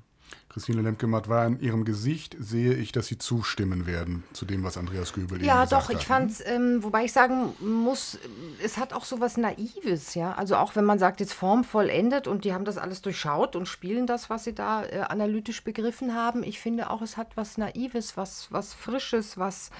Christine 0.50 0.82
Lemke-Matt 0.82 1.30
war 1.30 1.48
in 1.48 1.60
ihrem 1.60 1.84
Gesicht, 1.84 2.36
sehe 2.40 2.74
ich, 2.74 2.92
dass 2.92 3.08
Sie 3.08 3.18
zustimmen 3.18 3.88
werden 3.88 4.24
zu 4.34 4.46
dem, 4.46 4.64
was 4.64 4.78
Andreas 4.78 5.14
Göbel 5.14 5.44
ja, 5.44 5.56
eben 5.56 5.64
gesagt 5.64 5.84
doch, 5.84 5.90
ich 5.90 5.98
hat. 5.98 6.04
fand's, 6.04 6.44
ähm, 6.46 6.84
wobei 6.84 7.06
ich 7.06 7.14
sagen 7.14 7.54
muss, 7.60 8.20
es 8.64 8.78
hat 8.78 8.94
auch 8.94 9.06
so 9.06 9.20
was 9.20 9.38
Naives, 9.38 10.14
ja. 10.14 10.34
Also 10.34 10.56
auch 10.58 10.76
wenn 10.76 10.86
man 10.86 11.00
sagt, 11.00 11.20
jetzt 11.20 11.34
Form 11.34 11.64
vollendet 11.64 12.28
und 12.28 12.46
die 12.46 12.54
haben 12.54 12.66
das 12.66 12.78
alles 12.78 13.02
durchschaut 13.02 13.56
und 13.56 13.68
spielen 13.68 14.06
das, 14.06 14.30
was 14.30 14.44
sie 14.44 14.54
da 14.54 14.86
äh, 14.86 15.00
analytisch 15.00 15.64
begriffen 15.64 16.14
haben. 16.14 16.44
Ich 16.44 16.60
finde 16.60 16.90
auch, 16.90 17.02
es 17.02 17.18
hat 17.18 17.36
was 17.36 17.58
Naives, 17.58 18.16
was, 18.16 18.52
was 18.52 18.74
Frisches, 18.74 19.38
was 19.38 19.72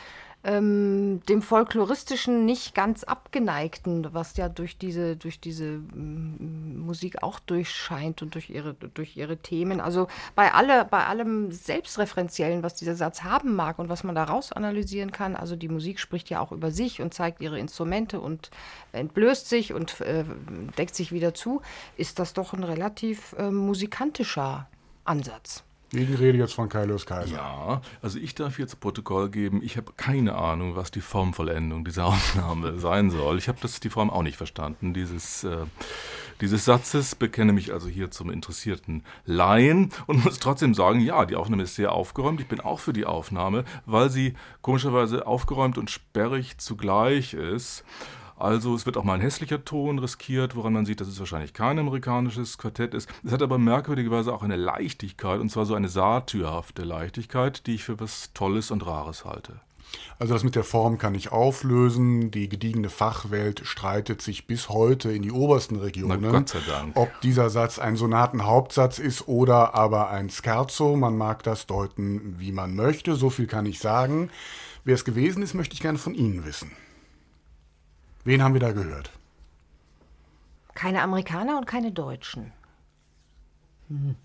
ähm, 0.44 1.22
dem 1.30 1.42
folkloristischen 1.42 2.46
nicht 2.46 2.76
ganz 2.76 3.04
abgeneigten, 3.06 4.14
was 4.14 4.36
ja 4.36 4.50
durch 4.50 4.78
diese, 4.78 5.16
durch 5.16 5.40
diese 5.40 5.78
mm, 5.78 6.86
Musik 6.86 7.24
auch 7.24 7.40
durchscheint 7.40 8.22
und 8.22 8.36
durch 8.36 8.50
ihre, 8.50 8.74
durch 8.74 9.16
ihre 9.16 9.38
Themen. 9.38 9.80
Also 9.80 10.08
bei, 10.36 10.54
alle, 10.54 10.86
bei 10.86 11.06
allem 11.06 11.52
Selbstreferenziellen, 11.52 12.62
was 12.62 12.76
dieser 12.76 12.96
Satz 12.96 13.24
haben 13.24 13.56
mag 13.56 13.80
und 13.80 13.88
was 13.88 14.04
man 14.04 14.16
daraus 14.16 14.52
analysieren 14.52 15.12
kann, 15.12 15.36
also 15.38 15.56
die 15.56 15.70
Musik 15.70 16.00
spricht 16.00 16.30
ja 16.30 16.42
auch 16.42 16.52
über 16.52 16.72
sich 16.72 17.02
und 17.02 17.14
zeigt 17.14 17.42
ihre 17.42 17.58
Instrumente 17.58 18.20
und 18.20 18.52
entblößt 18.92 19.48
sich 19.48 19.74
und 19.74 20.02
äh, 20.02 20.26
deckt 20.78 20.96
sich 20.96 21.14
wieder 21.14 21.34
zu, 21.34 21.62
ist 21.96 22.20
das 22.20 22.34
doch 22.34 22.54
ein 22.54 22.64
relativ 22.64 23.34
äh, 23.38 23.50
musikantischer 23.50 24.68
Ansatz. 25.06 25.64
Gegenrede 25.94 26.40
jetzt 26.40 26.56
von 26.56 26.70
Kaius 26.70 27.06
Kaiser. 27.06 27.36
Ja, 27.36 27.82
also 28.02 28.18
ich 28.18 28.34
darf 28.34 28.58
jetzt 28.58 28.80
Protokoll 28.80 29.30
geben, 29.30 29.62
ich 29.64 29.78
habe 29.78 29.94
keine 29.96 30.36
Ahnung, 30.36 30.76
was 30.76 30.90
die 30.92 31.02
Formvollendung 31.02 31.86
dieser 31.86 32.06
Aufnahme 32.08 32.80
sein 32.80 33.12
soll. 33.12 33.38
Ich 33.38 33.48
habe 33.48 33.60
die 33.62 33.90
Form 33.90 34.10
auch 34.10 34.24
nicht 34.24 34.36
verstanden, 34.36 34.94
dieses, 34.94 35.44
äh, 35.44 35.66
dieses 36.42 36.66
Satzes, 36.66 37.16
bekenne 37.16 37.54
mich 37.54 37.72
also 37.72 37.88
hier 37.88 38.10
zum 38.10 38.32
interessierten 38.32 39.04
Laien 39.26 39.92
und 40.08 40.26
muss 40.26 40.40
trotzdem 40.40 40.74
sagen, 40.74 41.00
ja, 41.00 41.26
die 41.26 41.36
Aufnahme 41.36 41.64
ist 41.64 41.76
sehr 41.76 41.92
aufgeräumt. 41.92 42.42
Ich 42.42 42.48
bin 42.48 42.60
auch 42.60 42.80
für 42.80 42.94
die 42.94 43.06
Aufnahme, 43.06 43.64
weil 43.86 44.10
sie 44.10 44.34
komischerweise 44.62 45.28
aufgeräumt 45.28 45.78
und 45.78 45.92
sperrig 45.92 46.58
zugleich 46.58 47.36
ist. 47.36 47.86
Also 48.38 48.76
es 48.76 48.86
wird 48.86 48.98
auch 48.98 49.04
mal 49.04 49.14
ein 49.14 49.22
hässlicher 49.22 49.64
Ton 49.64 50.00
riskiert, 50.00 50.56
woran 50.56 50.74
man 50.74 50.86
sieht, 50.86 51.02
dass 51.02 51.08
es 51.08 51.20
wahrscheinlich 51.20 51.54
kein 51.54 51.80
amerikanisches 51.80 52.58
Quartett 52.58 52.94
ist. 52.94 53.10
Es 53.24 53.32
hat 53.32 53.42
aber 53.42 53.58
merkwürdigerweise 53.58 54.34
auch 54.34 54.44
eine 54.44 54.56
Leichtigkeit, 54.56 55.40
und 55.40 55.50
zwar 55.50 55.66
so 55.66 55.76
eine 55.76 55.90
saatyrhafte 55.90 56.84
Leichtigkeit, 56.84 57.66
die 57.68 57.76
ich 57.76 57.84
für 57.84 58.00
was 58.00 58.32
Tolles 58.34 58.72
und 58.72 58.86
Rares 58.86 59.26
halte. 59.26 59.62
Also 60.18 60.34
das 60.34 60.44
mit 60.44 60.56
der 60.56 60.64
Form 60.64 60.98
kann 60.98 61.14
ich 61.14 61.32
auflösen. 61.32 62.32
Die 62.32 62.50
gediegene 62.50 62.90
Fachwelt 62.90 63.62
streitet 63.64 64.22
sich 64.22 64.48
bis 64.48 64.70
heute 64.70 65.12
in 65.12 65.22
die 65.22 65.32
obersten 65.32 65.76
Regionen, 65.76 66.20
Na, 66.22 66.32
Gott 66.32 66.50
sei 66.50 66.60
Dank. 66.68 66.96
ob 66.98 67.10
dieser 67.22 67.50
Satz 67.52 67.78
ein 67.78 67.96
Sonatenhauptsatz 67.96 68.98
ist 68.98 69.28
oder 69.28 69.76
aber 69.76 70.10
ein 70.10 70.30
Scherzo. 70.30 70.96
Man 70.96 71.18
mag 71.18 71.44
das 71.44 71.68
deuten, 71.68 72.40
wie 72.40 72.52
man 72.52 72.76
möchte. 72.76 73.16
So 73.16 73.30
viel 73.30 73.46
kann 73.46 73.66
ich 73.68 73.80
sagen. 73.80 74.30
Wer 74.84 74.96
es 74.96 75.06
gewesen 75.06 75.44
ist, 75.44 75.54
möchte 75.54 75.76
ich 75.76 75.82
gerne 75.82 76.00
von 76.00 76.16
Ihnen 76.16 76.44
wissen. 76.46 76.72
Wen 78.24 78.42
haben 78.44 78.54
wir 78.54 78.62
da 78.62 78.72
gehört? 78.72 79.12
Keine 80.76 81.02
Amerikaner 81.02 81.58
und 81.58 81.66
keine 81.68 81.92
Deutschen. 81.92 82.52
Hm. 83.90 84.16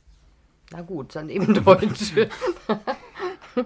Na 0.70 0.82
gut, 0.82 1.16
dann 1.16 1.28
eben 1.30 1.52
Deutsche. 1.64 2.28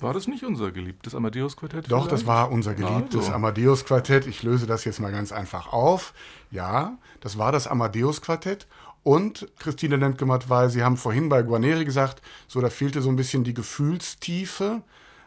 War 0.00 0.12
das 0.14 0.26
nicht 0.26 0.42
unser 0.44 0.72
geliebtes 0.72 1.14
Amadeus-Quartett? 1.14 1.90
Doch, 1.90 2.08
das 2.08 2.22
vielleicht? 2.22 2.26
war 2.26 2.50
unser 2.50 2.74
geliebtes 2.74 3.20
Also. 3.20 3.32
Amadeus-Quartett. 3.34 4.26
Ich 4.26 4.42
löse 4.42 4.66
das 4.66 4.84
jetzt 4.84 4.98
mal 4.98 5.12
ganz 5.12 5.30
einfach 5.30 5.72
auf. 5.72 6.12
Ja, 6.50 6.98
das 7.20 7.38
war 7.38 7.52
das 7.52 7.68
Amadeus-Quartett. 7.68 8.66
Und 9.04 9.46
Christine 9.60 9.94
Lemke-Matt, 9.96 10.48
weil 10.50 10.70
Sie 10.70 10.82
haben 10.82 10.96
vorhin 10.96 11.28
bei 11.28 11.42
Guarneri 11.42 11.84
gesagt, 11.84 12.20
so 12.48 12.60
da 12.60 12.68
fehlte 12.68 13.00
so 13.00 13.10
ein 13.10 13.16
bisschen 13.16 13.44
die 13.44 13.54
Gefühlstiefe. 13.54 14.82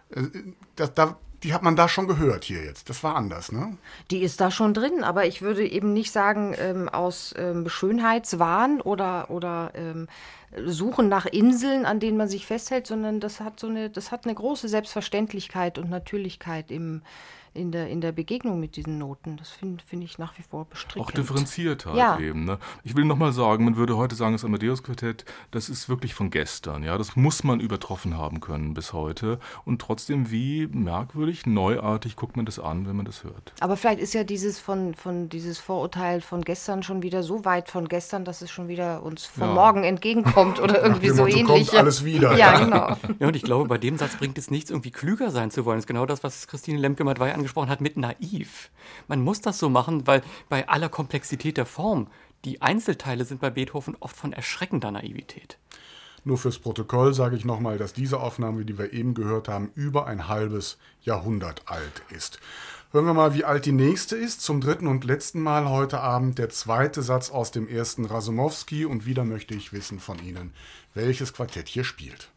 Äh, 0.09 0.23
Das, 0.75 0.93
da, 0.93 1.17
die 1.45 1.53
hat 1.53 1.61
man 1.61 1.75
da 1.75 1.87
schon 1.87 2.07
gehört 2.07 2.43
hier 2.43 2.63
jetzt. 2.63 2.89
Das 2.89 3.03
war 3.03 3.15
anders, 3.15 3.51
ne? 3.51 3.77
Die 4.09 4.23
ist 4.23 4.41
da 4.41 4.49
schon 4.49 4.73
drin, 4.73 5.03
aber 5.03 5.27
ich 5.27 5.43
würde 5.43 5.65
eben 5.65 5.93
nicht 5.93 6.11
sagen, 6.11 6.55
ähm, 6.57 6.89
aus 6.89 7.35
ähm, 7.37 7.69
Schönheitswahn 7.69 8.81
oder, 8.81 9.29
oder 9.29 9.71
ähm, 9.75 10.07
Suchen 10.65 11.07
nach 11.07 11.27
Inseln, 11.27 11.85
an 11.85 11.99
denen 11.99 12.17
man 12.17 12.29
sich 12.29 12.47
festhält, 12.47 12.87
sondern 12.87 13.19
das 13.19 13.41
hat 13.41 13.59
so 13.59 13.67
eine, 13.67 13.91
das 13.91 14.11
hat 14.11 14.25
eine 14.25 14.33
große 14.33 14.67
Selbstverständlichkeit 14.67 15.77
und 15.77 15.91
Natürlichkeit 15.91 16.71
im, 16.71 17.03
in, 17.55 17.71
der, 17.71 17.89
in 17.89 18.01
der 18.01 18.11
Begegnung 18.11 18.59
mit 18.59 18.75
diesen 18.75 18.97
Noten. 18.97 19.37
Das 19.37 19.49
finde 19.49 19.83
find 19.85 20.03
ich 20.03 20.17
nach 20.17 20.37
wie 20.37 20.43
vor 20.43 20.65
bestrickend. 20.65 21.01
Auch 21.07 21.11
differenziert 21.11 21.85
halt 21.85 21.97
Ja. 21.97 22.19
eben. 22.19 22.45
Ne? 22.45 22.57
Ich 22.83 22.95
will 22.95 23.05
nochmal 23.05 23.31
sagen, 23.31 23.65
man 23.65 23.75
würde 23.77 23.97
heute 23.97 24.15
sagen, 24.15 24.33
das 24.33 24.43
Amadeus-Quartett, 24.45 25.25
das 25.51 25.69
ist 25.69 25.89
wirklich 25.89 26.13
von 26.13 26.29
gestern. 26.29 26.83
Ja, 26.83 26.97
Das 26.97 27.15
muss 27.15 27.43
man 27.43 27.59
übertroffen 27.59 28.17
haben 28.17 28.39
können 28.41 28.73
bis 28.73 28.93
heute. 28.93 29.39
Und 29.63 29.81
trotzdem, 29.81 30.31
wie 30.31 30.67
merkwürdig, 30.67 31.45
neuartig 31.45 32.15
guckt 32.15 32.35
man 32.37 32.45
das 32.45 32.59
an, 32.59 32.87
wenn 32.87 32.95
man 32.95 33.05
das 33.05 33.23
hört. 33.23 33.53
Aber 33.59 33.77
vielleicht 33.77 33.99
ist 33.99 34.13
ja 34.13 34.23
dieses 34.23 34.59
von, 34.59 34.93
von 34.93 35.29
dieses 35.29 35.57
Vorurteil 35.59 36.21
von 36.21 36.41
gestern 36.41 36.83
schon 36.83 37.01
wieder 37.01 37.23
so 37.23 37.45
weit 37.45 37.69
von 37.69 37.87
gestern, 37.87 38.25
dass 38.25 38.41
es 38.41 38.51
schon 38.51 38.67
wieder 38.67 39.01
uns 39.03 39.25
von 39.25 39.47
Ja. 39.49 39.53
morgen 39.53 39.83
entgegenkommt 39.83 40.59
oder 40.59 40.83
irgendwie 40.83 41.09
so 41.09 41.23
Motto, 41.23 41.37
ähnlich. 41.37 41.67
kommt 41.69 41.79
alles 41.79 42.03
wieder. 42.05 42.37
Ja, 42.37 42.59
genau. 42.59 42.97
Ja, 43.19 43.27
und 43.27 43.35
ich 43.35 43.43
glaube, 43.43 43.67
bei 43.67 43.77
dem 43.77 43.97
Satz 43.97 44.15
bringt 44.17 44.37
es 44.37 44.51
nichts, 44.51 44.69
irgendwie 44.71 44.91
klüger 44.91 45.31
sein 45.31 45.51
zu 45.51 45.65
wollen. 45.65 45.77
Das 45.77 45.83
ist 45.83 45.87
genau 45.87 46.05
das, 46.05 46.23
was 46.23 46.47
Christine 46.47 46.79
Lemke-Madwey 46.79 47.31
angesprochen 47.45 47.69
hat 47.69 47.81
mit 47.81 47.95
naiv. 47.95 48.71
Man 49.07 49.21
muss 49.21 49.39
das 49.39 49.59
so 49.59 49.69
machen, 49.69 50.07
weil 50.07 50.23
bei 50.49 50.67
aller 50.67 50.89
Komplexität 50.89 51.57
der 51.57 51.67
Form, 51.67 52.07
die 52.43 52.61
Einzelteile 52.61 53.23
sind 53.23 53.39
bei 53.39 53.51
Beethoven 53.51 53.95
oft 53.99 54.15
von 54.15 54.33
erschreckender 54.33 54.91
Naivität. 54.91 55.57
Nur 56.23 56.39
fürs 56.39 56.57
Protokoll 56.57 57.13
sage 57.13 57.35
ich 57.37 57.45
nochmal, 57.45 57.77
dass 57.77 57.93
diese 57.93 58.19
Aufnahme, 58.19 58.65
die 58.65 58.79
wir 58.79 58.93
eben 58.93 59.13
gehört 59.13 59.47
haben, 59.47 59.69
über 59.75 60.07
ein 60.07 60.27
halbes 60.27 60.79
Jahrhundert 61.03 61.61
alt 61.67 62.01
ist. 62.09 62.39
Hören 62.91 63.05
wir 63.05 63.13
mal, 63.13 63.35
wie 63.35 63.43
alt 63.43 63.67
die 63.67 63.71
nächste 63.71 64.15
ist. 64.15 64.41
Zum 64.41 64.59
dritten 64.59 64.87
und 64.87 65.03
letzten 65.03 65.39
Mal 65.39 65.69
heute 65.69 65.99
Abend 65.99 66.39
der 66.39 66.49
zweite 66.49 67.03
Satz 67.03 67.29
aus 67.29 67.51
dem 67.51 67.67
ersten 67.67 68.05
Rasumowski. 68.05 68.85
Und 68.85 69.05
wieder 69.05 69.23
möchte 69.23 69.53
ich 69.53 69.71
wissen 69.71 69.99
von 69.99 70.17
Ihnen, 70.17 70.51
welches 70.95 71.33
Quartett 71.33 71.67
hier 71.67 71.83
spielt. 71.83 72.31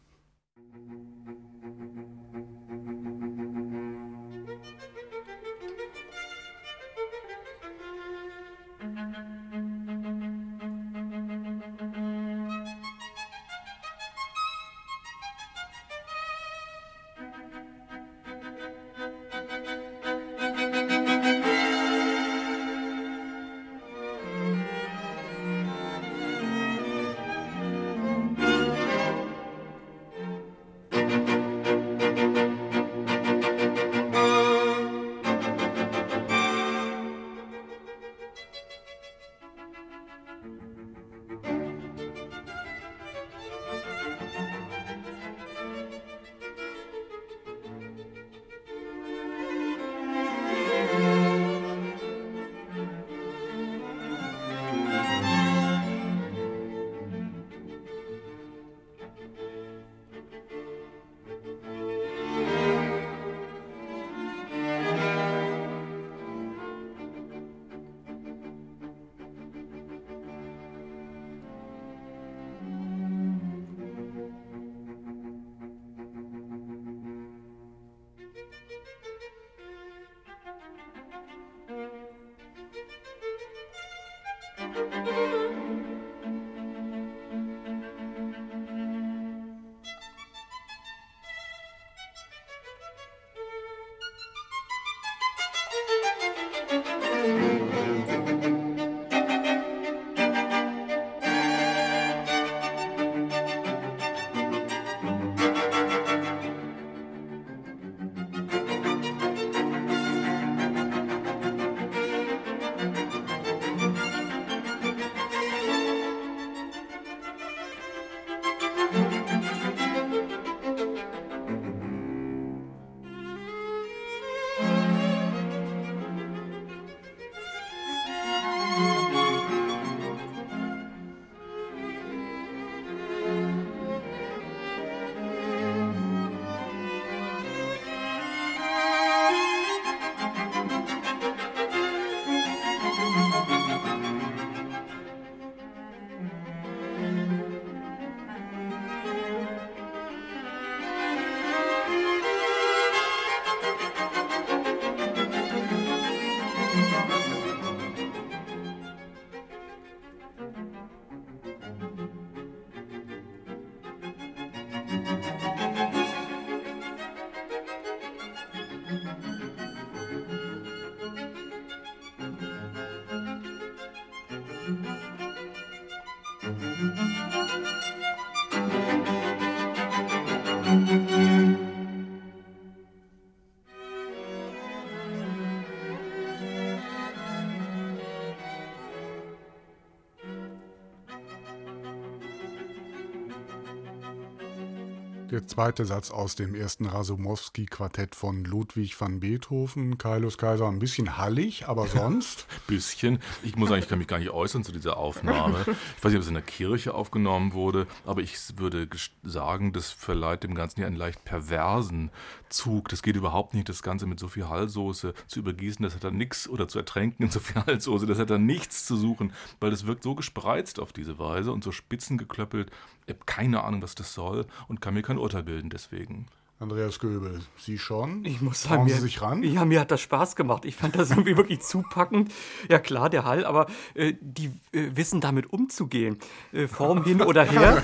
Zweite 195.49 195.85
Satz 195.85 196.11
aus 196.11 196.35
dem 196.35 196.55
ersten 196.55 196.85
Rasumowski-Quartett 196.85 198.15
von 198.15 198.45
Ludwig 198.45 198.99
van 199.01 199.19
Beethoven. 199.19 199.97
Kaius 199.97 200.37
Kaiser 200.37 200.67
ein 200.67 200.79
bisschen 200.79 201.17
hallig, 201.17 201.67
aber 201.67 201.87
sonst. 201.87 202.45
bisschen. 202.67 203.19
Ich 203.43 203.55
muss 203.55 203.71
eigentlich, 203.71 203.89
kann 203.89 203.97
mich 203.97 204.07
gar 204.07 204.19
nicht 204.19 204.29
äußern 204.29 204.63
zu 204.63 204.71
dieser 204.71 204.97
Aufnahme. 204.97 205.57
Ich 205.97 206.03
weiß 206.03 206.11
nicht, 206.11 206.17
ob 206.17 206.21
es 206.21 206.27
in 206.27 206.35
der 206.35 206.43
Kirche 206.43 206.93
aufgenommen 206.93 207.53
wurde, 207.53 207.87
aber 208.05 208.21
ich 208.21 208.37
würde 208.57 208.87
sagen, 209.23 209.73
das 209.73 209.91
verleiht 209.91 210.43
dem 210.43 210.55
Ganzen 210.55 210.81
ja 210.81 210.87
einen 210.87 210.95
leicht 210.95 211.25
perversen 211.25 212.11
Zug. 212.49 212.89
Das 212.89 213.01
geht 213.01 213.15
überhaupt 213.15 213.53
nicht, 213.53 213.67
das 213.67 213.81
Ganze 213.83 214.05
mit 214.05 214.19
so 214.19 214.27
viel 214.27 214.47
Hallsoße 214.47 215.13
zu 215.27 215.39
übergießen. 215.39 215.83
Das 215.83 215.95
hat 215.95 216.03
dann 216.03 216.17
nichts, 216.17 216.47
oder 216.47 216.67
zu 216.67 216.77
ertränken 216.77 217.23
in 217.23 217.31
so 217.31 217.39
viel 217.39 217.63
Hallsoße, 217.65 218.05
das 218.05 218.19
hat 218.19 218.29
dann 218.29 218.45
nichts 218.45 218.85
zu 218.85 218.95
suchen, 218.95 219.33
weil 219.59 219.71
das 219.71 219.87
wirkt 219.87 220.03
so 220.03 220.15
gespreizt 220.15 220.79
auf 220.79 220.93
diese 220.93 221.17
Weise 221.17 221.51
und 221.51 221.63
so 221.63 221.71
spitzengeklöppelt. 221.71 222.71
Ich 223.09 223.15
habe 223.15 223.25
keine 223.25 223.63
Ahnung, 223.63 223.81
was 223.81 223.95
das 223.95 224.13
soll 224.13 224.45
und 224.67 224.81
kann 224.81 224.93
mir 224.93 225.01
kein 225.01 225.17
Urteil 225.17 225.41
bilden 225.41 225.71
deswegen. 225.71 226.27
Andreas 226.61 226.99
Göbel, 226.99 227.39
Sie 227.57 227.77
schon? 227.77 228.25
Ich 228.25 228.41
muss 228.41 228.63
sagen, 228.63 228.83
mir, 228.83 228.93
Sie 228.95 228.99
sich 228.99 229.21
ran? 229.21 229.43
Ja, 229.43 229.63
mir 229.63 229.79
hat 229.79 229.91
das 229.91 230.01
Spaß 230.01 230.35
gemacht. 230.35 230.65
Ich 230.65 230.75
fand 230.75 230.97
das 230.97 231.09
irgendwie 231.11 231.37
wirklich 231.37 231.61
zupackend. 231.61 232.33
Ja 232.69 232.79
klar, 232.79 233.09
der 233.09 233.23
Hall, 233.23 233.45
aber 233.45 233.67
äh, 233.93 234.13
die 234.19 234.47
äh, 234.73 234.89
wissen 234.93 235.21
damit 235.21 235.53
umzugehen. 235.53 236.17
Äh, 236.51 236.67
Form 236.67 237.05
hin 237.05 237.21
oder 237.21 237.45
her. 237.45 237.81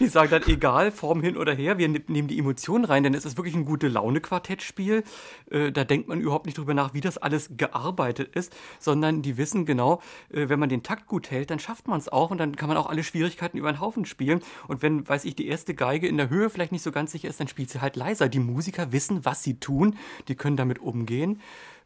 die 0.00 0.08
sagen 0.08 0.30
dann, 0.32 0.42
egal, 0.48 0.90
Form 0.90 1.22
hin 1.22 1.36
oder 1.36 1.54
her, 1.54 1.78
wir 1.78 1.88
ne-, 1.88 2.02
nehmen 2.08 2.26
die 2.26 2.40
Emotionen 2.40 2.84
rein, 2.84 3.04
denn 3.04 3.14
es 3.14 3.24
ist 3.24 3.36
wirklich 3.36 3.54
ein 3.54 3.66
gute 3.66 3.86
Laune-Quartettspiel. 3.86 5.04
Äh, 5.48 5.70
da 5.70 5.84
denkt 5.84 6.08
man 6.08 6.20
überhaupt 6.20 6.46
nicht 6.46 6.58
drüber 6.58 6.74
nach, 6.74 6.92
wie 6.92 7.00
das 7.00 7.18
alles 7.18 7.50
gearbeitet 7.56 8.34
ist, 8.34 8.52
sondern 8.80 9.22
die 9.22 9.36
wissen 9.36 9.64
genau, 9.64 10.02
äh, 10.30 10.48
wenn 10.48 10.58
man 10.58 10.68
den 10.68 10.82
Takt 10.82 11.06
gut 11.06 11.30
hält, 11.30 11.50
dann 11.50 11.60
schafft 11.60 11.86
man 11.86 12.00
es 12.00 12.08
auch 12.08 12.32
und 12.32 12.38
dann 12.38 12.56
kann 12.56 12.66
man 12.68 12.76
auch 12.76 12.88
alle 12.88 13.04
Schwierigkeiten 13.04 13.58
über 13.58 13.70
den 13.72 13.78
Haufen 13.78 14.06
spielen. 14.06 14.40
Und 14.66 14.82
wenn, 14.82 15.08
weiß 15.08 15.24
ich, 15.24 15.36
die 15.36 15.46
erste 15.46 15.74
Geige 15.74 16.08
in 16.08 16.16
der 16.16 16.30
Höhe 16.30 16.50
vielleicht 16.50 16.72
nicht 16.72 16.79
nicht 16.80 16.84
so 16.84 16.92
ganz 16.92 17.12
sicher 17.12 17.28
ist, 17.28 17.38
dann 17.38 17.48
spielt 17.48 17.68
sie 17.68 17.82
halt 17.82 17.96
leiser. 17.96 18.30
Die 18.30 18.38
Musiker 18.38 18.90
wissen, 18.90 19.24
was 19.26 19.42
sie 19.42 19.60
tun, 19.60 19.98
die 20.28 20.34
können 20.34 20.56
damit 20.56 20.78
umgehen. 20.78 21.40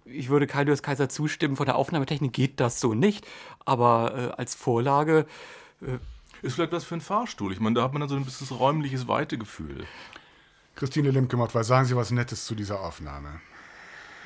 Ich 0.04 0.28
würde 0.28 0.46
Kaius 0.46 0.82
Kaiser 0.82 1.08
zustimmen, 1.08 1.56
von 1.56 1.66
der 1.66 1.74
Aufnahmetechnik 1.76 2.32
geht 2.32 2.60
das 2.60 2.78
so 2.78 2.94
nicht, 2.94 3.26
aber 3.64 4.32
äh, 4.36 4.40
als 4.40 4.54
Vorlage. 4.54 5.26
Äh, 5.80 5.98
ist 6.42 6.54
vielleicht 6.54 6.72
was 6.72 6.84
für 6.84 6.94
ein 6.94 7.00
Fahrstuhl. 7.00 7.52
Ich 7.52 7.58
meine, 7.58 7.74
da 7.74 7.82
hat 7.82 7.92
man 7.92 8.00
dann 8.00 8.08
so 8.08 8.16
ein 8.16 8.24
bisschen 8.24 8.56
räumliches 8.56 9.08
Weitegefühl. 9.08 9.84
Christine 10.76 11.10
Lemke-Matt, 11.10 11.52
sagen 11.64 11.86
Sie 11.86 11.96
was 11.96 12.10
Nettes 12.10 12.44
zu 12.44 12.54
dieser 12.54 12.80
Aufnahme? 12.80 13.40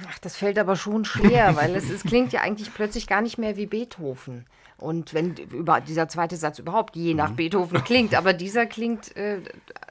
Ach, 0.06 0.18
das 0.18 0.36
fällt 0.36 0.58
aber 0.58 0.76
schon 0.76 1.04
schwer, 1.04 1.56
weil 1.56 1.74
es, 1.76 1.88
es 1.88 2.02
klingt 2.02 2.32
ja 2.32 2.40
eigentlich 2.40 2.74
plötzlich 2.74 3.06
gar 3.06 3.22
nicht 3.22 3.38
mehr 3.38 3.56
wie 3.56 3.66
Beethoven. 3.66 4.46
Und 4.78 5.12
wenn 5.12 5.34
über 5.34 5.80
dieser 5.80 6.08
zweite 6.08 6.36
Satz 6.36 6.60
überhaupt 6.60 6.94
je 6.94 7.12
nach 7.12 7.30
mhm. 7.30 7.36
Beethoven 7.36 7.82
klingt, 7.82 8.14
aber 8.14 8.32
dieser 8.32 8.64
klingt 8.64 9.16
äh, 9.16 9.40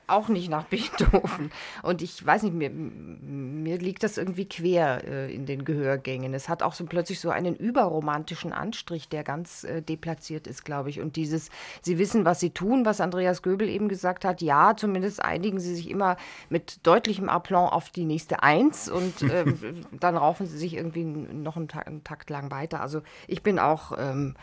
auch 0.08 0.30
nicht 0.30 0.50
nach 0.50 0.64
Beethoven. 0.70 1.52
Und 1.84 2.02
ich 2.02 2.26
weiß 2.26 2.44
nicht, 2.44 2.56
mir, 2.56 2.70
mir 2.70 3.78
liegt 3.78 4.04
das 4.04 4.18
irgendwie 4.18 4.48
quer 4.48 5.04
äh, 5.04 5.34
in 5.34 5.46
den 5.46 5.66
Gehörgängen. 5.66 6.34
Es 6.34 6.48
hat 6.48 6.64
auch 6.64 6.74
so 6.74 6.86
plötzlich 6.86 7.20
so 7.20 7.30
einen 7.30 7.56
überromantischen 7.56 8.54
Anstrich, 8.54 9.10
der 9.10 9.26
ganz 9.26 9.66
äh, 9.66 9.82
deplatziert 9.82 10.48
ist, 10.48 10.64
glaube 10.64 10.90
ich. 10.90 11.02
Und 11.02 11.18
dieses, 11.18 11.50
sie 11.82 11.98
wissen, 12.00 12.24
was 12.24 12.40
sie 12.40 12.52
tun, 12.52 12.86
was 12.86 13.02
Andreas 13.02 13.42
Göbel 13.42 13.68
eben 13.68 13.90
gesagt 13.90 14.24
hat, 14.24 14.42
ja, 14.42 14.78
zumindest 14.78 15.22
einigen 15.22 15.60
sie 15.60 15.76
sich 15.76 15.90
immer 15.90 16.16
mit 16.50 16.88
deutlichem 16.88 17.28
Aplomb 17.28 17.74
auf 17.74 17.90
die 17.90 18.06
nächste 18.06 18.42
Eins 18.42 18.88
und 18.88 19.22
ähm, 19.34 19.86
dann 20.00 20.16
raufen 20.16 20.46
sie 20.46 20.58
sich 20.58 20.76
irgendwie 20.76 21.04
noch 21.04 21.58
einen, 21.58 21.68
Ta 21.68 21.80
einen 21.80 22.06
Takt 22.06 22.30
lang 22.30 22.52
weiter. 22.52 22.80
Also 22.80 23.02
ich 23.28 23.44
bin 23.44 23.60
auch. 23.60 23.92
Ähm, 23.98 24.36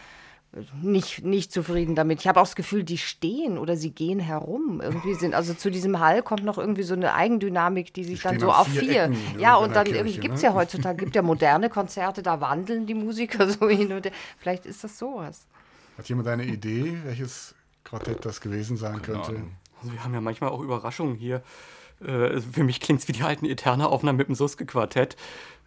nicht, 0.82 1.24
nicht 1.24 1.52
zufrieden 1.52 1.94
damit. 1.94 2.20
Ich 2.20 2.28
habe 2.28 2.40
auch 2.40 2.44
das 2.44 2.54
Gefühl, 2.54 2.84
die 2.84 2.98
stehen 2.98 3.58
oder 3.58 3.76
sie 3.76 3.90
gehen 3.90 4.20
herum. 4.20 4.80
Irgendwie 4.82 5.14
sind, 5.14 5.34
also 5.34 5.54
zu 5.54 5.70
diesem 5.70 6.00
Hall 6.00 6.22
kommt 6.22 6.44
noch 6.44 6.58
irgendwie 6.58 6.82
so 6.82 6.94
eine 6.94 7.14
Eigendynamik, 7.14 7.92
die 7.92 8.04
sich 8.04 8.20
die 8.20 8.28
dann 8.28 8.40
so 8.40 8.52
auf 8.52 8.68
vier. 8.68 8.80
vier 8.80 9.12
ja, 9.38 9.56
und 9.56 9.74
dann 9.74 9.86
Kirche, 9.86 10.20
gibt 10.20 10.34
es 10.34 10.42
ne? 10.42 10.48
ja 10.48 10.54
heutzutage, 10.54 10.96
gibt 11.04 11.16
ja 11.16 11.22
moderne 11.22 11.70
Konzerte, 11.70 12.22
da 12.22 12.40
wandeln 12.40 12.86
die 12.86 12.94
Musiker 12.94 13.48
so 13.50 13.68
hin 13.68 13.92
und 13.92 14.04
her. 14.04 14.12
Vielleicht 14.38 14.66
ist 14.66 14.84
das 14.84 14.98
sowas. 14.98 15.46
Hat 15.98 16.08
jemand 16.08 16.28
eine 16.28 16.44
Idee, 16.44 16.98
welches 17.04 17.54
Quartett 17.84 18.24
das 18.24 18.40
gewesen 18.40 18.76
sein 18.76 19.02
könnte? 19.02 19.42
Also 19.80 19.92
wir 19.92 20.02
haben 20.02 20.14
ja 20.14 20.20
manchmal 20.20 20.50
auch 20.50 20.60
Überraschungen 20.60 21.16
hier. 21.16 21.42
Äh, 22.00 22.40
für 22.40 22.64
mich 22.64 22.80
klingt 22.80 23.00
es 23.00 23.08
wie 23.08 23.12
die 23.12 23.22
alten 23.22 23.46
Eterna-Aufnahmen 23.46 24.16
mit 24.16 24.28
dem 24.28 24.34
Suske-Quartett. 24.34 25.16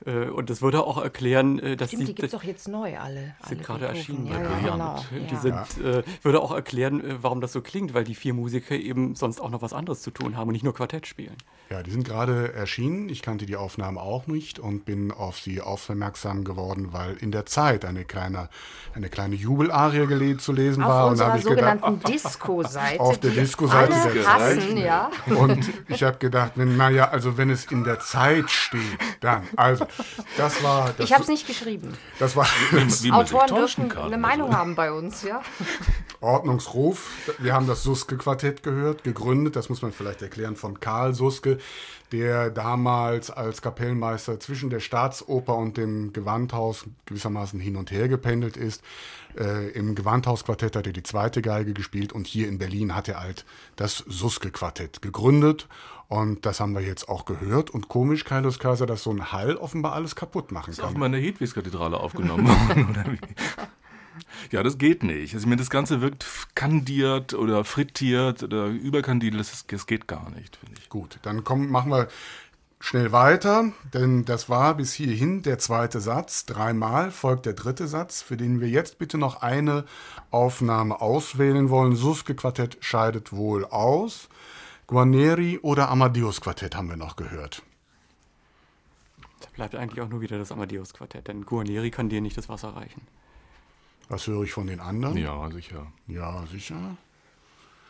Äh, 0.06 0.30
und 0.30 0.50
das 0.50 0.62
würde 0.62 0.84
auch 0.84 1.02
erklären, 1.02 1.60
äh, 1.60 1.76
dass 1.76 1.90
Stimmt, 1.90 2.04
die, 2.04 2.06
die 2.08 2.14
gibt 2.16 2.26
es 2.26 2.32
doch 2.32 2.44
jetzt 2.44 2.68
neu, 2.68 2.98
alle. 2.98 3.36
Sind 3.48 3.64
gerade 3.64 3.88
erschienen. 3.88 4.28
Ja, 4.28 4.42
ja, 4.42 4.72
genau. 4.72 5.06
Die 5.12 5.34
ja. 5.34 5.40
sind, 5.40 5.86
äh, 5.86 6.04
würde 6.22 6.42
auch 6.42 6.52
erklären, 6.52 7.02
warum 7.22 7.42
das 7.42 7.54
so 7.54 7.62
klingt, 7.62 7.94
weil 7.94 8.04
die 8.04 8.16
vier 8.16 8.34
Musiker 8.34 8.76
eben 8.76 9.16
sonst 9.16 9.40
auch 9.40 9.50
noch 9.50 9.62
was 9.62 9.74
anderes 9.74 10.02
zu 10.02 10.12
tun 10.12 10.38
haben 10.38 10.50
und 10.50 10.54
nicht 10.54 10.64
nur 10.64 10.74
Quartett 10.74 11.08
spielen. 11.08 11.36
Ja, 11.70 11.84
die 11.84 11.92
sind 11.92 12.06
gerade 12.06 12.54
erschienen. 12.54 13.10
Ich 13.10 13.22
kannte 13.22 13.46
die 13.46 13.58
Aufnahmen 13.58 13.98
auch 13.98 14.28
nicht 14.28 14.58
und 14.58 14.86
bin 14.86 15.12
auf 15.12 15.40
sie 15.40 15.60
aufmerksam 15.60 16.46
geworden, 16.46 16.94
weil 16.94 17.18
in 17.18 17.32
der 17.32 17.46
Zeit 17.46 17.84
eine 17.84 18.06
kleine, 18.06 18.50
eine 18.94 19.10
kleine 19.10 19.36
Jubelarie 19.36 20.38
zu 20.38 20.54
lesen 20.54 20.84
auf 20.84 20.90
war. 20.90 21.04
Auf 21.06 21.12
unserer 21.12 21.40
sogenannten 21.40 22.00
Disco-Seite. 22.08 23.00
Auf 23.02 23.18
der 23.18 23.32
Disco-Seite 23.32 23.94
der 24.14 24.34
hassen, 24.34 24.60
Zeit. 24.62 24.78
Ja. 24.78 25.12
Und 25.36 25.70
ich 25.90 26.04
habe 26.04 26.18
gedacht, 26.20 26.54
wenn, 26.56 26.78
naja, 26.78 27.10
also 27.10 27.38
wenn 27.38 27.50
es 27.50 27.66
in 27.66 27.84
der 27.84 28.00
Zeit 28.00 28.50
steht, 28.50 28.80
dann, 29.20 29.44
also 29.58 29.87
das 30.38 30.64
war. 30.64 30.94
Das 30.94 31.06
ich 31.06 31.14
habe 31.14 31.24
es 31.24 31.30
nicht 31.30 31.48
geschrieben. 31.48 31.98
Das 32.20 32.36
war. 32.36 32.48
Wie 32.72 33.12
Autoren 33.12 33.56
dürfen 33.56 33.92
eine 33.92 34.18
Meinung 34.18 34.56
haben 34.56 34.76
bei 34.76 34.92
uns, 34.92 35.24
ja. 35.24 35.42
Ordnungsruf. 36.22 37.10
Wir 37.38 37.54
haben 37.54 37.68
das 37.68 37.84
Suske-Quartett 37.84 38.64
gehört, 38.64 39.04
gegründet, 39.04 39.56
das 39.56 39.70
muss 39.70 39.82
man 39.82 39.92
vielleicht 39.92 40.22
erklären, 40.22 40.56
von 40.56 40.80
Karl 40.80 41.14
Suske, 41.14 41.60
der 42.12 42.50
damals 42.50 43.30
als 43.30 43.62
Kapellmeister 43.62 44.40
zwischen 44.40 44.70
der 44.70 44.80
Staatsoper 44.80 45.56
und 45.56 45.78
dem 45.78 46.14
Gewandhaus 46.14 46.86
gewissermaßen 47.06 47.60
hin 47.60 47.76
und 47.76 47.92
her 47.92 48.08
gependelt 48.08 48.58
ist. 48.58 48.82
Äh, 49.38 49.70
Im 49.72 49.94
Gewandhausquartett 49.94 50.76
hat 50.76 50.88
er 50.88 50.94
die 50.94 51.04
zweite 51.04 51.42
Geige 51.42 51.74
gespielt 51.74 52.14
und 52.14 52.26
hier 52.26 52.48
in 52.48 52.58
Berlin 52.58 52.96
hat 52.96 53.08
er 53.08 53.20
halt 53.20 53.46
das 53.76 53.98
Suske-Quartett 54.08 55.02
gegründet 55.02 55.68
und 56.08 56.46
das 56.46 56.60
haben 56.60 56.74
wir 56.74 56.82
jetzt 56.82 57.10
auch 57.10 57.26
gehört. 57.26 57.70
Und 57.70 57.90
komisch, 57.90 58.24
Kaius 58.24 58.60
Kaiser, 58.60 58.86
dass 58.86 59.04
so 59.04 59.12
ein 59.12 59.32
Hall 59.32 59.56
offenbar 59.58 59.94
alles 59.94 60.16
kaputt 60.16 60.52
machen 60.52 60.72
ist 60.72 60.78
kann. 60.78 60.90
Ist 60.90 60.96
auf 60.96 61.00
meiner 61.00 61.18
Hedwigskathedrale 61.18 61.98
aufgenommen 61.98 62.48
worden, 62.48 62.90
oder 62.90 63.06
wie? 63.12 63.20
Ja, 64.52 64.64
das 64.64 64.78
geht 64.78 65.04
nicht. 65.04 65.34
Also, 65.34 65.44
ich 65.44 65.50
meine, 65.50 65.62
das 65.62 65.70
Ganze 65.70 66.02
wirkt 66.02 66.26
kandiert 66.56 67.34
oder 67.34 67.64
frittiert 67.64 68.44
oder 68.44 68.68
überkandiert. 68.68 69.36
Das, 69.36 69.66
das 69.68 69.86
geht 69.86 70.08
gar 70.08 70.30
nicht, 70.32 70.56
finde 70.56 70.80
ich. 70.80 70.90
Gut, 70.90 71.20
dann 71.22 71.44
kommen, 71.44 71.70
machen 71.70 71.92
wir 71.92 72.08
schnell 72.80 73.12
weiter, 73.12 73.72
denn 73.94 74.26
das 74.26 74.50
war 74.50 74.76
bis 74.76 74.94
hierhin 74.94 75.42
der 75.42 75.60
zweite 75.60 76.00
Satz. 76.00 76.46
Dreimal 76.46 77.12
folgt 77.12 77.46
der 77.46 77.54
dritte 77.54 77.88
Satz, 77.88 78.22
für 78.22 78.38
den 78.38 78.62
wir 78.62 78.70
jetzt 78.70 79.00
bitte 79.00 79.18
noch 79.18 79.42
eine 79.42 79.86
Aufnahme 80.32 81.02
auswählen 81.02 81.70
wollen. 81.70 81.96
Suske 81.96 82.36
Quartett 82.36 82.78
scheidet 82.82 83.34
wohl 83.34 83.66
aus. 83.66 84.30
Guarneri 84.88 85.60
oder 85.62 85.90
Amadeus 85.90 86.40
Quartett 86.40 86.76
haben 86.76 86.90
wir 86.90 86.96
noch 86.96 87.18
gehört. 87.18 87.62
Da 89.42 89.48
bleibt 89.54 89.76
eigentlich 89.76 90.02
auch 90.02 90.08
nur 90.08 90.22
wieder 90.22 90.38
das 90.38 90.52
Amadeus 90.52 90.94
Quartett, 90.94 91.28
denn 91.28 91.46
Guarneri 91.46 91.92
kann 91.92 92.08
dir 92.08 92.22
nicht 92.22 92.38
das 92.38 92.48
Wasser 92.48 92.70
reichen. 92.70 93.02
Was 94.08 94.26
höre 94.28 94.44
ich 94.44 94.54
von 94.54 94.68
den 94.68 94.80
anderen? 94.80 95.18
Ja, 95.18 95.52
sicher. 95.52 95.88
Ja, 96.08 96.46
sicher. 96.48 96.96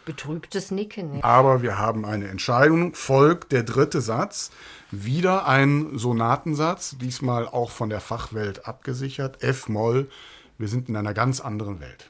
Betrübtes 0.05 0.71
Nicken. 0.71 1.21
Aber 1.21 1.61
wir 1.61 1.77
haben 1.77 2.03
eine 2.03 2.29
Entscheidung. 2.29 2.95
Folgt 2.95 3.51
der 3.51 3.61
dritte 3.61 4.01
Satz. 4.01 4.49
Wieder 4.89 5.45
ein 5.47 5.99
Sonatensatz, 5.99 6.97
diesmal 6.97 7.47
auch 7.47 7.69
von 7.69 7.89
der 7.89 7.99
Fachwelt 7.99 8.65
abgesichert. 8.65 9.43
F-Moll. 9.43 10.09
Wir 10.57 10.67
sind 10.67 10.89
in 10.89 10.95
einer 10.95 11.13
ganz 11.13 11.41
anderen 11.41 11.79
Welt. 11.79 12.09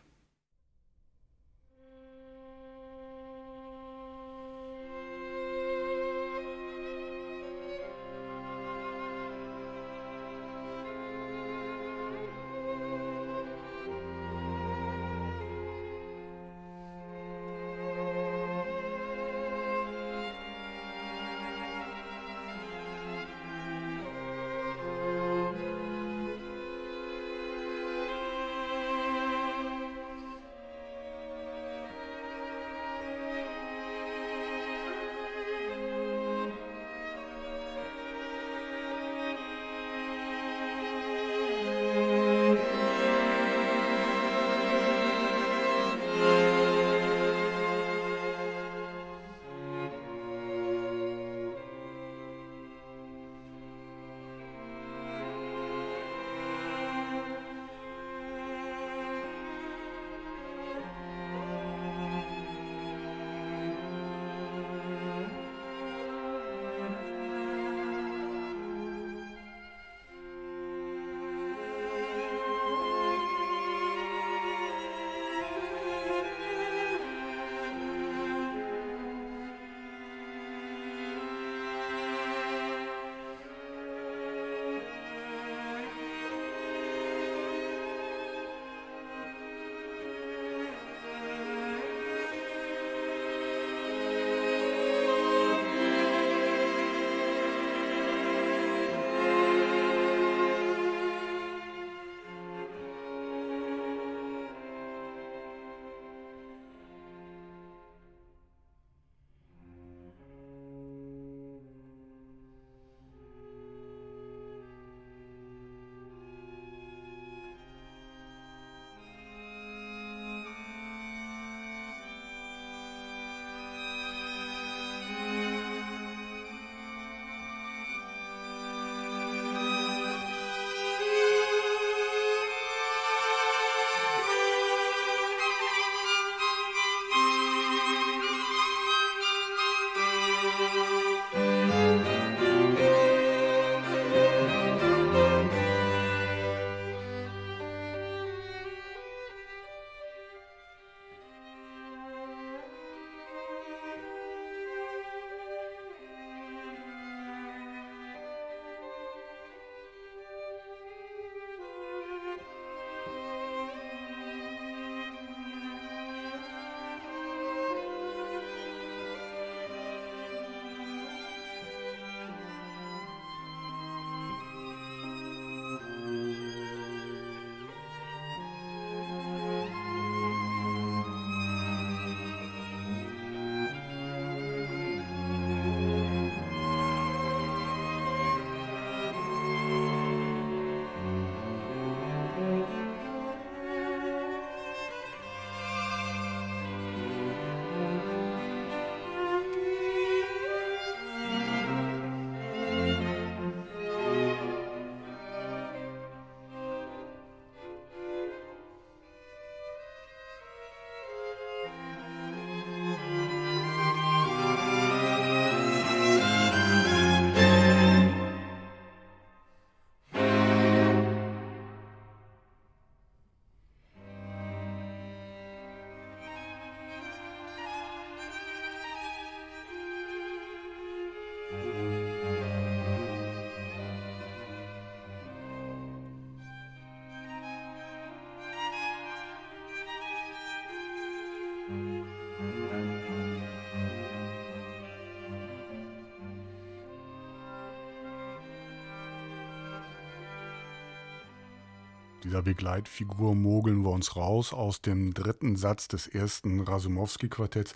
Dieser 252.23 252.41
Begleitfigur 252.41 253.35
mogeln 253.35 253.83
wir 253.83 253.91
uns 253.91 254.15
raus 254.15 254.53
aus 254.53 254.81
dem 254.81 255.13
dritten 255.13 255.55
Satz 255.55 255.87
des 255.87 256.07
ersten 256.07 256.61
Rasumowski-Quartetts. 256.61 257.75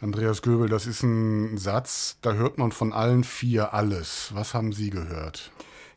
Andreas 0.00 0.42
Göbel, 0.42 0.68
das 0.68 0.86
ist 0.86 1.02
ein 1.02 1.58
Satz, 1.58 2.18
da 2.22 2.34
hört 2.34 2.58
man 2.58 2.72
von 2.72 2.92
allen 2.92 3.24
vier 3.24 3.74
alles. 3.74 4.30
Was 4.34 4.54
haben 4.54 4.72
Sie 4.72 4.90
gehört? 4.90 5.50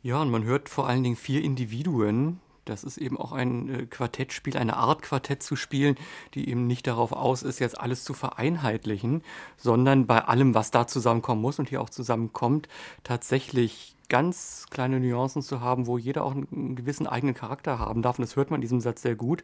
Ja, 0.03 0.21
und 0.21 0.31
man 0.31 0.43
hört 0.43 0.69
vor 0.69 0.87
allen 0.87 1.03
Dingen 1.03 1.15
vier 1.15 1.43
Individuen. 1.43 2.39
Das 2.65 2.83
ist 2.83 2.97
eben 2.97 3.17
auch 3.17 3.31
ein 3.31 3.69
äh, 3.69 3.85
Quartettspiel, 3.85 4.55
eine 4.57 4.77
Art 4.77 5.01
Quartett 5.01 5.43
zu 5.43 5.55
spielen, 5.55 5.95
die 6.33 6.49
eben 6.49 6.67
nicht 6.67 6.87
darauf 6.87 7.11
aus 7.11 7.43
ist, 7.43 7.59
jetzt 7.59 7.79
alles 7.79 8.03
zu 8.03 8.13
vereinheitlichen, 8.13 9.23
sondern 9.57 10.07
bei 10.07 10.23
allem, 10.25 10.53
was 10.53 10.71
da 10.71 10.87
zusammenkommen 10.87 11.41
muss 11.41 11.59
und 11.59 11.69
hier 11.69 11.81
auch 11.81 11.89
zusammenkommt, 11.89 12.67
tatsächlich 13.03 13.95
ganz 14.11 14.65
kleine 14.69 14.99
Nuancen 14.99 15.41
zu 15.41 15.61
haben, 15.61 15.87
wo 15.87 15.97
jeder 15.97 16.25
auch 16.25 16.33
einen 16.33 16.75
gewissen 16.75 17.07
eigenen 17.07 17.33
Charakter 17.33 17.79
haben 17.79 18.01
darf. 18.01 18.19
Und 18.19 18.23
das 18.23 18.35
hört 18.35 18.51
man 18.51 18.57
in 18.57 18.61
diesem 18.61 18.81
Satz 18.81 19.01
sehr 19.01 19.15
gut. 19.15 19.41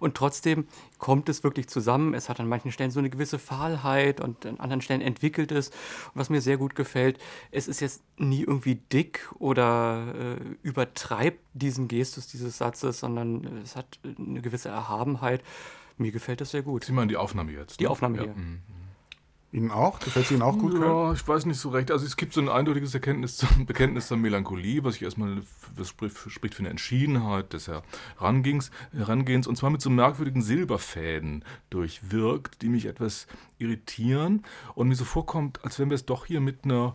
Und 0.00 0.16
trotzdem 0.16 0.66
kommt 0.98 1.28
es 1.28 1.44
wirklich 1.44 1.68
zusammen. 1.68 2.14
Es 2.14 2.28
hat 2.28 2.40
an 2.40 2.48
manchen 2.48 2.72
Stellen 2.72 2.90
so 2.90 2.98
eine 2.98 3.10
gewisse 3.10 3.38
Fahlheit 3.38 4.20
und 4.20 4.44
an 4.44 4.58
anderen 4.58 4.80
Stellen 4.80 5.02
entwickelt 5.02 5.52
es. 5.52 5.68
Und 5.68 6.16
was 6.16 6.30
mir 6.30 6.40
sehr 6.40 6.56
gut 6.56 6.74
gefällt, 6.74 7.20
es 7.52 7.68
ist 7.68 7.78
jetzt 7.78 8.02
nie 8.16 8.40
irgendwie 8.40 8.74
dick 8.74 9.30
oder 9.38 10.12
äh, 10.18 10.56
übertreibt 10.62 11.38
diesen 11.52 11.86
Gestus 11.86 12.26
dieses 12.26 12.58
Satzes, 12.58 12.98
sondern 12.98 13.62
es 13.62 13.76
hat 13.76 14.00
eine 14.02 14.42
gewisse 14.42 14.68
Erhabenheit. 14.68 15.44
Mir 15.96 16.10
gefällt 16.10 16.40
das 16.40 16.50
sehr 16.50 16.62
gut. 16.62 16.84
Sie 16.84 16.92
meinen 16.92 17.08
die 17.08 17.16
Aufnahme 17.16 17.52
jetzt? 17.52 17.78
Die 17.78 17.84
ne? 17.84 17.90
Aufnahme 17.90 18.16
ja. 18.16 18.24
hier. 18.24 18.34
Mhm. 18.34 18.62
Ihnen 19.50 19.70
auch? 19.70 19.98
Gefällt 19.98 20.26
es 20.26 20.32
Ihnen 20.32 20.42
auch 20.42 20.58
gut? 20.58 20.74
Ja, 20.74 21.12
ich 21.12 21.26
weiß 21.26 21.46
nicht 21.46 21.58
so 21.58 21.70
recht. 21.70 21.90
Also 21.90 22.04
es 22.04 22.16
gibt 22.16 22.34
so 22.34 22.40
ein 22.40 22.50
eindeutiges 22.50 22.92
Erkenntnis, 22.92 23.44
Bekenntnis 23.66 24.08
zur 24.08 24.18
Melancholie, 24.18 24.84
was 24.84 24.96
ich 24.96 25.02
erstmal 25.02 25.40
was 25.74 25.88
spricht 25.88 26.54
für 26.54 26.60
eine 26.60 26.68
Entschiedenheit 26.68 27.54
des 27.54 27.70
Herangehens 28.18 29.46
und 29.46 29.56
zwar 29.56 29.70
mit 29.70 29.80
so 29.80 29.88
merkwürdigen 29.88 30.42
Silberfäden 30.42 31.44
durchwirkt, 31.70 32.60
die 32.60 32.68
mich 32.68 32.86
etwas 32.86 33.26
irritieren 33.58 34.44
und 34.74 34.88
mir 34.88 34.96
so 34.96 35.04
vorkommt, 35.04 35.64
als 35.64 35.78
wenn 35.78 35.88
wir 35.88 35.94
es 35.94 36.04
doch 36.04 36.26
hier 36.26 36.40
mit 36.40 36.64
einer 36.64 36.94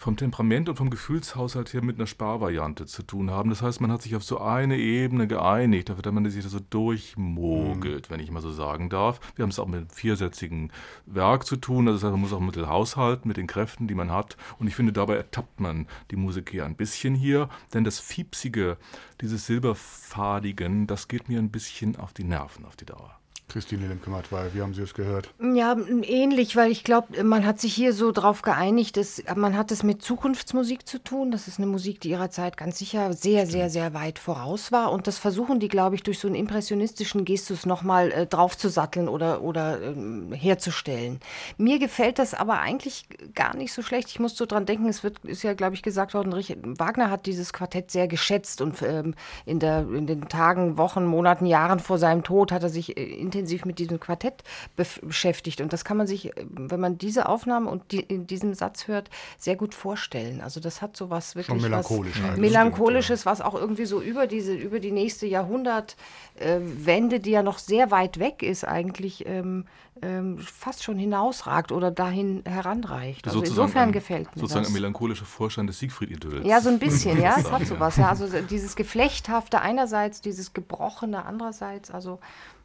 vom 0.00 0.16
Temperament 0.16 0.70
und 0.70 0.76
vom 0.76 0.88
Gefühlshaushalt 0.88 1.74
her 1.74 1.84
mit 1.84 1.96
einer 1.98 2.06
Sparvariante 2.06 2.86
zu 2.86 3.02
tun 3.02 3.30
haben. 3.30 3.50
Das 3.50 3.60
heißt, 3.60 3.82
man 3.82 3.92
hat 3.92 4.00
sich 4.00 4.16
auf 4.16 4.24
so 4.24 4.40
eine 4.40 4.78
Ebene 4.78 5.26
geeinigt, 5.26 5.90
damit 5.90 6.14
man 6.14 6.30
sich 6.30 6.42
da 6.42 6.48
so 6.48 6.58
durchmogelt, 6.58 8.08
mhm. 8.08 8.12
wenn 8.14 8.20
ich 8.20 8.30
mal 8.30 8.40
so 8.40 8.50
sagen 8.50 8.88
darf. 8.88 9.20
Wir 9.36 9.42
haben 9.42 9.50
es 9.50 9.58
auch 9.58 9.66
mit 9.66 9.76
einem 9.76 9.90
viersätzigen 9.90 10.72
Werk 11.04 11.44
zu 11.44 11.56
tun, 11.56 11.84
das 11.84 11.96
heißt, 11.96 12.12
man 12.12 12.20
muss 12.22 12.32
auch 12.32 12.40
mit 12.40 12.56
haushalten, 12.56 13.28
mit 13.28 13.36
den 13.36 13.46
Kräften, 13.46 13.88
die 13.88 13.94
man 13.94 14.10
hat. 14.10 14.38
Und 14.58 14.68
ich 14.68 14.74
finde, 14.74 14.94
dabei 14.94 15.16
ertappt 15.16 15.60
man 15.60 15.86
die 16.10 16.16
Musik 16.16 16.48
hier 16.50 16.64
ein 16.64 16.76
bisschen 16.76 17.14
hier, 17.14 17.50
denn 17.74 17.84
das 17.84 18.00
Fiepsige, 18.00 18.78
dieses 19.20 19.44
Silberfadigen, 19.44 20.86
das 20.86 21.08
geht 21.08 21.28
mir 21.28 21.38
ein 21.38 21.50
bisschen 21.50 21.96
auf 21.96 22.14
die 22.14 22.24
Nerven 22.24 22.64
auf 22.64 22.74
die 22.74 22.86
Dauer. 22.86 23.19
Christine 23.50 23.88
Lemke-Matt, 23.88 24.30
weil 24.30 24.54
wie 24.54 24.62
haben 24.62 24.74
Sie 24.74 24.82
es 24.82 24.94
gehört? 24.94 25.28
Ja, 25.40 25.76
ähnlich, 26.02 26.56
weil 26.56 26.70
ich 26.70 26.84
glaube, 26.84 27.22
man 27.24 27.44
hat 27.44 27.60
sich 27.60 27.74
hier 27.74 27.92
so 27.92 28.12
drauf 28.12 28.42
geeinigt, 28.42 28.96
dass 28.96 29.22
man 29.34 29.56
hat 29.56 29.72
es 29.72 29.82
mit 29.82 30.02
Zukunftsmusik 30.02 30.86
zu 30.86 31.02
tun. 31.02 31.30
Das 31.30 31.48
ist 31.48 31.58
eine 31.58 31.66
Musik, 31.66 32.00
die 32.00 32.10
ihrer 32.10 32.30
Zeit 32.30 32.56
ganz 32.56 32.78
sicher 32.78 33.12
sehr, 33.12 33.40
Stimmt. 33.40 33.52
sehr, 33.52 33.70
sehr 33.70 33.94
weit 33.94 34.18
voraus 34.18 34.72
war. 34.72 34.92
Und 34.92 35.06
das 35.06 35.18
versuchen 35.18 35.60
die, 35.60 35.68
glaube 35.68 35.96
ich, 35.96 36.02
durch 36.02 36.18
so 36.18 36.28
einen 36.28 36.36
impressionistischen 36.36 37.24
Gestus 37.24 37.66
nochmal 37.66 38.12
äh, 38.12 38.26
draufzusatteln 38.26 39.08
oder, 39.08 39.42
oder 39.42 39.82
ähm, 39.82 40.32
herzustellen. 40.32 41.20
Mir 41.58 41.78
gefällt 41.78 42.18
das 42.18 42.34
aber 42.34 42.60
eigentlich 42.60 43.06
gar 43.34 43.56
nicht 43.56 43.72
so 43.72 43.82
schlecht. 43.82 44.08
Ich 44.08 44.20
muss 44.20 44.36
so 44.36 44.46
dran 44.46 44.66
denken, 44.66 44.88
es 44.88 45.02
wird, 45.02 45.18
ist 45.24 45.42
ja, 45.42 45.54
glaube 45.54 45.74
ich, 45.74 45.82
gesagt 45.82 46.14
worden, 46.14 46.32
Richard 46.32 46.58
Wagner 46.62 47.10
hat 47.10 47.26
dieses 47.26 47.52
Quartett 47.52 47.90
sehr 47.90 48.06
geschätzt 48.06 48.60
und 48.60 48.80
ähm, 48.82 49.14
in, 49.44 49.58
der, 49.58 49.80
in 49.80 50.06
den 50.06 50.28
Tagen, 50.28 50.78
Wochen, 50.78 51.04
Monaten, 51.04 51.46
Jahren 51.46 51.80
vor 51.80 51.98
seinem 51.98 52.22
Tod 52.22 52.52
hat 52.52 52.62
er 52.62 52.68
sich 52.68 52.96
äh, 52.96 53.02
intensiv 53.40 53.64
mit 53.64 53.78
diesem 53.78 53.98
Quartett 53.98 54.44
beschäftigt. 54.76 55.60
Und 55.60 55.72
das 55.72 55.84
kann 55.84 55.96
man 55.96 56.06
sich, 56.06 56.32
wenn 56.48 56.80
man 56.80 56.98
diese 56.98 57.28
Aufnahme 57.28 57.70
und 57.70 57.92
die, 57.92 58.00
in 58.00 58.26
diesem 58.26 58.54
Satz 58.54 58.86
hört, 58.86 59.10
sehr 59.38 59.56
gut 59.56 59.74
vorstellen. 59.74 60.40
Also 60.40 60.60
das 60.60 60.82
hat 60.82 60.96
so 60.96 61.10
was 61.10 61.34
wirklich 61.34 61.46
Schon 61.46 61.62
melancholisch 61.62 62.20
was 62.20 62.30
halt, 62.30 62.38
melancholisches, 62.38 63.26
was 63.26 63.40
auch 63.40 63.54
irgendwie 63.54 63.86
so 63.86 64.00
über 64.00 64.26
diese 64.26 64.54
über 64.54 64.80
die 64.80 64.92
nächste 64.92 65.26
Jahrhundertwende, 65.26 67.16
äh, 67.16 67.20
die 67.20 67.30
ja 67.30 67.42
noch 67.42 67.58
sehr 67.58 67.90
weit 67.90 68.18
weg 68.18 68.42
ist, 68.42 68.64
eigentlich 68.66 69.26
ähm, 69.26 69.64
ähm, 70.02 70.38
fast 70.38 70.82
schon 70.82 70.98
hinausragt 70.98 71.72
oder 71.72 71.90
dahin 71.90 72.42
heranreicht. 72.46 73.26
Also 73.26 73.42
insofern 73.42 73.88
ein, 73.88 73.92
gefällt 73.92 74.34
mir 74.34 74.40
sozusagen 74.40 74.64
das. 74.64 74.70
ein 74.70 74.74
melancholischer 74.74 75.26
Vorschein 75.26 75.66
des 75.66 75.78
Siegfried-Idylls. 75.78 76.46
Ja, 76.46 76.60
so 76.60 76.70
ein 76.70 76.78
bisschen, 76.78 77.20
ja, 77.20 77.36
es 77.38 77.50
hat 77.50 77.66
sowas. 77.66 77.96
Ja. 77.96 78.08
Also 78.08 78.26
dieses 78.42 78.76
Geflechthafte 78.76 79.60
einerseits, 79.60 80.20
dieses 80.20 80.52
Gebrochene 80.52 81.24
andererseits, 81.24 81.90
also 81.90 82.18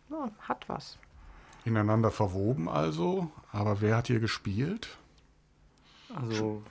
ja, 0.09 0.29
hat 0.41 0.67
was. 0.67 0.97
Ineinander 1.65 2.11
verwoben 2.11 2.69
also, 2.69 3.29
aber 3.51 3.81
wer 3.81 3.97
hat 3.97 4.07
hier 4.07 4.19
gespielt? 4.19 4.97
Also 6.13 6.61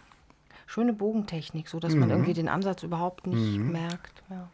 schöne 0.67 0.93
Bogentechnik, 0.93 1.69
so 1.69 1.81
dass 1.81 1.95
mhm. 1.95 2.01
man 2.01 2.11
irgendwie 2.11 2.35
den 2.35 2.49
Ansatz 2.49 2.83
überhaupt 2.83 3.27
nicht 3.27 3.59
mhm. 3.59 3.73
merkt. 3.73 4.23
Ja. 4.31 4.49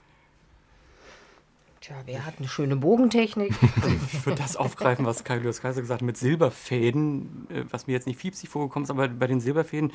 Tja, 1.81 1.97
wer 2.05 2.27
hat 2.27 2.35
eine 2.39 2.49
schöne 2.49 2.77
Bogentechnik? 2.77 3.55
Ich 4.13 4.27
würde 4.27 4.43
das 4.43 4.57
aufgreifen, 4.57 5.07
was 5.07 5.25
Kai 5.25 5.37
Lewis 5.37 5.61
Kaiser 5.61 5.81
gesagt 5.81 6.03
hat, 6.03 6.07
mit 6.07 6.17
Silberfäden, 6.17 7.47
äh, 7.51 7.65
was 7.71 7.87
mir 7.87 7.93
jetzt 7.93 8.07
nicht 8.07 8.19
fiepsig 8.19 8.49
vorgekommen 8.49 8.85
ist, 8.85 8.91
aber 8.91 9.09
bei 9.09 9.27
den 9.27 9.41
Silberfäden 9.41 9.93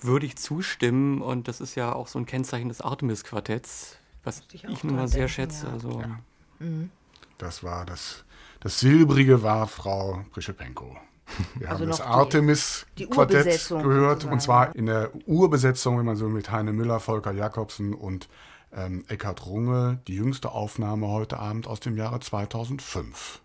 würde 0.00 0.26
ich 0.26 0.36
zustimmen 0.36 1.20
und 1.22 1.48
das 1.48 1.60
ist 1.60 1.74
ja 1.74 1.92
auch 1.92 2.06
so 2.06 2.18
ein 2.18 2.26
Kennzeichen 2.26 2.68
des 2.68 2.80
Artemis-Quartetts, 2.80 3.98
was 4.22 4.42
ich, 4.52 4.64
ich 4.64 4.84
nun 4.84 4.94
mal 4.94 5.08
sehr 5.08 5.26
denken, 5.26 5.32
schätze. 5.32 5.66
Ja. 5.66 5.72
Also, 5.72 6.00
ja. 6.00 6.18
Mhm. 6.60 6.90
Das 7.38 7.62
war 7.62 7.86
das, 7.86 8.24
das 8.60 8.80
Silbrige 8.80 9.42
war 9.42 9.66
Frau 9.66 10.24
Prischepenko. 10.32 10.96
Wir 11.56 11.70
Also 11.70 11.82
haben 11.82 11.90
das 11.90 12.00
Artemis-Quartett 12.00 13.68
gehört 13.68 14.24
und 14.24 14.40
zwar 14.40 14.74
in 14.74 14.86
der 14.86 15.10
Urbesetzung, 15.26 15.98
wenn 15.98 16.06
man 16.06 16.16
so 16.16 16.28
mit 16.28 16.50
Heine 16.50 16.72
Müller, 16.72 17.00
Volker 17.00 17.32
Jakobsen 17.32 17.94
und 17.94 18.28
ähm, 18.72 19.04
Eckhard 19.08 19.46
Runge, 19.46 20.00
die 20.06 20.14
jüngste 20.14 20.52
Aufnahme 20.52 21.08
heute 21.08 21.38
Abend 21.38 21.66
aus 21.66 21.80
dem 21.80 21.96
Jahre 21.96 22.20
2005. 22.20 23.40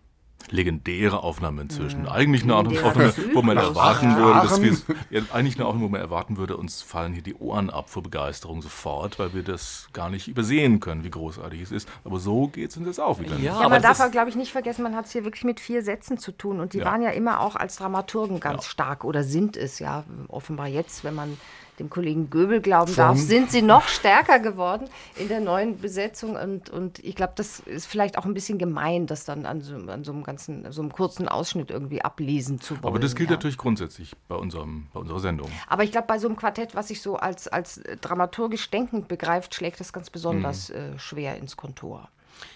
Legendäre 0.50 1.22
Aufnahme 1.22 1.62
inzwischen. 1.62 2.06
Eigentlich 2.08 2.42
eine 2.42 2.54
Legendärer 2.56 2.86
Aufnahme, 2.88 3.14
wo 3.32 3.42
man 3.42 3.56
erwarten 3.56 4.16
würde, 4.16 4.40
dass 4.40 4.60
wir, 4.62 4.76
ja, 5.10 5.22
eigentlich 5.32 5.56
eine 5.56 5.66
Aufnahme, 5.66 5.86
wo 5.86 5.88
man 5.90 6.00
erwarten 6.00 6.36
würde, 6.36 6.56
uns 6.56 6.82
fallen 6.82 7.12
hier 7.12 7.22
die 7.22 7.34
Ohren 7.34 7.70
ab 7.70 7.90
vor 7.90 8.02
Begeisterung 8.02 8.62
sofort, 8.62 9.18
weil 9.18 9.34
wir 9.34 9.42
das 9.42 9.88
gar 9.92 10.10
nicht 10.10 10.28
übersehen 10.28 10.80
können, 10.80 11.04
wie 11.04 11.10
großartig 11.10 11.60
es 11.62 11.72
ist. 11.72 11.88
Aber 12.04 12.18
so 12.20 12.48
geht 12.48 12.70
es 12.70 12.76
uns 12.76 12.86
jetzt 12.86 13.00
auch 13.00 13.18
wieder. 13.20 13.36
Ja, 13.36 13.44
Ja, 13.44 13.60
aber 13.60 13.70
man 13.70 13.82
darf, 13.82 13.98
ist- 13.98 14.12
glaube 14.12 14.28
ich, 14.30 14.36
nicht 14.36 14.52
vergessen, 14.52 14.82
man 14.82 14.94
hat 14.96 15.06
es 15.06 15.12
hier 15.12 15.24
wirklich 15.24 15.44
mit 15.44 15.60
vier 15.60 15.82
Sätzen 15.82 16.18
zu 16.18 16.32
tun. 16.32 16.60
Und 16.60 16.72
die 16.74 16.78
Ja. 16.78 16.84
waren 16.86 17.02
ja 17.02 17.10
immer 17.10 17.40
auch 17.40 17.56
als 17.56 17.76
Dramaturgen 17.76 18.40
ganz 18.40 18.64
Ja. 18.64 18.70
stark 18.70 19.04
oder 19.04 19.22
sind 19.24 19.56
es, 19.56 19.78
ja. 19.78 20.04
Offenbar 20.28 20.68
jetzt, 20.68 21.04
wenn 21.04 21.14
man 21.14 21.36
dem 21.78 21.90
Kollegen 21.90 22.30
Göbel 22.30 22.60
glauben 22.60 22.94
darf, 22.94 23.18
sind 23.18 23.50
sie 23.50 23.62
noch 23.62 23.88
stärker 23.88 24.38
geworden 24.38 24.88
in 25.16 25.28
der 25.28 25.40
neuen 25.40 25.78
Besetzung. 25.78 26.36
Und, 26.36 26.70
und 26.70 26.98
ich 27.00 27.14
glaube, 27.14 27.32
das 27.36 27.60
ist 27.60 27.86
vielleicht 27.86 28.16
auch 28.18 28.24
ein 28.24 28.34
bisschen 28.34 28.58
gemein, 28.58 29.06
das 29.06 29.24
dann 29.24 29.44
an 29.46 29.60
so, 29.60 29.74
an 29.74 30.04
so 30.04 30.12
einem 30.12 30.22
ganzen, 30.22 30.70
so 30.72 30.82
einem 30.82 30.92
kurzen 30.92 31.28
Ausschnitt 31.28 31.70
irgendwie 31.70 32.02
ablesen 32.02 32.60
zu 32.60 32.74
wollen. 32.74 32.84
Aber 32.84 32.98
das 32.98 33.14
gilt 33.14 33.30
ja. 33.30 33.36
natürlich 33.36 33.58
grundsätzlich 33.58 34.12
bei, 34.28 34.36
unserem, 34.36 34.86
bei 34.92 35.00
unserer 35.00 35.20
Sendung. 35.20 35.50
Aber 35.66 35.84
ich 35.84 35.92
glaube, 35.92 36.06
bei 36.06 36.18
so 36.18 36.28
einem 36.28 36.36
Quartett, 36.36 36.74
was 36.74 36.88
sich 36.88 37.02
so 37.02 37.16
als, 37.16 37.48
als 37.48 37.80
dramaturgisch 38.00 38.70
denkend 38.70 39.08
begreift, 39.08 39.54
schlägt 39.54 39.80
das 39.80 39.92
ganz 39.92 40.10
besonders 40.10 40.68
Mhm. 40.68 40.74
äh, 40.74 40.98
schwer 40.98 41.36
ins 41.36 41.56
Kontor. 41.56 42.08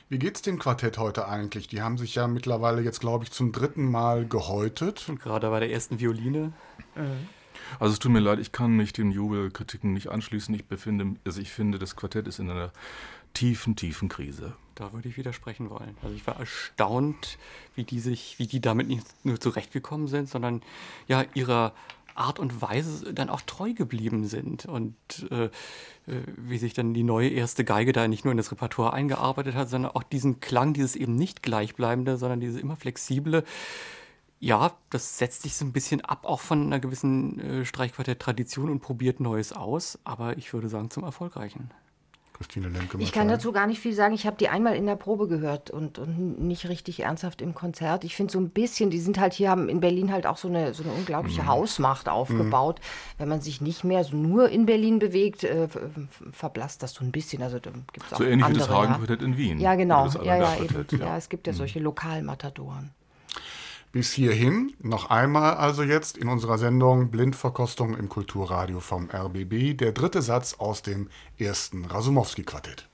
Wie 0.09 0.19
geht's 0.19 0.43
dem 0.43 0.59
Quartett 0.59 0.99
heute 0.99 1.29
eigentlich? 1.29 1.69
Die 1.69 1.83
haben 1.83 1.99
sich 1.99 2.15
ja 2.15 2.27
mittlerweile 2.27 2.81
jetzt, 2.83 3.01
glaube 3.01 3.25
ich, 3.25 3.31
zum 3.31 3.53
dritten 3.53 3.91
Mal 3.91 4.27
gehäutet. 4.27 5.07
Gerade 5.23 5.51
bei 5.51 5.61
der 5.61 5.71
ersten 5.71 6.01
Violine. 6.01 6.53
Also 7.79 7.93
es 7.95 7.99
tut 7.99 8.13
mir 8.13 8.21
leid, 8.21 8.39
ich 8.39 8.53
kann 8.53 8.73
mich 8.73 8.93
den 8.93 9.11
Jubelkritiken 9.11 9.93
nicht 9.93 10.09
anschließen. 10.09 10.55
Ich 10.55 10.65
befinde, 10.65 11.17
also 11.25 11.41
ich 11.41 11.51
finde, 11.51 11.79
das 11.79 11.97
Quartett 11.97 12.27
ist 12.27 12.39
in 12.39 12.51
einer 12.51 12.73
tiefen, 13.35 13.77
tiefen 13.77 14.09
Krise. 14.09 14.55
Da 14.75 14.93
würde 14.93 15.09
ich 15.09 15.17
widersprechen 15.17 15.71
wollen. 15.71 15.97
Also 16.03 16.15
ich 16.15 16.27
war 16.27 16.39
erstaunt, 16.39 17.39
wie 17.75 17.85
die 17.85 18.01
sich, 18.01 18.39
wie 18.39 18.47
die 18.47 18.61
damit 18.61 18.89
nicht 18.89 19.05
nur 19.25 19.41
zurechtgekommen 19.41 20.09
sind, 20.09 20.29
sondern 20.29 20.63
ja 21.09 21.25
ihrer 21.35 21.73
Art 22.19 22.39
und 22.39 22.61
Weise 22.61 23.15
dann 23.15 23.31
auch 23.31 23.41
treu 23.43 23.73
geblieben 23.75 24.27
sind 24.27 24.67
und 24.67 24.97
äh, 25.31 25.45
äh, 25.45 25.51
wie 26.37 26.59
sich 26.59 26.75
dann 26.75 26.93
die 26.93 27.05
neue 27.05 27.29
erste 27.29 27.65
Geige 27.65 27.93
da 27.93 28.09
nicht 28.09 28.25
nur 28.25 28.33
in 28.33 28.39
das 28.39 28.51
Repertoire 28.51 28.93
eingearbeitet 28.93 29.55
hat, 29.55 29.71
sondern 29.71 29.93
auch 29.93 30.03
diesen 30.03 30.41
Klang, 30.41 30.73
dieses 30.73 30.97
eben 30.97 31.15
nicht 31.15 31.43
gleichbleibende, 31.43 32.17
sondern 32.17 32.41
dieses 32.41 32.61
immer 32.61 32.77
flexible. 32.77 33.45
Ja, 34.41 34.73
das 34.91 35.19
setzt 35.19 35.43
sich 35.43 35.57
so 35.57 35.65
ein 35.65 35.73
bisschen 35.73 36.01
ab, 36.01 36.25
auch 36.25 36.41
von 36.41 36.63
einer 36.63 36.79
gewissen 36.79 37.41
äh, 37.41 37.65
Streichquartett-Tradition 37.65 38.71
und 38.71 38.81
probiert 38.81 39.19
Neues 39.19 39.53
aus, 39.53 39.99
aber 40.05 40.39
ich 40.39 40.53
würde 40.53 40.69
sagen 40.69 40.91
zum 40.91 41.03
Erfolgreichen. 41.03 41.71
Christine 42.39 42.69
Lemke. 42.69 42.99
Ich 42.99 43.11
kann 43.11 43.27
dazu 43.27 43.51
gar 43.51 43.67
nicht 43.67 43.81
viel 43.81 43.95
sagen. 43.95 44.15
Ich 44.15 44.25
habe 44.25 44.37
die 44.37 44.49
einmal 44.49 44.77
in 44.77 44.87
der 44.87 44.95
Probe 44.95 45.27
gehört 45.27 45.71
und, 45.71 45.99
und 45.99 46.41
nicht 46.41 46.69
richtig 46.69 47.01
ernsthaft 47.01 47.43
im 47.43 47.53
Konzert. 47.53 48.05
Ich 48.05 48.15
finde 48.15 48.33
so 48.33 48.39
ein 48.39 48.51
bisschen, 48.51 48.91
die 48.91 49.01
sind 49.01 49.19
halt 49.19 49.33
hier, 49.33 49.51
haben 49.51 49.69
in 49.69 49.81
Berlin 49.81 50.13
halt 50.13 50.25
auch 50.25 50.37
so 50.37 50.47
eine, 50.47 50.73
so 50.73 50.85
eine 50.85 50.93
unglaubliche 50.93 51.47
Hausmacht 51.47 52.09
aufgebaut. 52.09 52.81
Wenn 53.19 53.29
man 53.29 53.41
sich 53.41 53.61
nicht 53.61 53.83
mehr 53.83 54.05
so 54.05 54.17
nur 54.17 54.51
in 54.51 54.67
Berlin 54.67 55.01
bewegt, 55.01 55.43
äh, 55.43 55.67
verblasst 56.31 56.85
das 56.85 56.95
so 56.95 57.05
ein 57.05 57.11
bisschen. 57.11 57.43
Also 57.43 57.59
da 57.59 57.71
gibt's 57.93 58.13
auch 58.13 58.19
So 58.19 58.25
ähnlich 58.25 58.45
andere, 58.45 58.65
wie 58.65 58.69
das 58.69 58.77
Hagen-Quartett 58.77 59.23
in 59.23 59.37
Wien. 59.37 59.59
Ja, 59.59 59.75
genau. 59.75 60.07
Ja, 60.23 60.37
ja, 60.37 60.57
eben. 60.63 60.87
ja, 60.97 61.17
es 61.17 61.29
gibt 61.29 61.49
ja 61.49 61.53
solche 61.53 61.81
Lokalmatadoren. 61.81 62.93
Bis 63.91 64.13
hierhin 64.13 64.75
noch 64.81 65.09
einmal 65.09 65.55
also 65.55 65.83
jetzt 65.83 66.19
in 66.19 66.29
unserer 66.29 66.59
Sendung 66.59 67.11
Blindverkostung 67.11 67.97
im 67.97 68.09
Kulturradio 68.09 68.81
vom 68.81 69.09
RBB 69.11 69.77
der 69.79 69.93
dritte 69.93 70.21
Satz 70.21 70.55
aus 70.59 70.83
dem 70.83 71.09
ersten 71.39 71.87
Rasumowski-Quartett. 71.87 72.88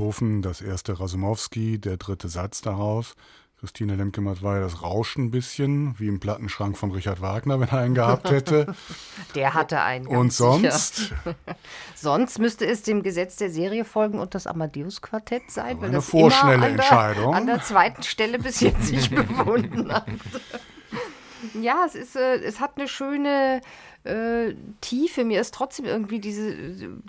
Beethoven, 0.00 0.40
das 0.40 0.62
erste 0.62 0.98
Rasumowski, 0.98 1.78
der 1.78 1.98
dritte 1.98 2.28
Satz 2.28 2.62
daraus. 2.62 3.14
Christine 3.60 3.96
Lemke-Matt 3.96 4.42
war 4.42 4.56
ja 4.56 4.62
das 4.62 4.80
Rauschen 4.80 5.26
ein 5.26 5.30
bisschen, 5.30 5.94
wie 5.98 6.08
im 6.08 6.18
Plattenschrank 6.18 6.78
von 6.78 6.90
Richard 6.92 7.20
Wagner, 7.20 7.60
wenn 7.60 7.68
er 7.68 7.80
einen 7.80 7.94
gehabt 7.94 8.30
hätte. 8.30 8.74
Der 9.34 9.52
hatte 9.52 9.82
einen. 9.82 10.06
Und 10.06 10.32
sonst? 10.32 11.12
sonst 11.94 12.38
müsste 12.38 12.64
es 12.64 12.82
dem 12.82 13.02
Gesetz 13.02 13.36
der 13.36 13.50
Serie 13.50 13.84
folgen 13.84 14.18
und 14.18 14.34
das 14.34 14.46
Amadeus-Quartett 14.46 15.50
sein. 15.50 15.78
Weil 15.80 15.88
eine 15.88 15.96
das 15.96 16.08
vorschnelle 16.08 16.54
an 16.54 16.60
der, 16.60 16.70
Entscheidung. 16.70 17.34
An 17.34 17.46
der 17.46 17.60
zweiten 17.60 18.02
Stelle 18.02 18.38
bis 18.38 18.60
jetzt 18.60 18.86
sich 18.86 19.10
befunden 19.14 19.92
hat. 19.92 20.06
Ja, 21.54 21.84
es 21.86 21.94
ist, 21.94 22.16
äh, 22.16 22.36
es 22.36 22.60
hat 22.60 22.72
eine 22.76 22.88
schöne 22.88 23.60
äh, 24.04 24.54
Tiefe. 24.80 25.24
Mir 25.24 25.40
ist 25.40 25.54
trotzdem 25.54 25.84
irgendwie 25.84 26.20
diese, 26.20 26.54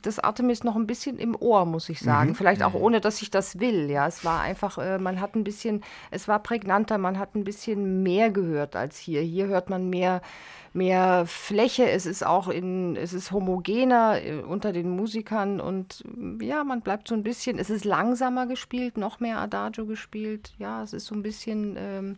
das 0.02 0.20
Artemis 0.20 0.64
noch 0.64 0.76
ein 0.76 0.88
bisschen 0.88 1.20
im 1.20 1.36
Ohr, 1.36 1.66
muss 1.66 1.90
ich 1.90 2.00
sagen. 2.00 2.32
Mhm. 2.32 2.36
Vielleicht 2.36 2.64
auch 2.64 2.74
mhm. 2.74 2.82
ohne, 2.82 3.02
dass 3.02 3.22
ich 3.22 3.32
das 3.32 3.60
will. 3.60 3.90
Ja, 3.90 4.08
es 4.08 4.26
war 4.26 4.42
einfach, 4.42 4.78
äh, 4.78 4.98
man 4.98 5.22
hat 5.22 5.36
ein 5.36 5.44
bisschen, 5.44 5.84
es 6.10 6.28
war 6.28 6.40
prägnanter, 6.40 6.98
man 6.98 7.18
hat 7.18 7.36
ein 7.36 7.44
bisschen 7.44 8.04
mehr 8.04 8.30
gehört 8.32 8.76
als 8.76 8.98
hier. 8.98 9.22
Hier 9.22 9.48
hört 9.48 9.70
man 9.70 9.90
mehr 9.90 10.22
mehr 10.74 11.26
Fläche, 11.26 11.90
es 11.90 12.06
ist 12.06 12.26
auch 12.26 12.48
in, 12.48 12.96
es 12.96 13.12
ist 13.12 13.32
homogener 13.32 14.22
äh, 14.24 14.42
unter 14.42 14.72
den 14.72 14.90
Musikern 14.90 15.60
und 15.60 16.04
ja, 16.40 16.64
man 16.64 16.82
bleibt 16.82 17.10
so 17.10 17.16
ein 17.16 17.24
bisschen, 17.24 17.60
es 17.60 17.70
ist 17.70 17.84
langsamer 17.84 18.48
gespielt, 18.48 18.98
noch 18.98 19.20
mehr 19.20 19.40
Adagio 19.40 19.86
gespielt, 19.86 20.54
ja, 20.60 20.82
es 20.82 20.94
ist 20.94 21.08
so 21.08 21.16
ein 21.16 21.24
bisschen 21.24 21.76
ähm, 21.78 22.18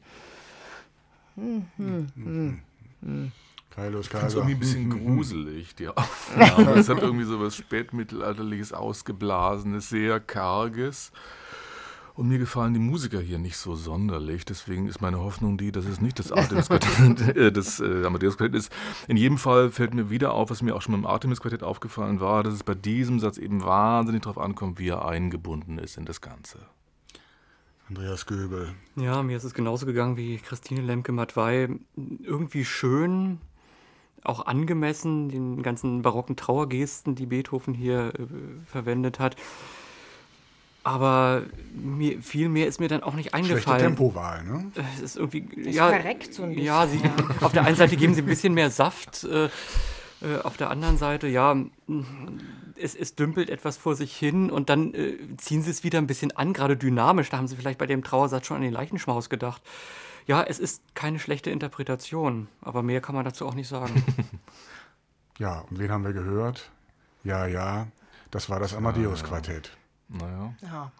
hm, 1.36 1.66
hm, 1.78 2.08
hm, 2.16 2.60
hm. 3.02 3.32
Kailos 3.70 4.10
Kaiser. 4.10 4.24
Das 4.24 4.34
ist 4.34 4.38
irgendwie 4.38 4.54
ein 4.54 4.60
bisschen 4.60 4.90
gruselig, 4.90 5.76
die 5.76 5.88
Aufnahme. 5.90 6.72
es 6.74 6.90
hat 6.90 7.02
irgendwie 7.02 7.26
so 7.26 7.40
was 7.40 7.56
spätmittelalterliches, 7.56 8.72
ausgeblasenes, 8.72 9.90
sehr 9.90 10.20
karges. 10.20 11.12
Und 12.16 12.28
mir 12.28 12.38
gefallen 12.38 12.76
die 12.76 12.80
Musiker 12.80 13.20
hier 13.20 13.40
nicht 13.40 13.58
so 13.58 13.76
sonderlich. 13.76 14.46
Deswegen 14.46 14.88
ist 14.88 15.02
meine 15.02 15.20
Hoffnung 15.20 15.58
die, 15.58 15.72
dass 15.72 15.86
es 15.86 16.00
nicht 16.00 16.20
das 16.20 16.32
Artemis-Quartett 16.32 17.36
äh, 17.36 17.52
das 17.52 17.80
äh, 17.80 18.06
Amadeus-Quartett 18.06 18.56
ist. 18.56 18.72
In 19.08 19.18
jedem 19.18 19.40
Fall 19.40 19.72
fällt 19.72 19.96
mir 19.96 20.12
wieder 20.12 20.34
auf, 20.34 20.52
was 20.52 20.62
mir 20.62 20.76
auch 20.76 20.84
schon 20.84 20.94
beim 20.94 21.08
Artemis-Quartett 21.08 21.64
aufgefallen 21.64 22.20
war, 22.20 22.44
dass 22.44 22.54
es 22.54 22.64
bei 22.64 22.76
diesem 22.76 23.20
Satz 23.20 23.40
eben 23.40 23.64
wahnsinnig 23.64 24.22
darauf 24.22 24.38
ankommt, 24.38 24.78
wie 24.78 24.90
er 24.90 25.06
eingebunden 25.06 25.80
ist 25.80 25.98
in 25.98 26.06
das 26.06 26.22
Ganze. 26.22 26.60
Andreas 27.96 28.26
Göbel. 28.26 28.70
Ja, 28.96 29.22
mir 29.22 29.38
ist 29.38 29.44
es 29.44 29.54
genauso 29.54 29.86
gegangen 29.86 30.18
wie 30.18 30.38
Christine 30.38 30.82
Lemke-Matwei. 30.82 31.70
Irgendwie 32.24 32.66
schön, 32.66 33.38
auch 34.24 34.48
angemessen, 34.48 35.30
den 35.30 35.62
ganzen 35.62 36.02
barocken 36.02 36.36
Trauergesten, 36.36 37.14
die 37.14 37.28
Beethoven 37.28 37.76
hier 37.76 38.12
äh, 38.18 38.26
verwendet 38.66 39.20
hat. 39.20 39.36
Aber 40.84 41.44
mir, 41.72 42.20
viel 42.24 42.50
mehr 42.50 42.66
ist 42.66 42.80
mir 42.80 42.88
dann 42.88 43.04
auch 43.04 43.14
nicht 43.14 43.36
eingefallen. 43.36 43.62
Schlechte 43.62 43.84
Tempowahl, 43.84 44.44
ne? 44.44 44.72
Es 44.96 45.02
ist 45.02 45.18
irgendwie. 45.18 45.48
Es 45.64 45.76
ja, 45.76 45.90
verreckt 45.90 46.34
so 46.34 46.42
ein 46.42 46.50
bisschen. 46.50 46.66
Ja, 46.66 46.88
sie, 46.88 47.00
auf 47.42 47.52
der 47.52 47.64
einen 47.64 47.76
Seite 47.76 47.96
geben 47.96 48.16
sie 48.16 48.24
ein 48.24 48.26
bisschen 48.26 48.56
mehr 48.56 48.72
Saft, 48.72 49.24
äh, 49.24 49.46
äh, 49.46 49.50
auf 50.44 50.58
der 50.58 50.72
anderen 50.72 50.98
Seite, 50.98 51.28
ja, 51.28 51.56
es, 52.78 52.96
es, 52.96 53.16
dümpelt 53.16 53.50
etwas 53.50 53.78
vor 53.78 53.96
sich 53.96 54.16
hin 54.16 54.50
und 54.50 54.70
dann 54.70 54.94
äh, 54.94 55.18
ziehen 55.38 55.62
sie 55.62 55.72
es 55.72 55.84
wieder 55.84 56.00
ein 56.00 56.08
bisschen 56.08 56.32
an, 56.32 56.54
gerade 56.54 56.78
dynamisch. 56.78 57.30
Da 57.30 57.38
haben 57.38 57.48
sie 57.48 57.56
vielleicht 57.56 57.80
bei 57.80 57.86
dem 57.86 58.04
Trauersatz 58.04 58.48
schon 58.48 58.58
an 58.58 58.64
den 58.64 58.74
Leichenschmaus 58.74 59.30
gedacht 59.30 59.62
ja, 60.26 60.44
es 60.44 60.60
ist 60.60 60.82
keine 60.96 61.20
schlechte 61.20 61.50
Interpretation, 61.50 62.48
aber 62.62 62.84
mehr 62.84 63.02
kann 63.02 63.16
man 63.16 63.26
dazu 63.26 63.46
auch 63.46 63.56
nicht 63.56 63.68
sagen. 63.68 64.04
ja, 65.38 65.60
und 65.70 65.80
wen 65.80 65.92
haben 65.92 66.04
wir 66.04 66.14
gehört? 66.14 66.72
Ja, 67.24 67.46
ja, 67.46 67.88
das 68.32 68.50
war 68.50 68.60
das 68.60 68.74
Amadeus-Quartett. 68.74 69.76
Naja. 70.10 70.54
Ja. 70.62 70.92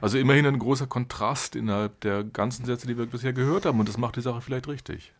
Also 0.00 0.18
immerhin 0.18 0.46
ein 0.46 0.58
großer 0.58 0.86
Kontrast 0.86 1.56
innerhalb 1.56 2.00
der 2.00 2.22
ganzen 2.22 2.64
Sätze, 2.64 2.86
die 2.86 2.96
wir 2.96 3.06
bisher 3.06 3.32
gehört 3.32 3.66
haben 3.66 3.80
und 3.80 3.88
das 3.88 3.98
macht 3.98 4.16
die 4.16 4.20
Sache 4.20 4.40
vielleicht 4.40 4.68
richtig. 4.68 5.12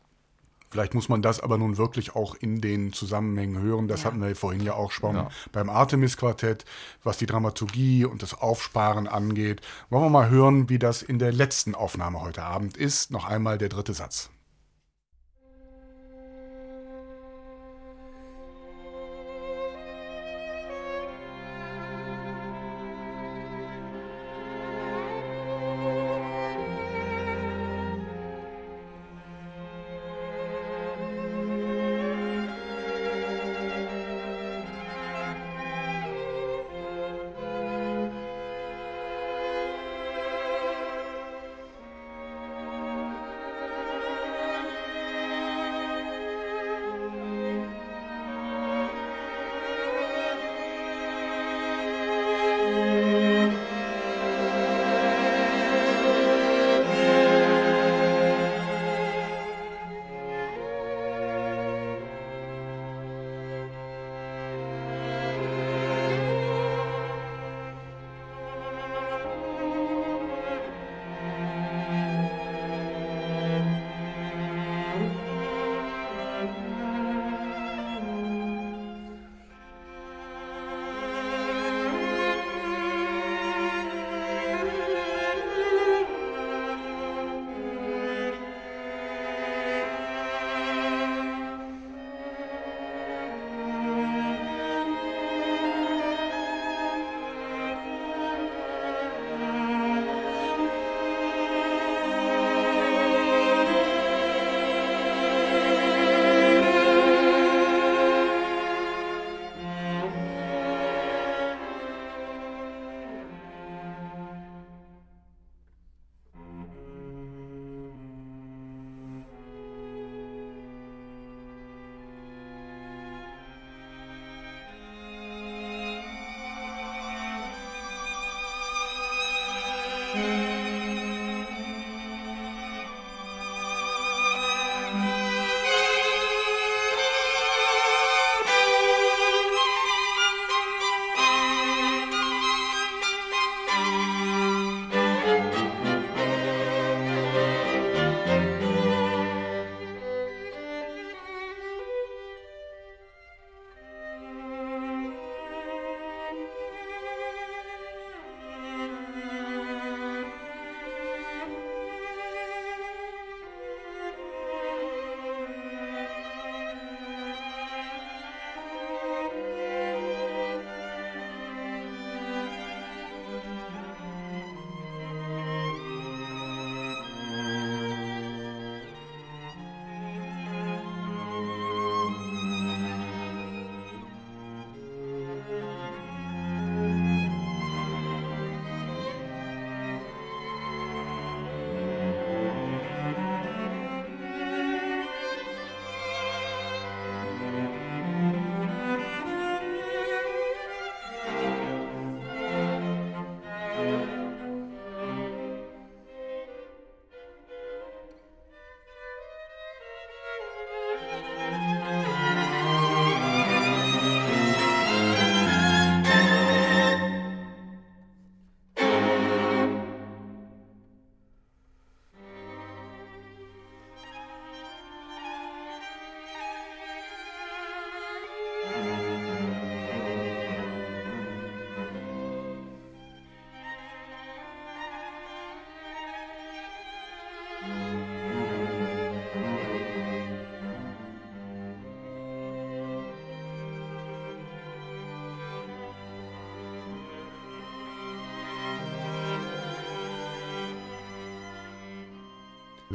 Vielleicht 0.71 0.95
muss 0.95 1.09
man 1.09 1.23
das 1.23 1.41
aber 1.41 1.59
nun 1.59 1.77
wirklich 1.77 2.15
auch 2.15 2.35
in 2.35 2.61
den 2.61 2.93
Zusammenhängen 2.93 3.61
hören. 3.61 3.89
Das 3.89 4.03
ja. 4.03 4.07
hatten 4.07 4.21
wir 4.21 4.35
vorhin 4.35 4.63
ja 4.63 4.75
auch 4.75 4.91
schon 4.91 5.17
ja. 5.17 5.29
beim 5.53 5.71
Artemis-Quartett, 5.71 6.65
was 7.05 7.19
die 7.19 7.27
Dramaturgie 7.27 8.05
und 8.05 8.23
das 8.23 8.35
Aufsparen 8.35 9.07
angeht. 9.07 9.61
Wollen 9.91 10.05
wir 10.05 10.11
mal 10.11 10.29
hören, 10.29 10.69
wie 10.69 10.79
das 10.79 11.03
in 11.03 11.19
der 11.19 11.33
letzten 11.33 11.75
Aufnahme 11.75 12.21
heute 12.21 12.43
Abend 12.43 12.77
ist. 12.77 13.11
Noch 13.11 13.27
einmal 13.27 13.59
der 13.59 13.69
dritte 13.69 13.95
Satz. 13.95 14.31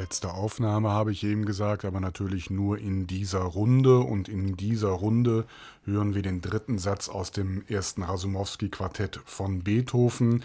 Letzte 0.01 0.33
Aufnahme 0.33 0.89
habe 0.89 1.11
ich 1.11 1.23
eben 1.23 1.45
gesagt, 1.45 1.85
aber 1.85 1.99
natürlich 1.99 2.49
nur 2.49 2.79
in 2.79 3.05
dieser 3.05 3.41
Runde. 3.41 3.99
Und 3.99 4.29
in 4.29 4.57
dieser 4.57 4.89
Runde 4.89 5.45
hören 5.85 6.15
wir 6.15 6.23
den 6.23 6.41
dritten 6.41 6.79
Satz 6.79 7.07
aus 7.07 7.29
dem 7.29 7.63
ersten 7.67 8.01
Rasumowski-Quartett 8.01 9.19
von 9.25 9.59
Beethoven. 9.59 10.43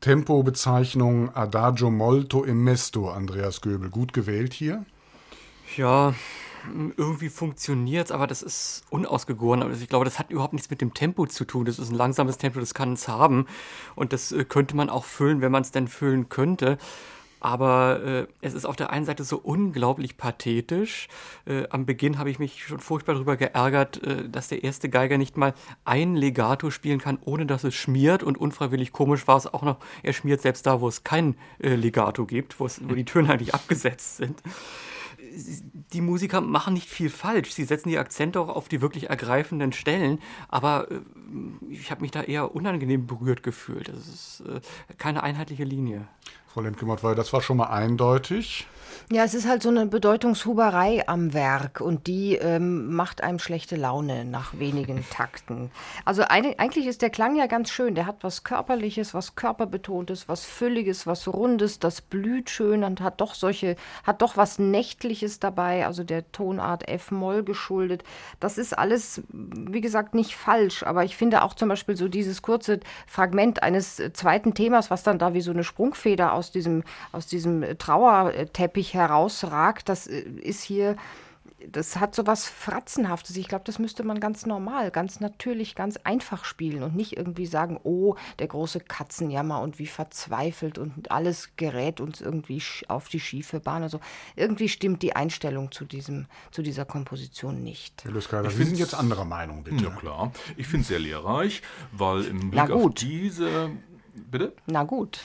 Tempobezeichnung 0.00 1.32
Adagio 1.36 1.88
molto 1.88 2.44
e 2.44 2.52
mesto, 2.52 3.08
Andreas 3.08 3.60
Göbel. 3.60 3.90
Gut 3.90 4.12
gewählt 4.12 4.52
hier? 4.52 4.84
Ja, 5.76 6.12
irgendwie 6.96 7.28
funktioniert 7.28 8.06
es, 8.06 8.10
aber 8.10 8.26
das 8.26 8.42
ist 8.42 8.82
unausgegoren. 8.90 9.62
Also 9.62 9.80
ich 9.80 9.88
glaube, 9.88 10.04
das 10.04 10.18
hat 10.18 10.30
überhaupt 10.32 10.52
nichts 10.52 10.68
mit 10.68 10.80
dem 10.80 10.94
Tempo 10.94 11.26
zu 11.26 11.44
tun. 11.44 11.64
Das 11.64 11.78
ist 11.78 11.90
ein 11.90 11.96
langsames 11.96 12.38
Tempo, 12.38 12.58
das 12.58 12.74
kann 12.74 12.94
es 12.94 13.06
haben. 13.06 13.46
Und 13.94 14.12
das 14.12 14.32
äh, 14.32 14.44
könnte 14.44 14.74
man 14.74 14.90
auch 14.90 15.04
füllen, 15.04 15.42
wenn 15.42 15.52
man 15.52 15.62
es 15.62 15.70
denn 15.70 15.86
füllen 15.86 16.28
könnte. 16.28 16.76
Aber 17.46 18.02
äh, 18.04 18.26
es 18.40 18.54
ist 18.54 18.64
auf 18.64 18.74
der 18.74 18.90
einen 18.90 19.04
Seite 19.04 19.22
so 19.22 19.36
unglaublich 19.36 20.16
pathetisch. 20.16 21.06
Äh, 21.44 21.68
am 21.70 21.86
Beginn 21.86 22.18
habe 22.18 22.28
ich 22.28 22.40
mich 22.40 22.64
schon 22.64 22.80
furchtbar 22.80 23.14
darüber 23.14 23.36
geärgert, 23.36 24.02
äh, 24.02 24.28
dass 24.28 24.48
der 24.48 24.64
erste 24.64 24.88
Geiger 24.88 25.16
nicht 25.16 25.36
mal 25.36 25.54
ein 25.84 26.16
Legato 26.16 26.72
spielen 26.72 26.98
kann, 26.98 27.20
ohne 27.24 27.46
dass 27.46 27.62
es 27.62 27.72
schmiert. 27.76 28.24
Und 28.24 28.36
unfreiwillig 28.36 28.90
komisch 28.90 29.28
war 29.28 29.36
es 29.36 29.46
auch 29.46 29.62
noch, 29.62 29.76
er 30.02 30.12
schmiert 30.12 30.40
selbst 30.40 30.66
da, 30.66 30.80
wo 30.80 30.88
es 30.88 31.04
kein 31.04 31.36
äh, 31.60 31.76
Legato 31.76 32.26
gibt, 32.26 32.58
wo 32.58 32.66
die 32.66 33.04
Töne 33.04 33.28
eigentlich 33.32 33.54
abgesetzt 33.54 34.16
sind 34.16 34.42
die 35.92 36.00
Musiker 36.00 36.40
machen 36.40 36.74
nicht 36.74 36.88
viel 36.88 37.10
falsch. 37.10 37.52
Sie 37.52 37.64
setzen 37.64 37.88
die 37.88 37.98
Akzente 37.98 38.40
auch 38.40 38.48
auf 38.48 38.68
die 38.68 38.80
wirklich 38.80 39.10
ergreifenden 39.10 39.72
Stellen, 39.72 40.20
aber 40.48 40.90
äh, 40.90 41.00
ich 41.70 41.90
habe 41.90 42.02
mich 42.02 42.10
da 42.10 42.22
eher 42.22 42.54
unangenehm 42.54 43.06
berührt 43.06 43.42
gefühlt. 43.42 43.88
Das 43.88 44.08
ist 44.08 44.42
äh, 44.46 44.60
keine 44.98 45.22
einheitliche 45.22 45.64
Linie. 45.64 46.06
Frau 46.48 46.62
Lemke-Mott, 46.62 47.02
weil 47.02 47.14
das 47.14 47.32
war 47.32 47.42
schon 47.42 47.58
mal 47.58 47.66
eindeutig. 47.66 48.66
Ja, 49.08 49.22
es 49.22 49.34
ist 49.34 49.46
halt 49.46 49.62
so 49.62 49.68
eine 49.68 49.86
Bedeutungshuberei 49.86 51.06
am 51.06 51.32
Werk 51.32 51.80
und 51.80 52.08
die 52.08 52.34
ähm, 52.34 52.92
macht 52.92 53.22
einem 53.22 53.38
schlechte 53.38 53.76
Laune 53.76 54.24
nach 54.24 54.58
wenigen 54.58 55.04
Takten. 55.10 55.70
Also 56.04 56.22
eine, 56.22 56.58
eigentlich 56.58 56.86
ist 56.88 57.02
der 57.02 57.10
Klang 57.10 57.36
ja 57.36 57.46
ganz 57.46 57.70
schön. 57.70 57.94
Der 57.94 58.06
hat 58.06 58.16
was 58.22 58.42
Körperliches, 58.42 59.14
was 59.14 59.36
Körperbetontes, 59.36 60.28
was 60.28 60.44
Fülliges, 60.44 61.06
was 61.06 61.28
Rundes, 61.28 61.78
das 61.78 62.00
blüht 62.00 62.50
schön 62.50 62.82
und 62.82 63.00
hat 63.00 63.20
doch 63.20 63.34
solche, 63.34 63.76
hat 64.02 64.22
doch 64.22 64.36
was 64.36 64.58
Nächtliches 64.58 65.38
dabei, 65.38 65.86
also 65.86 66.02
der 66.02 66.32
Tonart 66.32 66.88
F-Moll 66.88 67.44
geschuldet. 67.44 68.02
Das 68.40 68.58
ist 68.58 68.76
alles, 68.76 69.22
wie 69.30 69.82
gesagt, 69.82 70.16
nicht 70.16 70.34
falsch, 70.34 70.82
aber 70.82 71.04
ich 71.04 71.16
finde 71.16 71.44
auch 71.44 71.54
zum 71.54 71.68
Beispiel 71.68 71.96
so 71.96 72.08
dieses 72.08 72.42
kurze 72.42 72.80
Fragment 73.06 73.62
eines 73.62 74.02
zweiten 74.14 74.54
Themas, 74.54 74.90
was 74.90 75.04
dann 75.04 75.20
da 75.20 75.32
wie 75.32 75.42
so 75.42 75.52
eine 75.52 75.62
Sprungfeder 75.62 76.32
aus 76.32 76.50
diesem, 76.50 76.82
aus 77.12 77.28
diesem 77.28 77.78
Trauerteppich 77.78 78.95
herausragt, 78.96 79.88
das 79.88 80.06
äh, 80.06 80.20
ist 80.20 80.62
hier, 80.62 80.96
das 81.70 81.96
hat 81.96 82.14
so 82.14 82.26
was 82.26 82.46
Fratzenhaftes. 82.46 83.36
Ich 83.36 83.48
glaube, 83.48 83.64
das 83.64 83.78
müsste 83.78 84.04
man 84.04 84.20
ganz 84.20 84.46
normal, 84.46 84.90
ganz 84.90 85.20
natürlich, 85.20 85.74
ganz 85.74 85.96
einfach 86.04 86.44
spielen 86.44 86.82
und 86.82 86.94
nicht 86.94 87.16
irgendwie 87.16 87.46
sagen, 87.46 87.80
oh, 87.82 88.14
der 88.38 88.48
große 88.48 88.80
Katzenjammer 88.80 89.60
und 89.60 89.78
wie 89.78 89.86
verzweifelt 89.86 90.78
und 90.78 91.10
alles 91.10 91.50
gerät 91.56 92.00
uns 92.00 92.20
irgendwie 92.20 92.62
auf 92.88 93.08
die 93.08 93.20
schiefe 93.20 93.60
Bahn. 93.60 93.82
Also 93.82 94.00
irgendwie 94.34 94.68
stimmt 94.68 95.02
die 95.02 95.16
Einstellung 95.16 95.72
zu, 95.72 95.84
diesem, 95.84 96.26
zu 96.50 96.62
dieser 96.62 96.84
Komposition 96.84 97.62
nicht. 97.62 98.04
Herr 98.04 98.12
Luskada, 98.12 98.50
Sie 98.50 98.64
sind 98.64 98.78
jetzt 98.78 98.94
anderer 98.94 99.24
Meinung, 99.24 99.64
bitte. 99.64 99.84
Ja 99.84 99.90
klar, 99.90 100.32
ich 100.56 100.66
finde 100.66 100.82
es 100.82 100.88
sehr 100.88 100.98
lehrreich, 100.98 101.62
weil 101.92 102.24
im 102.24 102.50
Blick 102.50 102.70
auf 102.70 102.94
diese 102.94 103.70
Bitte? 104.30 104.52
Na 104.66 104.84
gut. 104.84 105.20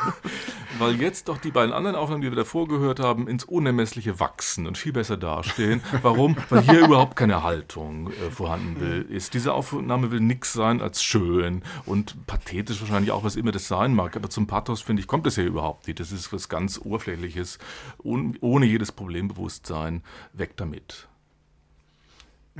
Weil 0.78 1.00
jetzt 1.00 1.28
doch 1.28 1.38
die 1.38 1.50
beiden 1.50 1.72
anderen 1.72 1.96
Aufnahmen, 1.96 2.22
die 2.22 2.30
wir 2.30 2.36
davor 2.36 2.68
gehört 2.68 3.00
haben, 3.00 3.28
ins 3.28 3.44
Unermessliche 3.44 4.20
wachsen 4.20 4.66
und 4.66 4.76
viel 4.76 4.92
besser 4.92 5.16
dastehen. 5.16 5.82
Warum? 6.02 6.36
Weil 6.50 6.62
hier 6.62 6.84
überhaupt 6.84 7.16
keine 7.16 7.42
Haltung 7.42 8.10
äh, 8.10 8.30
vorhanden 8.30 8.80
will, 8.80 9.06
ist. 9.08 9.34
Diese 9.34 9.54
Aufnahme 9.54 10.10
will 10.10 10.20
nichts 10.20 10.52
sein 10.52 10.82
als 10.82 11.02
schön 11.02 11.62
und 11.86 12.26
pathetisch 12.26 12.80
wahrscheinlich 12.80 13.10
auch, 13.10 13.24
was 13.24 13.36
immer 13.36 13.52
das 13.52 13.68
sein 13.68 13.94
mag. 13.94 14.16
Aber 14.16 14.28
zum 14.28 14.46
Pathos, 14.46 14.82
finde 14.82 15.00
ich, 15.00 15.08
kommt 15.08 15.26
das 15.26 15.36
ja 15.36 15.44
überhaupt 15.44 15.86
nicht. 15.86 16.00
Das 16.00 16.12
ist 16.12 16.32
was 16.32 16.48
ganz 16.48 16.78
Oberflächliches, 16.78 17.58
ohne 18.02 18.66
jedes 18.66 18.92
Problembewusstsein. 18.92 20.02
Weg 20.32 20.56
damit. 20.56 21.08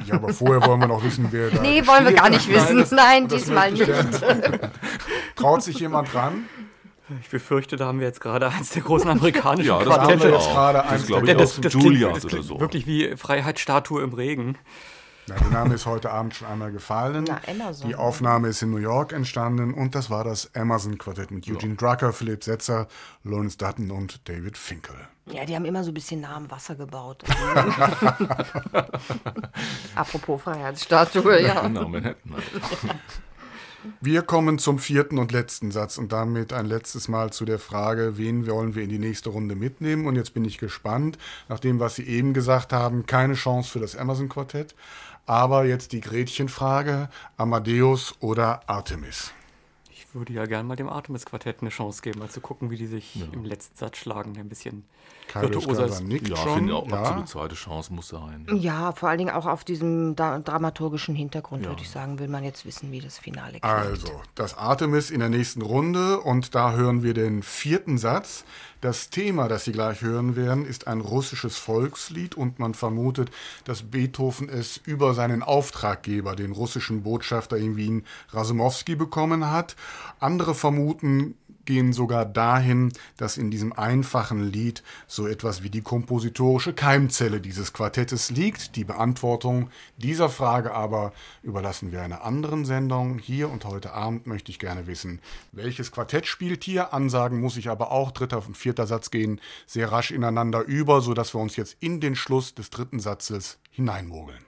Ja, 0.05 0.17
aber 0.17 0.33
vorher 0.33 0.67
wollen 0.67 0.81
wir 0.81 0.89
noch 0.89 1.03
wissen, 1.03 1.29
wer 1.31 1.51
da. 1.51 1.63
Nee, 1.63 1.87
wollen 1.87 2.05
wir 2.05 2.13
gar 2.13 2.29
nicht 2.29 2.49
wissen. 2.49 2.87
Nein, 2.91 3.29
das, 3.29 3.47
Nein 3.47 3.73
diesmal 3.73 3.73
nicht. 3.73 3.91
Traut 5.37 5.63
sich 5.63 5.79
jemand 5.79 6.13
dran? 6.13 6.45
Ich 7.21 7.31
befürchte, 7.31 7.77
da 7.77 7.87
haben 7.87 8.01
wir 8.01 8.07
jetzt 8.07 8.21
gerade 8.21 8.49
eins 8.49 8.71
der 8.71 8.83
großen 8.83 9.09
amerikanischen 9.09 9.69
ja, 9.69 9.79
das 9.79 9.87
Quartette. 9.87 10.13
Haben 10.13 10.21
wir 10.23 10.39
jetzt 10.39 10.51
gerade 10.51 10.85
eins 10.85 11.07
glaube 11.07 11.31
ich, 11.31 11.37
das, 11.37 11.61
das 11.61 11.73
Julias 11.73 12.25
oder 12.25 12.43
so. 12.43 12.59
Wirklich 12.59 12.87
wie 12.87 13.17
Freiheitsstatue 13.17 14.03
im 14.03 14.13
Regen. 14.13 14.59
Na, 15.29 15.37
der 15.37 15.51
Name 15.51 15.75
ist 15.75 15.87
heute 15.87 16.11
Abend 16.11 16.35
schon 16.35 16.49
einmal 16.49 16.73
gefallen. 16.73 17.25
Na, 17.29 17.41
Amazon. 17.49 17.89
Die 17.89 17.97
Aufnahme 17.97 18.49
ist 18.49 18.63
in 18.63 18.71
New 18.71 18.77
York 18.77 19.13
entstanden 19.13 19.73
und 19.75 19.95
das 19.95 20.11
war 20.11 20.25
das 20.25 20.55
Amazon-Quartett 20.55 21.31
mit 21.31 21.49
Eugene 21.49 21.77
ja. 21.81 21.91
Drucker, 21.91 22.13
Philipp 22.13 22.45
Setzer, 22.45 22.89
Lawrence 23.25 23.57
Dutton 23.57 23.91
und 23.91 24.29
David 24.29 24.59
Finkel. 24.59 24.97
Ja, 25.33 25.45
die 25.45 25.57
haben 25.57 25.65
immer 25.65 25.83
so 25.83 25.91
ein 25.91 25.95
bisschen 25.95 26.21
nah 26.21 26.37
am 26.37 26.49
Wasser 26.51 26.77
gebaut. 26.77 27.25
Apropos 29.95 30.43
Freiheitsstatue, 30.43 31.43
ja. 31.43 31.63
Genau, 31.63 31.89
Manhattan. 31.89 32.35
Wir 34.01 34.23
kommen 34.23 34.59
zum 34.59 34.79
vierten 34.79 35.19
und 35.19 35.33
letzten 35.33 35.71
Satz 35.71 35.99
und 35.99 36.13
damit 36.13 36.53
ein 36.53 36.67
letztes 36.67 37.09
Mal 37.09 37.33
zu 37.33 37.45
der 37.45 37.59
Frage, 37.59 38.19
wen 38.19 38.47
wollen 38.47 38.75
wir 38.75 38.83
in 38.83 38.89
die 38.89 38.99
nächste 38.99 39.31
Runde 39.31 39.55
mitnehmen? 39.55 40.07
Und 40.07 40.17
jetzt 40.17 40.35
bin 40.35 40.45
ich 40.45 40.59
gespannt, 40.59 41.19
nach 41.49 41.61
dem, 41.61 41.79
was 41.79 41.95
Sie 41.95 42.05
eben 42.05 42.35
gesagt 42.35 42.73
haben, 42.73 43.07
keine 43.07 43.35
Chance 43.35 43.71
für 43.71 43.79
das 43.79 43.95
Amazon-Quartett. 43.97 44.75
Aber 45.25 45.65
jetzt 45.65 45.93
die 45.93 46.01
Gretchenfrage, 46.01 47.09
Amadeus 47.37 48.15
oder 48.21 48.69
Artemis? 48.69 49.33
Ich 49.91 50.15
würde 50.15 50.33
ja 50.33 50.47
gerne 50.47 50.65
mal 50.65 50.77
dem 50.77 50.89
Artemis-Quartett 50.89 51.59
eine 51.61 51.71
Chance 51.71 52.03
geben, 52.03 52.21
mal 52.21 52.31
zu 52.31 52.41
gucken, 52.41 52.71
wie 52.71 52.77
die 52.77 52.87
sich 52.87 53.17
ja. 53.17 53.27
im 53.33 53.45
letzten 53.45 53.77
Satz 53.77 53.99
schlagen, 53.99 54.37
ein 54.39 54.49
bisschen 54.49 54.85
virtuoser 55.35 55.87
ist. 55.87 56.03
Ja, 56.29 56.37
schon. 56.37 56.55
finde 56.55 56.75
auch 56.75 56.89
ja. 56.89 56.95
absolut 56.95 57.29
zweite 57.29 57.55
Chance 57.55 57.93
muss 57.93 58.09
sein. 58.09 58.47
Ja, 58.53 58.93
vor 58.93 59.09
allen 59.09 59.19
Dingen 59.19 59.31
auch 59.31 59.47
auf 59.47 59.65
diesem 59.65 60.17
dramaturgischen 60.17 61.15
Hintergrund, 61.15 61.65
ja. 61.65 61.71
würde 61.71 61.83
ich 61.83 61.91
sagen, 61.91 62.19
will 62.19 62.29
man 62.29 62.45
jetzt 62.45 62.65
wissen, 62.65 62.93
wie 62.93 63.01
das 63.01 63.19
Finale 63.19 63.55
geht. 63.55 63.65
Also, 63.65 64.09
das 64.35 64.57
Artemis 64.57 65.11
in 65.11 65.21
der 65.21 65.29
nächsten 65.29 65.63
Runde 65.63 66.21
und 66.21 66.55
da 66.55 66.73
hören 66.73 67.03
wir 67.03 67.15
den 67.15 67.43
vierten 67.43 67.99
Satz. 67.99 68.45
Das 68.83 69.09
Thema, 69.09 69.49
das 69.49 69.65
Sie 69.65 69.73
gleich 69.73 70.03
hören 70.03 70.37
werden, 70.37 70.67
ist 70.67 70.87
ein 70.87 71.01
russisches 71.01 71.57
Volkslied 71.57 72.35
und 72.35 72.59
man 72.59 72.75
vermutet, 72.75 73.31
dass 73.65 73.83
Beethoven 73.83 74.49
es 74.49 74.77
über 74.77 75.15
seinen 75.15 75.43
Auftraggeber, 75.43 76.37
den 76.37 76.53
russischen 76.53 77.03
Botschafter 77.03 77.57
in 77.57 77.77
Wien, 77.77 78.05
Rasumowski, 78.31 78.95
bekommen 78.95 79.51
hat. 79.51 79.77
Andere 80.21 80.55
vermuten, 80.55 81.37
gehen 81.67 81.93
sogar 81.93 82.25
dahin, 82.25 82.93
dass 83.17 83.37
in 83.37 83.51
diesem 83.51 83.73
einfachen 83.73 84.51
Lied 84.51 84.83
so 85.07 85.27
etwas 85.27 85.63
wie 85.63 85.71
die 85.71 85.83
kompositorische 85.83 86.73
Keimzelle 86.73 87.41
dieses 87.41 87.73
Quartettes 87.73 88.31
liegt. 88.31 88.77
Die 88.77 88.85
Beantwortung 88.85 89.71
dieser 89.97 90.29
Frage 90.29 90.73
aber 90.73 91.13
überlassen 91.43 91.93
wir 91.93 92.03
einer 92.03 92.25
anderen 92.25 92.65
Sendung. 92.65 93.19
Hier 93.19 93.51
und 93.51 93.65
heute 93.65 93.93
Abend 93.93 94.27
möchte 94.27 94.51
ich 94.51 94.59
gerne 94.59 94.87
wissen, 94.87 95.21
welches 95.53 95.93
Quartett 95.93 96.27
spielt 96.27 96.65
hier. 96.65 96.95
Ansagen 96.95 97.41
muss 97.41 97.57
ich 97.57 97.69
aber 97.69 97.93
auch, 97.93 98.13
dritter 98.13 98.43
und 98.47 98.57
vierter 98.57 98.87
Satz 98.87 99.11
gehen 99.11 99.41
sehr 99.67 99.93
rasch 99.93 100.11
ineinander 100.11 100.63
über, 100.63 101.01
sodass 101.01 101.35
wir 101.35 101.41
uns 101.41 101.57
jetzt 101.57 101.77
in 101.81 102.01
den 102.01 102.17
Schluss 102.17 102.55
des 102.55 102.71
dritten 102.71 103.01
Satzes 103.01 103.59
hineinmogeln. 103.71 104.46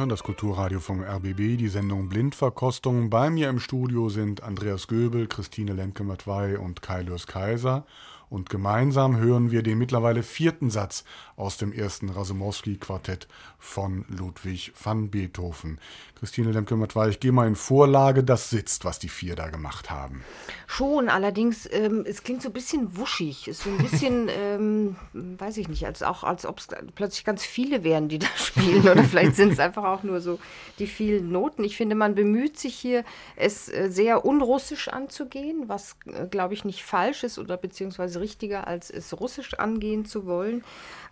Hören 0.00 0.08
das 0.08 0.22
Kulturradio 0.22 0.80
vom 0.80 1.02
RBB, 1.02 1.58
die 1.58 1.68
Sendung 1.68 2.08
Blindverkostung. 2.08 3.10
Bei 3.10 3.28
mir 3.28 3.50
im 3.50 3.60
Studio 3.60 4.08
sind 4.08 4.42
Andreas 4.42 4.88
Göbel, 4.88 5.26
Christine 5.26 5.74
Lemke-Matwei 5.74 6.58
und 6.58 6.80
Kaius 6.80 7.26
Kaiser. 7.26 7.84
Und 8.30 8.48
gemeinsam 8.48 9.18
hören 9.18 9.50
wir 9.50 9.62
den 9.62 9.76
mittlerweile 9.76 10.22
vierten 10.22 10.70
Satz 10.70 11.04
aus 11.36 11.56
dem 11.56 11.72
ersten 11.72 12.10
Rasumowski-Quartett 12.10 13.26
von 13.58 14.04
Ludwig 14.08 14.72
van 14.80 15.10
Beethoven. 15.10 15.80
Christine 16.20 16.52
Lemke-Matwei, 16.52 17.08
ich 17.08 17.18
gehe 17.18 17.32
mal 17.32 17.48
in 17.48 17.56
Vorlage, 17.56 18.22
das 18.22 18.50
sitzt, 18.50 18.84
was 18.84 18.98
die 18.98 19.08
vier 19.08 19.36
da 19.36 19.48
gemacht 19.48 19.90
haben. 19.90 20.22
Schon, 20.66 21.08
allerdings, 21.08 21.68
ähm, 21.72 22.04
es 22.06 22.22
klingt 22.22 22.42
so 22.42 22.50
ein 22.50 22.52
bisschen 22.52 22.96
wuschig. 22.96 23.48
Es 23.48 23.58
ist 23.58 23.64
so 23.64 23.70
ein 23.70 23.78
bisschen, 23.78 24.28
ähm, 24.38 24.96
weiß 25.12 25.56
ich 25.56 25.68
nicht, 25.68 25.86
als 25.86 26.02
auch 26.02 26.22
als 26.22 26.46
ob 26.46 26.58
es 26.58 26.68
plötzlich 26.94 27.24
ganz 27.24 27.44
viele 27.44 27.82
wären, 27.84 28.08
die 28.08 28.18
da 28.18 28.28
spielen. 28.36 28.82
Oder 28.82 29.02
vielleicht 29.02 29.34
sind 29.34 29.52
es 29.52 29.58
einfach 29.58 29.84
auch 29.84 30.02
nur 30.02 30.20
so 30.20 30.38
die 30.78 30.86
vielen 30.86 31.32
Noten. 31.32 31.64
Ich 31.64 31.76
finde, 31.76 31.96
man 31.96 32.14
bemüht 32.14 32.58
sich 32.58 32.76
hier, 32.76 33.04
es 33.34 33.68
äh, 33.68 33.90
sehr 33.90 34.24
unrussisch 34.24 34.88
anzugehen, 34.88 35.64
was, 35.68 35.96
äh, 36.04 36.26
glaube 36.26 36.54
ich, 36.54 36.64
nicht 36.64 36.84
falsch 36.84 37.24
ist 37.24 37.38
oder 37.38 37.56
beziehungsweise 37.56 38.19
richtiger, 38.20 38.66
als 38.66 38.90
es 38.90 39.18
russisch 39.18 39.54
angehen 39.54 40.04
zu 40.04 40.26
wollen. 40.26 40.62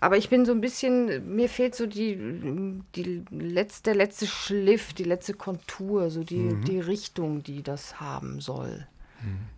Aber 0.00 0.16
ich 0.16 0.28
bin 0.28 0.44
so 0.44 0.52
ein 0.52 0.60
bisschen, 0.60 1.34
mir 1.34 1.48
fehlt 1.48 1.74
so 1.74 1.86
die, 1.86 2.16
die 2.94 3.24
letzte, 3.30 3.90
der 3.90 3.94
letzte 3.96 4.26
Schliff, 4.26 4.92
die 4.92 5.04
letzte 5.04 5.34
Kontur, 5.34 6.10
so 6.10 6.22
die, 6.22 6.36
mhm. 6.36 6.64
die 6.64 6.80
Richtung, 6.80 7.42
die 7.42 7.62
das 7.62 8.00
haben 8.00 8.40
soll. 8.40 8.86
Mhm 9.22 9.57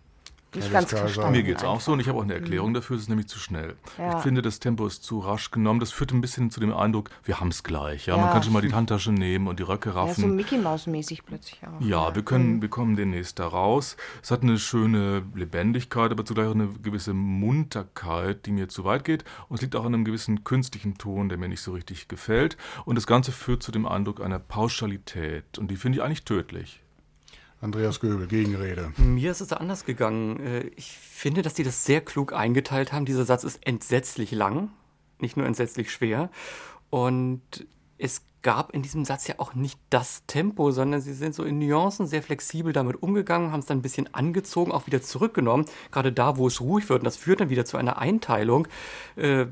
nicht 0.55 0.71
ganz 0.71 0.89
verstanden. 0.89 1.31
Mir 1.31 1.43
geht 1.43 1.57
es 1.57 1.63
auch 1.63 1.81
so 1.81 1.93
und 1.93 1.99
ich 1.99 2.07
habe 2.07 2.17
auch 2.17 2.23
eine 2.23 2.33
Erklärung 2.33 2.69
mhm. 2.69 2.75
dafür, 2.75 2.95
es 2.95 3.03
ist 3.03 3.09
nämlich 3.09 3.27
zu 3.27 3.39
schnell. 3.39 3.75
Ja. 3.97 4.17
Ich 4.17 4.23
finde, 4.23 4.41
das 4.41 4.59
Tempo 4.59 4.85
ist 4.85 5.03
zu 5.03 5.19
rasch 5.19 5.51
genommen. 5.51 5.79
Das 5.79 5.91
führt 5.91 6.11
ein 6.11 6.21
bisschen 6.21 6.51
zu 6.51 6.59
dem 6.59 6.73
Eindruck, 6.73 7.09
wir 7.23 7.39
haben 7.39 7.49
es 7.49 7.63
gleich. 7.63 8.05
Ja? 8.05 8.15
ja? 8.15 8.21
Man 8.21 8.31
kann 8.31 8.43
schon 8.43 8.53
mal 8.53 8.61
die 8.61 8.73
Handtasche 8.73 9.11
nehmen 9.11 9.47
und 9.47 9.59
die 9.59 9.63
Röcke 9.63 9.95
raffen. 9.95 10.21
Ja, 10.21 10.27
so 10.29 10.33
Mickey 10.33 10.57
Maus-mäßig 10.57 11.25
plötzlich 11.25 11.61
auch. 11.63 11.81
Ja, 11.81 12.13
wir, 12.15 12.23
können, 12.23 12.55
mhm. 12.55 12.61
wir 12.61 12.69
kommen 12.69 12.95
demnächst 12.95 13.39
da 13.39 13.47
raus. 13.47 13.97
Es 14.21 14.31
hat 14.31 14.43
eine 14.43 14.57
schöne 14.57 15.23
Lebendigkeit, 15.33 16.11
aber 16.11 16.25
zugleich 16.25 16.47
auch 16.47 16.55
eine 16.55 16.69
gewisse 16.81 17.13
Munterkeit, 17.13 18.45
die 18.45 18.51
mir 18.51 18.69
zu 18.69 18.83
weit 18.83 19.03
geht. 19.03 19.23
Und 19.47 19.55
es 19.55 19.61
liegt 19.61 19.75
auch 19.75 19.85
an 19.85 19.93
einem 19.93 20.05
gewissen 20.05 20.43
künstlichen 20.43 20.97
Ton, 20.97 21.29
der 21.29 21.37
mir 21.37 21.49
nicht 21.49 21.61
so 21.61 21.71
richtig 21.71 22.07
gefällt. 22.07 22.57
Und 22.85 22.95
das 22.95 23.07
Ganze 23.07 23.31
führt 23.31 23.63
zu 23.63 23.71
dem 23.71 23.85
Eindruck 23.85 24.21
einer 24.21 24.39
Pauschalität. 24.39 25.57
Und 25.57 25.71
die 25.71 25.75
finde 25.75 25.97
ich 25.97 26.03
eigentlich 26.03 26.25
tödlich. 26.25 26.81
Andreas 27.61 27.99
Göbel, 27.99 28.25
Gegenrede. 28.25 28.91
Mir 28.97 29.29
ist 29.29 29.39
es 29.39 29.53
anders 29.53 29.85
gegangen. 29.85 30.39
Äh, 30.39 30.71
ich 30.75 30.97
finde, 30.97 31.43
dass 31.43 31.53
die 31.53 31.63
das 31.63 31.85
sehr 31.85 32.01
klug 32.01 32.33
eingeteilt 32.33 32.91
haben. 32.91 33.05
Dieser 33.05 33.23
Satz 33.23 33.43
ist 33.43 33.65
entsetzlich 33.65 34.31
lang, 34.31 34.71
nicht 35.19 35.37
nur 35.37 35.45
entsetzlich 35.45 35.91
schwer. 35.91 36.31
Und 36.89 37.41
es 37.99 38.23
gab 38.41 38.71
in 38.73 38.81
diesem 38.81 39.05
Satz 39.05 39.27
ja 39.27 39.35
auch 39.37 39.53
nicht 39.53 39.79
das 39.91 40.25
Tempo, 40.25 40.71
sondern 40.71 41.01
sie 41.01 41.13
sind 41.13 41.35
so 41.35 41.43
in 41.43 41.59
Nuancen 41.59 42.07
sehr 42.07 42.23
flexibel 42.23 42.73
damit 42.73 43.03
umgegangen, 43.03 43.51
haben 43.51 43.59
es 43.59 43.67
dann 43.67 43.77
ein 43.77 43.83
bisschen 43.83 44.11
angezogen, 44.11 44.71
auch 44.71 44.87
wieder 44.87 45.03
zurückgenommen. 45.03 45.65
Gerade 45.91 46.11
da, 46.11 46.37
wo 46.37 46.47
es 46.47 46.61
ruhig 46.61 46.89
wird. 46.89 47.01
Und 47.01 47.05
das 47.05 47.17
führt 47.17 47.41
dann 47.41 47.51
wieder 47.51 47.65
zu 47.65 47.77
einer 47.77 47.99
Einteilung. 47.99 48.67
Äh, 49.15 49.45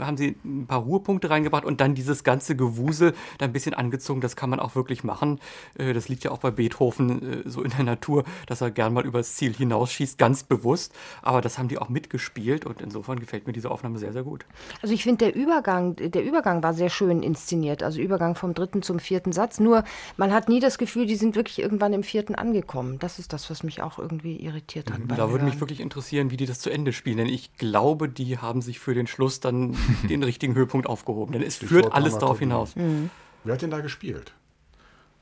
haben 0.00 0.16
sie 0.16 0.36
ein 0.44 0.66
paar 0.66 0.80
Ruhepunkte 0.80 1.30
reingebracht 1.30 1.64
und 1.64 1.80
dann 1.80 1.94
dieses 1.94 2.24
ganze 2.24 2.56
Gewusel 2.56 3.14
da 3.38 3.46
ein 3.46 3.52
bisschen 3.52 3.74
angezogen. 3.74 4.20
Das 4.20 4.36
kann 4.36 4.50
man 4.50 4.60
auch 4.60 4.74
wirklich 4.74 5.04
machen. 5.04 5.40
Äh, 5.76 5.92
das 5.92 6.08
liegt 6.08 6.24
ja 6.24 6.30
auch 6.30 6.38
bei 6.38 6.50
Beethoven 6.50 7.44
äh, 7.44 7.48
so 7.48 7.62
in 7.62 7.70
der 7.70 7.84
Natur, 7.84 8.24
dass 8.46 8.60
er 8.60 8.70
gern 8.70 8.92
mal 8.92 9.04
übers 9.04 9.34
Ziel 9.34 9.52
hinausschießt, 9.52 10.18
ganz 10.18 10.42
bewusst. 10.42 10.92
Aber 11.22 11.40
das 11.40 11.58
haben 11.58 11.68
die 11.68 11.78
auch 11.78 11.88
mitgespielt 11.88 12.66
und 12.66 12.80
insofern 12.80 13.20
gefällt 13.20 13.46
mir 13.46 13.52
diese 13.52 13.70
Aufnahme 13.70 13.98
sehr, 13.98 14.12
sehr 14.12 14.22
gut. 14.22 14.44
Also 14.80 14.94
ich 14.94 15.02
finde, 15.02 15.26
der 15.26 15.34
Übergang, 15.34 15.96
der 15.96 16.24
Übergang 16.24 16.62
war 16.62 16.74
sehr 16.74 16.90
schön 16.90 17.22
inszeniert. 17.22 17.82
Also 17.82 18.00
Übergang 18.00 18.34
vom 18.34 18.54
dritten 18.54 18.82
zum 18.82 18.98
vierten 18.98 19.32
Satz. 19.32 19.60
Nur 19.60 19.84
man 20.16 20.32
hat 20.32 20.48
nie 20.48 20.60
das 20.60 20.78
Gefühl, 20.78 21.06
die 21.06 21.16
sind 21.16 21.36
wirklich 21.36 21.58
irgendwann 21.58 21.92
im 21.92 22.02
vierten 22.02 22.34
angekommen. 22.34 22.98
Das 22.98 23.18
ist 23.18 23.32
das, 23.32 23.50
was 23.50 23.62
mich 23.62 23.82
auch 23.82 23.98
irgendwie 23.98 24.36
irritiert 24.36 24.90
hat. 24.92 25.00
Da 25.16 25.30
würde 25.30 25.44
mich 25.44 25.60
wirklich 25.60 25.80
interessieren, 25.80 26.30
wie 26.30 26.36
die 26.36 26.46
das 26.46 26.60
zu 26.60 26.70
Ende 26.70 26.92
spielen. 26.92 27.18
Denn 27.18 27.26
ich 27.26 27.54
glaube, 27.56 28.08
die 28.08 28.38
haben 28.38 28.62
sich 28.62 28.78
für 28.78 28.94
den 28.94 29.06
Schluss 29.06 29.40
dann 29.44 29.76
den 30.08 30.22
richtigen 30.22 30.54
Höhepunkt 30.54 30.86
aufgehoben. 30.86 31.32
Denn 31.32 31.42
es 31.42 31.58
Die 31.58 31.66
führt 31.66 31.92
alles 31.92 32.18
darauf 32.18 32.38
hinaus. 32.38 32.76
Mhm. 32.76 33.10
Wer 33.44 33.54
hat 33.54 33.62
denn 33.62 33.70
da 33.70 33.80
gespielt? 33.80 34.32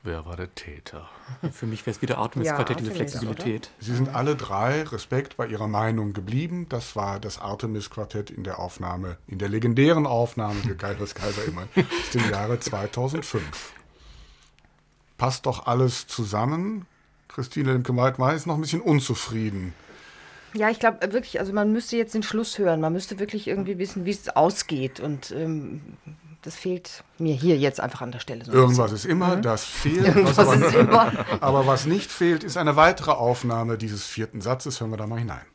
Wer 0.03 0.25
war 0.25 0.35
der 0.35 0.53
Täter? 0.55 1.07
Für 1.51 1.67
mich 1.67 1.85
wäre 1.85 1.95
es 1.95 2.01
wieder 2.01 2.17
Artemis-Quartett, 2.17 2.77
ja, 2.77 2.83
diese 2.83 2.91
Flexibilität. 2.91 3.69
Sie 3.79 3.95
sind 3.95 4.09
alle 4.09 4.35
drei, 4.35 4.81
Respekt, 4.83 5.37
bei 5.37 5.45
ihrer 5.45 5.67
Meinung 5.67 6.13
geblieben. 6.13 6.65
Das 6.69 6.95
war 6.95 7.19
das 7.19 7.39
Artemis-Quartett 7.39 8.31
in 8.31 8.43
der 8.43 8.57
Aufnahme, 8.57 9.17
in 9.27 9.37
der 9.37 9.49
legendären 9.49 10.07
Aufnahme 10.07 10.59
für 10.61 10.75
Kairos 10.75 11.13
Kaiser 11.13 11.45
immer 11.45 11.63
aus 11.75 12.09
dem 12.13 12.29
Jahre 12.31 12.59
2005. 12.59 13.73
Passt 15.19 15.45
doch 15.45 15.67
alles 15.67 16.07
zusammen. 16.07 16.87
Christine 17.27 17.73
Lemke-Weidmeier 17.73 18.33
ist 18.33 18.47
noch 18.47 18.55
ein 18.55 18.61
bisschen 18.61 18.81
unzufrieden. 18.81 19.73
Ja, 20.53 20.69
ich 20.69 20.79
glaube 20.79 21.01
äh, 21.01 21.13
wirklich, 21.13 21.39
also 21.39 21.53
man 21.53 21.71
müsste 21.71 21.97
jetzt 21.97 22.13
den 22.13 22.23
Schluss 22.23 22.57
hören. 22.57 22.81
Man 22.81 22.93
müsste 22.93 23.19
wirklich 23.19 23.47
irgendwie 23.47 23.77
wissen, 23.77 24.05
wie 24.05 24.11
es 24.11 24.29
ausgeht. 24.29 24.99
Und 24.99 25.31
ähm, 25.31 25.81
das 26.41 26.55
fehlt 26.55 27.03
mir 27.17 27.33
hier 27.35 27.57
jetzt 27.57 27.79
einfach 27.79 28.01
an 28.01 28.11
der 28.11 28.19
Stelle. 28.19 28.43
So 28.45 28.51
Irgendwas 28.51 28.91
ist 28.91 29.05
immer, 29.05 29.37
mhm. 29.37 29.41
das 29.41 29.63
fehlt. 29.63 30.05
Irgendwas 30.07 30.37
was 30.37 30.47
aber, 30.47 30.65
ist 30.65 30.75
immer. 30.75 31.11
aber 31.41 31.67
was 31.67 31.85
nicht 31.85 32.11
fehlt, 32.11 32.43
ist 32.43 32.57
eine 32.57 32.75
weitere 32.75 33.11
Aufnahme 33.11 33.77
dieses 33.77 34.05
vierten 34.05 34.41
Satzes. 34.41 34.81
Hören 34.81 34.91
wir 34.91 34.97
da 34.97 35.07
mal 35.07 35.19
hinein. 35.19 35.45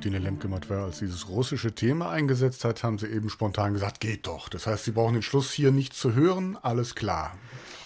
Christine 0.00 0.18
Lemke-Matwer 0.18 0.84
als 0.84 1.00
dieses 1.00 1.28
russische 1.28 1.74
Thema 1.74 2.08
eingesetzt 2.08 2.64
hat, 2.64 2.82
haben 2.82 2.98
sie 2.98 3.06
eben 3.06 3.28
spontan 3.28 3.74
gesagt, 3.74 4.00
geht 4.00 4.26
doch. 4.26 4.48
Das 4.48 4.66
heißt, 4.66 4.86
sie 4.86 4.92
brauchen 4.92 5.12
den 5.12 5.22
Schluss 5.22 5.52
hier 5.52 5.72
nicht 5.72 5.92
zu 5.92 6.14
hören, 6.14 6.56
alles 6.62 6.94
klar. 6.94 7.36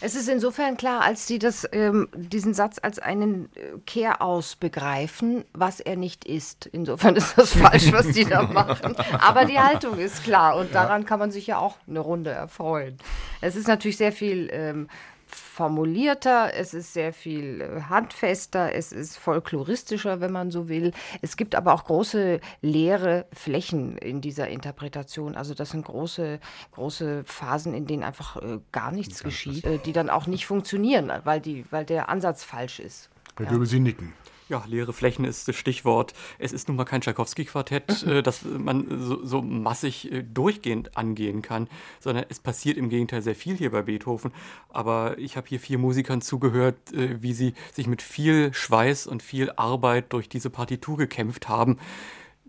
Es 0.01 0.15
ist 0.15 0.29
insofern 0.29 0.77
klar, 0.77 1.01
als 1.01 1.27
Sie 1.27 1.41
das, 1.41 1.69
ähm, 1.73 2.09
diesen 2.15 2.55
Satz 2.55 2.79
als 2.81 3.01
einen 3.01 3.47
äh, 3.57 3.79
Kehraus 3.85 4.55
begreifen, 4.55 5.45
was 5.55 5.81
er 5.81 5.97
nicht 5.97 6.25
ist. 6.25 6.67
Insofern 6.67 7.17
ist 7.17 7.37
das 7.37 7.53
falsch, 7.57 7.91
was 7.91 8.07
die 8.07 8.25
da 8.25 8.43
machen. 8.43 8.95
Aber 9.19 9.45
die 9.45 9.59
Haltung 9.59 9.99
ist 9.99 10.23
klar 10.23 10.57
und 10.57 10.73
daran 10.73 11.07
kann 11.07 11.19
man 11.19 11.33
sich 11.33 11.49
ja 11.49 11.59
auch 11.59 11.79
eine 11.89 11.99
Runde 11.99 12.31
erfreuen. 12.31 12.97
Es 13.41 13.57
ist 13.57 13.67
natürlich 13.67 13.97
sehr 13.97 14.13
viel 14.13 14.51
ähm, 14.53 14.89
formulierter, 15.27 16.53
es 16.55 16.75
ist 16.75 16.93
sehr 16.93 17.13
viel 17.13 17.61
äh, 17.61 17.83
handfester, 17.83 18.73
es 18.73 18.93
ist 18.93 19.17
folkloristischer, 19.17 20.21
wenn 20.21 20.33
man 20.33 20.51
so 20.51 20.69
will. 20.69 20.93
Es 21.23 21.37
gibt 21.37 21.55
aber 21.55 21.73
auch 21.75 21.85
große 21.85 22.41
leere 22.61 23.27
Flächen 23.33 23.99
in 23.99 24.21
dieser 24.21 24.49
Interpretation. 24.49 25.37
Also 25.37 25.55
das 25.55 25.71
sind 25.71 25.85
große, 25.85 26.41
große 26.73 27.25
Phasen, 27.25 27.75
in 27.75 27.87
denen 27.87 28.03
einfach 28.03 28.37
äh, 28.37 28.61
gar 28.73 28.93
nichts 28.93 29.23
geschieht, 29.23 29.65
äh, 29.65 29.79
die 29.79 29.93
dann 29.93 30.11
auch 30.11 30.27
nicht 30.27 30.47
funktionieren, 30.47 31.13
weil, 31.25 31.41
die, 31.41 31.65
weil 31.71 31.85
der 31.85 32.09
Ansatz 32.09 32.45
falsch 32.45 32.81
ist. 32.81 33.11
Herr 33.37 33.47
Döbel, 33.47 33.67
Sie 33.67 33.81
nicken. 33.81 34.13
Ja, 34.51 34.63
leere 34.67 34.93
Flächen 34.93 35.25
ist 35.25 35.49
das 35.49 35.57
Stichwort. 35.57 36.13
Es 36.39 36.53
ist 36.53 36.69
nun 36.69 36.77
mal 36.77 36.85
kein 36.85 37.01
Tschaikowski-Quartett, 37.01 38.03
äh, 38.07 38.23
das 38.23 38.45
man 38.45 38.87
so, 39.01 39.25
so 39.25 39.41
massig 39.41 40.13
äh, 40.13 40.23
durchgehend 40.23 40.97
angehen 40.99 41.41
kann, 41.41 41.69
sondern 42.01 42.27
es 42.29 42.41
passiert 42.41 42.77
im 42.77 42.91
Gegenteil 42.91 43.23
sehr 43.23 43.35
viel 43.35 43.57
hier 43.57 43.71
bei 43.71 43.83
Beethoven. 43.83 44.33
Aber 44.69 45.17
ich 45.19 45.39
habe 45.39 45.49
hier 45.49 45.61
vier 45.61 45.79
Musikern 45.79 46.21
zugehört, 46.21 46.93
äh, 46.93 47.23
wie 47.23 47.33
sie 47.33 47.55
sich 47.73 47.87
mit 47.87 48.03
viel 48.03 48.53
Schweiß 48.53 49.07
und 49.07 49.23
viel 49.23 49.51
Arbeit 49.53 50.13
durch 50.13 50.29
diese 50.29 50.51
Partitur 50.51 50.99
gekämpft 50.99 51.49
haben. 51.49 51.79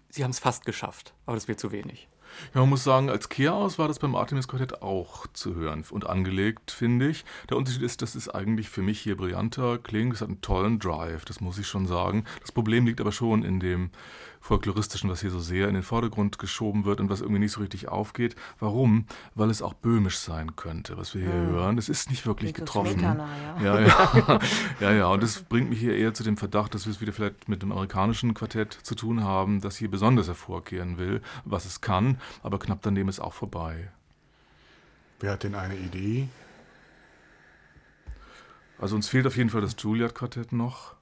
Sie 0.09 0.23
haben 0.23 0.31
es 0.31 0.39
fast 0.39 0.65
geschafft, 0.65 1.13
aber 1.25 1.35
das 1.35 1.47
wird 1.47 1.59
zu 1.59 1.71
wenig. 1.71 2.09
Ja, 2.53 2.61
man 2.61 2.69
muss 2.69 2.83
sagen, 2.83 3.09
als 3.09 3.29
Kehraus 3.29 3.77
war 3.77 3.87
das 3.87 3.99
beim 3.99 4.15
Artemis-Quartett 4.15 4.81
auch 4.81 5.27
zu 5.27 5.55
hören 5.55 5.83
und 5.89 6.07
angelegt, 6.07 6.71
finde 6.71 7.09
ich. 7.09 7.25
Der 7.49 7.57
Unterschied 7.57 7.81
ist, 7.81 8.01
dass 8.01 8.15
es 8.15 8.29
eigentlich 8.29 8.69
für 8.69 8.81
mich 8.81 8.99
hier 8.99 9.17
brillanter 9.17 9.77
klingt. 9.77 10.13
Es 10.13 10.21
hat 10.21 10.29
einen 10.29 10.41
tollen 10.41 10.79
Drive, 10.79 11.25
das 11.25 11.41
muss 11.41 11.57
ich 11.57 11.67
schon 11.67 11.87
sagen. 11.87 12.25
Das 12.41 12.51
Problem 12.51 12.85
liegt 12.85 13.01
aber 13.01 13.11
schon 13.11 13.43
in 13.43 13.59
dem 13.59 13.89
Folkloristischen, 14.45 15.09
was 15.09 15.21
hier 15.21 15.31
so 15.31 15.39
sehr 15.39 15.67
in 15.67 15.73
den 15.73 15.81
Vordergrund 15.81 16.37
geschoben 16.37 16.85
wird 16.85 16.99
und 16.99 17.09
was 17.09 17.21
irgendwie 17.21 17.39
nicht 17.39 17.51
so 17.53 17.61
richtig 17.61 17.87
aufgeht. 17.87 18.35
Warum? 18.59 19.07
Weil 19.33 19.49
es 19.49 19.63
auch 19.63 19.73
böhmisch 19.73 20.19
sein 20.19 20.55
könnte, 20.55 20.97
was 20.97 21.15
wir 21.15 21.21
hier 21.23 21.33
Hm. 21.33 21.47
hören. 21.49 21.77
Es 21.79 21.89
ist 21.89 22.11
nicht 22.11 22.27
wirklich 22.27 22.53
Klingt 22.53 22.69
so 22.69 22.81
getroffen. 22.83 22.99
Smetana, 22.99 23.27
Ja, 23.63 23.79
ja. 23.79 24.39
ja, 24.79 24.91
ja. 24.91 25.07
Und 25.07 25.23
das 25.23 25.41
bringt 25.41 25.71
mich 25.71 25.79
hier 25.79 25.95
eher 25.97 26.13
zu 26.13 26.21
dem 26.23 26.37
Verdacht, 26.37 26.75
dass 26.75 26.85
wir 26.85 26.91
es 26.91 27.01
wieder 27.01 27.11
vielleicht 27.11 27.49
mit 27.49 27.63
dem 27.63 27.71
amerikanischen 27.71 28.35
Quartett 28.35 28.71
zu 28.71 28.93
tun 28.93 29.23
haben, 29.23 29.61
das 29.61 29.77
hier 29.77 29.89
besonders 29.89 30.27
hervorkehren 30.27 30.99
will, 30.99 31.23
was 31.43 31.65
es 31.65 31.81
kann, 31.81 32.19
aber 32.43 32.59
knapp 32.59 32.83
daneben 32.83 33.09
ist 33.09 33.19
auch 33.19 33.33
vorbei. 33.33 33.89
Wer 35.21 35.31
hat 35.31 35.41
denn 35.43 35.55
eine 35.55 35.75
Idee? 35.75 36.29
Also 38.77 38.95
uns 38.95 39.07
fehlt 39.07 39.25
auf 39.25 39.37
jeden 39.37 39.49
Fall 39.49 39.61
das 39.61 39.75
Juilliard-Quartett 39.79 40.51
noch. 40.51 40.93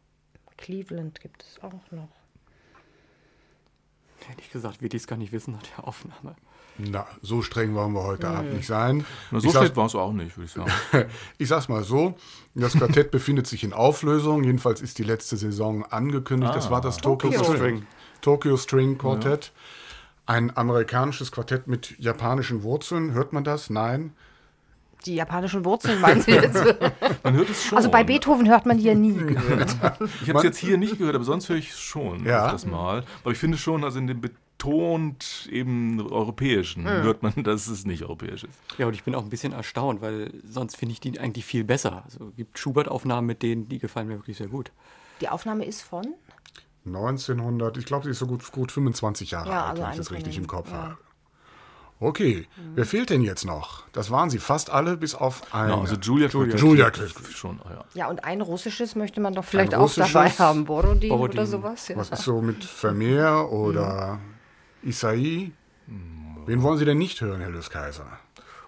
Cleveland 0.55 1.19
gibt 1.19 1.43
es 1.43 1.61
auch 1.61 1.91
noch. 1.91 2.22
Ehrlich 4.29 4.51
gesagt, 4.51 4.81
wird 4.81 4.93
ich 4.93 5.01
es 5.03 5.07
gar 5.07 5.17
nicht 5.17 5.31
wissen 5.31 5.53
nach 5.53 5.63
der 5.77 5.87
Aufnahme. 5.87 6.35
Na, 6.77 7.05
so 7.21 7.43
streng 7.43 7.75
wollen 7.75 7.93
wir 7.93 8.03
heute 8.03 8.27
Abend 8.27 8.53
nicht 8.55 8.65
sein. 8.65 9.05
Na, 9.29 9.39
so 9.39 9.47
ich, 9.47 9.53
schlecht 9.53 9.75
war 9.75 9.85
es 9.85 9.93
auch 9.93 10.11
nicht, 10.13 10.35
würde 10.37 10.45
ich 10.45 10.51
sagen. 10.53 10.71
ich 11.37 11.47
sag's 11.47 11.69
mal 11.69 11.83
so, 11.83 12.15
das 12.55 12.73
Quartett 12.73 13.11
befindet 13.11 13.45
sich 13.45 13.63
in 13.63 13.73
Auflösung. 13.73 14.43
Jedenfalls 14.43 14.81
ist 14.81 14.97
die 14.97 15.03
letzte 15.03 15.37
Saison 15.37 15.85
angekündigt. 15.85 16.55
das 16.55 16.67
Ah. 16.67 16.71
war 16.71 16.81
das 16.81 16.97
Tokyo, 16.97 17.29
Tokyo. 17.29 17.53
String. 17.55 17.85
Tokyo 18.21 18.57
String 18.57 18.97
Quartett. 18.97 19.51
Ein 20.25 20.55
amerikanisches 20.57 21.31
Quartett 21.31 21.67
mit 21.67 21.99
japanischen 21.99 22.63
Wurzeln. 22.63 23.11
Hört 23.13 23.33
man 23.33 23.43
das? 23.43 23.69
Nein. 23.69 24.13
Die 25.05 25.15
japanischen 25.15 25.65
Wurzeln 25.65 25.99
meinen 26.01 26.21
Sie 26.21 26.31
jetzt? 26.31 26.63
Man 27.23 27.34
hört 27.34 27.49
es 27.49 27.65
schon. 27.65 27.77
Also 27.77 27.89
bei 27.91 28.03
Beethoven 28.03 28.47
hört 28.49 28.65
man 28.65 28.77
hier 28.77 28.95
nie. 28.95 29.13
Ich 30.21 30.30
habe 30.30 30.38
es 30.39 30.43
jetzt 30.43 30.57
hier 30.57 30.77
nicht 30.77 30.97
gehört, 30.97 31.15
aber 31.15 31.23
sonst 31.25 31.49
höre 31.49 31.57
ich 31.57 31.71
es 31.71 31.80
schon 31.80 32.25
Ja. 32.25 32.51
das 32.51 32.65
Mal. 32.65 33.03
Aber 33.23 33.31
ich 33.31 33.38
finde 33.38 33.57
schon, 33.57 33.84
also 33.84 33.99
in 33.99 34.07
dem 34.07 34.21
betont 34.21 35.47
eben 35.51 35.99
europäischen 36.09 36.85
hört 36.88 37.21
man, 37.21 37.34
dass 37.43 37.67
es 37.67 37.85
nicht 37.85 38.03
europäisch 38.03 38.43
ist. 38.45 38.53
Ja, 38.77 38.88
und 38.88 38.93
ich 38.93 39.03
bin 39.03 39.13
auch 39.15 39.23
ein 39.23 39.30
bisschen 39.30 39.51
erstaunt, 39.53 40.01
weil 40.01 40.31
sonst 40.47 40.77
finde 40.77 40.93
ich 40.93 41.01
die 41.01 41.19
eigentlich 41.19 41.45
viel 41.45 41.63
besser. 41.65 42.03
Also 42.05 42.30
es 42.30 42.35
gibt 42.38 42.57
Schubert-Aufnahmen 42.57 43.27
mit 43.27 43.41
denen, 43.43 43.67
die 43.67 43.80
gefallen 43.80 44.07
mir 44.07 44.15
wirklich 44.15 44.38
sehr 44.38 44.47
gut. 44.47 44.71
Die 45.21 45.27
Aufnahme 45.30 45.65
ist 45.65 45.81
von? 45.81 46.05
1900, 46.85 47.77
ich 47.77 47.85
glaube, 47.85 48.05
sie 48.05 48.11
ist 48.11 48.19
so 48.19 48.27
gut, 48.27 48.51
gut 48.51 48.71
25 48.71 49.31
Jahre 49.31 49.49
Ja, 49.49 49.65
alt, 49.65 49.69
also 49.80 49.84
wenn 49.84 49.91
ich 49.91 49.97
das 49.97 50.11
richtig 50.11 50.38
im 50.38 50.47
Kopf 50.47 50.69
ja. 50.71 50.77
habe. 50.77 50.97
Okay, 51.99 52.47
wer 52.75 52.85
fehlt 52.85 53.09
denn 53.09 53.21
jetzt 53.21 53.45
noch? 53.45 53.83
Das 53.93 54.11
waren 54.11 54.29
sie 54.29 54.39
fast 54.39 54.69
alle, 54.69 54.97
bis 54.97 55.15
auf 55.15 55.53
eine. 55.53 55.71
Ja, 55.71 55.79
also 55.79 55.95
Julia 55.95 56.27
Julia, 56.27 56.55
Julia 56.57 56.91
schon, 57.31 57.61
ah, 57.63 57.69
ja. 57.71 57.85
Ja, 57.93 58.09
und 58.09 58.25
ein 58.25 58.41
russisches 58.41 58.95
möchte 58.95 59.21
man 59.21 59.33
doch 59.33 59.45
vielleicht 59.45 59.73
Ein 59.73 59.79
auch 59.79 59.93
dabei 59.93 60.29
haben. 60.29 60.65
Borodin, 60.65 61.09
Borodin. 61.09 61.39
oder 61.39 61.45
sowas. 61.47 61.87
Ja. 61.87 61.95
Was 61.95 62.09
ist 62.09 62.23
so 62.23 62.41
mit 62.41 62.63
Vermeer 62.65 63.49
oder 63.51 64.19
Isai? 64.81 65.51
Wen 66.45 66.61
wollen 66.61 66.77
Sie 66.77 66.85
denn 66.85 66.97
nicht 66.97 67.21
hören, 67.21 67.39
Herr 67.39 67.51
Löskaiser? 67.51 68.07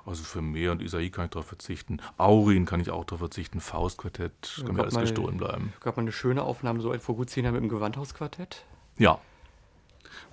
Also 0.06 0.24
für 0.24 0.42
Mehr 0.42 0.72
und 0.72 0.82
Isai 0.82 1.10
kann 1.10 1.26
ich 1.26 1.32
darauf 1.32 1.48
verzichten. 1.48 1.98
Aurin 2.18 2.66
kann 2.66 2.80
ich 2.80 2.92
auch 2.92 3.04
darauf 3.06 3.20
verzichten. 3.20 3.60
Faustquartett 3.60 4.62
kann 4.66 4.76
mir 4.76 4.84
alles 4.84 4.94
mal- 4.94 5.02
gestohlen 5.02 5.38
bleiben. 5.38 5.74
gab 5.82 5.98
mal 5.98 6.04
eine 6.04 6.12
schöne 6.12 6.44
Aufnahme 6.44 6.80
so 6.82 6.94
vor 7.00 7.16
gut 7.16 7.30
zehn 7.30 7.44
Jahren 7.44 7.56
mit 7.56 7.64
dem 7.64 7.70
Gewandhausquartett. 7.70 8.64
Ja, 8.98 9.20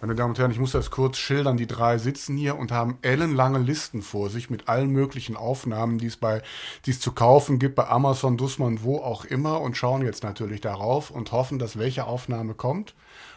Meine 0.03 0.16
Damen 0.16 0.31
und 0.31 0.39
Herren, 0.41 0.51
ich 0.51 0.59
muss 0.59 0.73
das 0.73 0.91
kurz 0.91 1.16
schildern. 1.16 1.57
Die 1.57 1.69
drei 1.69 1.97
sitzen 1.97 2.37
hier 2.37 2.59
und 2.59 2.73
haben 2.73 2.99
ellenlange 3.03 3.61
Listen 3.61 4.03
vor 4.03 4.31
sich 4.31 4.51
mit 4.51 4.69
allen 4.69 4.91
möglichen 4.91 5.37
Aufnahmen, 5.37 5.99
die 5.99 6.09
es 6.09 6.16
bei, 6.16 6.43
die 6.87 6.91
es 6.91 6.99
zu 6.99 7.12
kaufen 7.12 7.61
gibt, 7.61 7.77
bei 7.77 7.87
Amazon, 7.87 8.37
Dussmann, 8.37 8.83
wo 8.83 8.99
auch 8.99 9.24
immer 9.24 9.61
und 9.61 9.77
schauen 9.77 10.05
jetzt 10.05 10.24
natürlich 10.24 10.61
darauf 10.61 11.12
und 11.12 11.31
hoffen, 11.31 11.61
dass 11.61 11.79
welche 11.79 12.05
Aufnahme 12.05 12.55
kommt. 12.55 12.97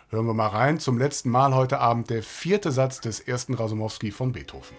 Hören 0.10 0.26
wir 0.26 0.34
mal 0.34 0.48
rein. 0.48 0.80
Zum 0.80 0.98
letzten 0.98 1.30
Mal 1.30 1.54
heute 1.54 1.82
Abend 1.82 2.10
der 2.10 2.24
vierte 2.24 2.72
Satz 2.72 3.00
des 3.00 3.20
ersten 3.20 3.54
Rasumowski 3.54 4.10
von 4.10 4.32
Beethoven. 4.32 4.76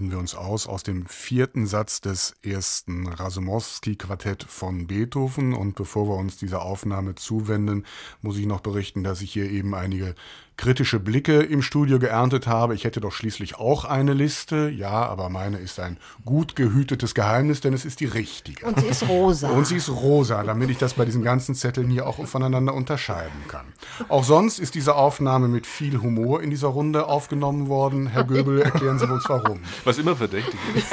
Werden 0.00 0.12
wir 0.12 0.18
uns 0.18 0.34
aus 0.34 0.66
aus 0.66 0.82
dem 0.82 1.04
vierten 1.04 1.66
Satz 1.66 2.00
des 2.00 2.34
ersten 2.42 3.06
Rasumowski-Quartett 3.06 4.44
von 4.44 4.86
Beethoven. 4.86 5.52
Und 5.52 5.74
bevor 5.74 6.08
wir 6.08 6.16
uns 6.16 6.38
dieser 6.38 6.62
Aufnahme 6.62 7.16
zuwenden, 7.16 7.84
muss 8.22 8.38
ich 8.38 8.46
noch 8.46 8.60
berichten, 8.60 9.04
dass 9.04 9.20
ich 9.20 9.30
hier 9.30 9.50
eben 9.50 9.74
einige 9.74 10.14
kritische 10.60 11.00
Blicke 11.00 11.40
im 11.40 11.62
Studio 11.62 11.98
geerntet 11.98 12.46
habe. 12.46 12.74
Ich 12.74 12.84
hätte 12.84 13.00
doch 13.00 13.12
schließlich 13.12 13.56
auch 13.56 13.86
eine 13.86 14.12
Liste. 14.12 14.68
Ja, 14.68 14.90
aber 14.90 15.30
meine 15.30 15.56
ist 15.56 15.80
ein 15.80 15.96
gut 16.26 16.54
gehütetes 16.54 17.14
Geheimnis, 17.14 17.62
denn 17.62 17.72
es 17.72 17.86
ist 17.86 18.00
die 18.00 18.04
richtige. 18.04 18.66
Und 18.66 18.78
sie 18.78 18.86
ist 18.88 19.08
rosa. 19.08 19.48
Und 19.48 19.66
sie 19.66 19.76
ist 19.76 19.88
rosa, 19.88 20.42
damit 20.42 20.68
ich 20.68 20.76
das 20.76 20.92
bei 20.92 21.06
diesen 21.06 21.22
ganzen 21.22 21.54
Zetteln 21.54 21.88
hier 21.88 22.06
auch 22.06 22.26
voneinander 22.26 22.74
unterscheiden 22.74 23.40
kann. 23.48 23.64
Auch 24.08 24.22
sonst 24.22 24.58
ist 24.58 24.74
diese 24.74 24.96
Aufnahme 24.96 25.48
mit 25.48 25.66
viel 25.66 26.02
Humor 26.02 26.42
in 26.42 26.50
dieser 26.50 26.68
Runde 26.68 27.06
aufgenommen 27.06 27.68
worden. 27.68 28.08
Herr 28.08 28.24
Göbel, 28.24 28.60
erklären 28.60 28.98
Sie 28.98 29.10
uns 29.10 29.26
warum. 29.30 29.60
Was 29.84 29.96
immer 29.96 30.14
verdächtig 30.14 30.60
ist. 30.74 30.92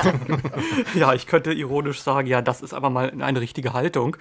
ja, 0.96 1.14
ich 1.14 1.28
könnte 1.28 1.52
ironisch 1.52 2.02
sagen, 2.02 2.30
ja, 2.30 2.42
das 2.42 2.62
ist 2.62 2.74
aber 2.74 2.90
mal 2.90 3.12
eine 3.20 3.42
richtige 3.42 3.74
Haltung. 3.74 4.16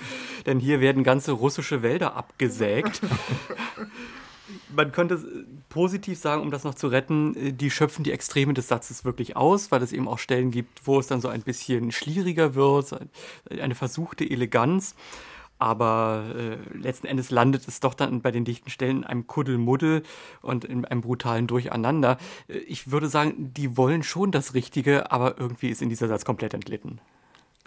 Denn 0.44 0.58
hier 0.58 0.80
werden 0.80 1.04
ganze 1.04 1.30
russische 1.30 1.82
Wälder 1.82 2.16
abgesägt 2.16 3.00
man 4.76 4.92
könnte 4.92 5.18
positiv 5.68 6.18
sagen, 6.18 6.42
um 6.42 6.50
das 6.50 6.64
noch 6.64 6.74
zu 6.74 6.88
retten, 6.88 7.34
äh, 7.36 7.52
die 7.52 7.70
schöpfen 7.70 8.04
die 8.04 8.12
Extreme 8.12 8.54
des 8.54 8.68
Satzes 8.68 9.04
wirklich 9.04 9.36
aus, 9.36 9.72
weil 9.72 9.82
es 9.82 9.92
eben 9.92 10.08
auch 10.08 10.18
Stellen 10.18 10.50
gibt, 10.50 10.86
wo 10.86 10.98
es 10.98 11.06
dann 11.06 11.20
so 11.20 11.28
ein 11.28 11.42
bisschen 11.42 11.92
schwieriger 11.92 12.54
wird, 12.54 12.94
eine 13.50 13.74
versuchte 13.74 14.28
Eleganz. 14.28 14.94
Aber 15.58 16.24
äh, 16.36 16.76
letzten 16.76 17.06
Endes 17.06 17.30
landet 17.30 17.66
es 17.66 17.80
doch 17.80 17.94
dann 17.94 18.20
bei 18.20 18.30
den 18.30 18.44
dichten 18.44 18.68
Stellen 18.68 18.98
in 18.98 19.04
einem 19.04 19.26
Kuddelmuddel 19.26 20.02
und 20.42 20.66
in 20.66 20.84
einem 20.84 21.00
brutalen 21.00 21.46
Durcheinander. 21.46 22.18
Äh, 22.48 22.58
ich 22.58 22.90
würde 22.90 23.08
sagen, 23.08 23.54
die 23.54 23.76
wollen 23.76 24.02
schon 24.02 24.32
das 24.32 24.52
Richtige, 24.52 25.10
aber 25.10 25.38
irgendwie 25.38 25.70
ist 25.70 25.80
in 25.80 25.88
dieser 25.88 26.08
Satz 26.08 26.24
komplett 26.24 26.52
entlitten. 26.52 27.00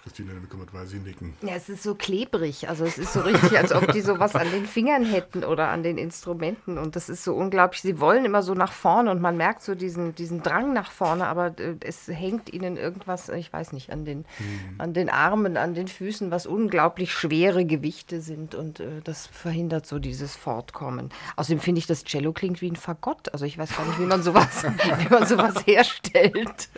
Christine 0.03 0.33
bekümmert, 0.33 0.73
weil 0.73 0.87
sie 0.87 0.99
nicken. 0.99 1.33
Ja, 1.41 1.53
es 1.55 1.69
ist 1.69 1.83
so 1.83 1.95
klebrig. 1.95 2.69
Also 2.69 2.85
es 2.85 2.97
ist 2.97 3.13
so 3.13 3.21
richtig, 3.21 3.57
als 3.57 3.73
ob 3.73 3.91
die 3.91 4.01
sowas 4.01 4.35
an 4.35 4.49
den 4.51 4.65
Fingern 4.65 5.05
hätten 5.05 5.43
oder 5.43 5.69
an 5.69 5.83
den 5.83 5.97
Instrumenten. 5.97 6.77
Und 6.77 6.95
das 6.95 7.09
ist 7.09 7.23
so 7.23 7.33
unglaublich. 7.33 7.81
Sie 7.81 7.99
wollen 7.99 8.25
immer 8.25 8.41
so 8.41 8.53
nach 8.53 8.71
vorne 8.71 9.11
und 9.11 9.21
man 9.21 9.37
merkt 9.37 9.61
so 9.61 9.75
diesen, 9.75 10.15
diesen 10.15 10.41
Drang 10.41 10.73
nach 10.73 10.91
vorne, 10.91 11.27
aber 11.27 11.57
äh, 11.59 11.75
es 11.81 12.07
hängt 12.07 12.51
ihnen 12.53 12.77
irgendwas, 12.77 13.29
ich 13.29 13.51
weiß 13.51 13.73
nicht, 13.73 13.91
an 13.91 14.05
den, 14.05 14.19
mhm. 14.19 14.75
an 14.77 14.93
den 14.93 15.09
Armen, 15.09 15.57
an 15.57 15.73
den 15.73 15.87
Füßen, 15.87 16.31
was 16.31 16.45
unglaublich 16.45 17.11
schwere 17.11 17.65
Gewichte 17.65 18.21
sind. 18.21 18.55
Und 18.55 18.79
äh, 18.79 19.01
das 19.03 19.27
verhindert 19.27 19.85
so 19.85 19.99
dieses 19.99 20.35
Fortkommen. 20.35 21.09
Außerdem 21.35 21.59
finde 21.59 21.79
ich, 21.79 21.87
das 21.87 22.03
Cello 22.05 22.31
klingt 22.31 22.61
wie 22.61 22.71
ein 22.71 22.75
Fagott. 22.75 23.33
Also 23.33 23.45
ich 23.45 23.57
weiß 23.57 23.75
gar 23.75 23.85
nicht, 23.85 23.99
wie 23.99 24.05
man 24.05 24.23
sowas, 24.23 24.63
wie 24.99 25.09
man 25.09 25.25
sowas 25.25 25.65
herstellt. 25.65 26.69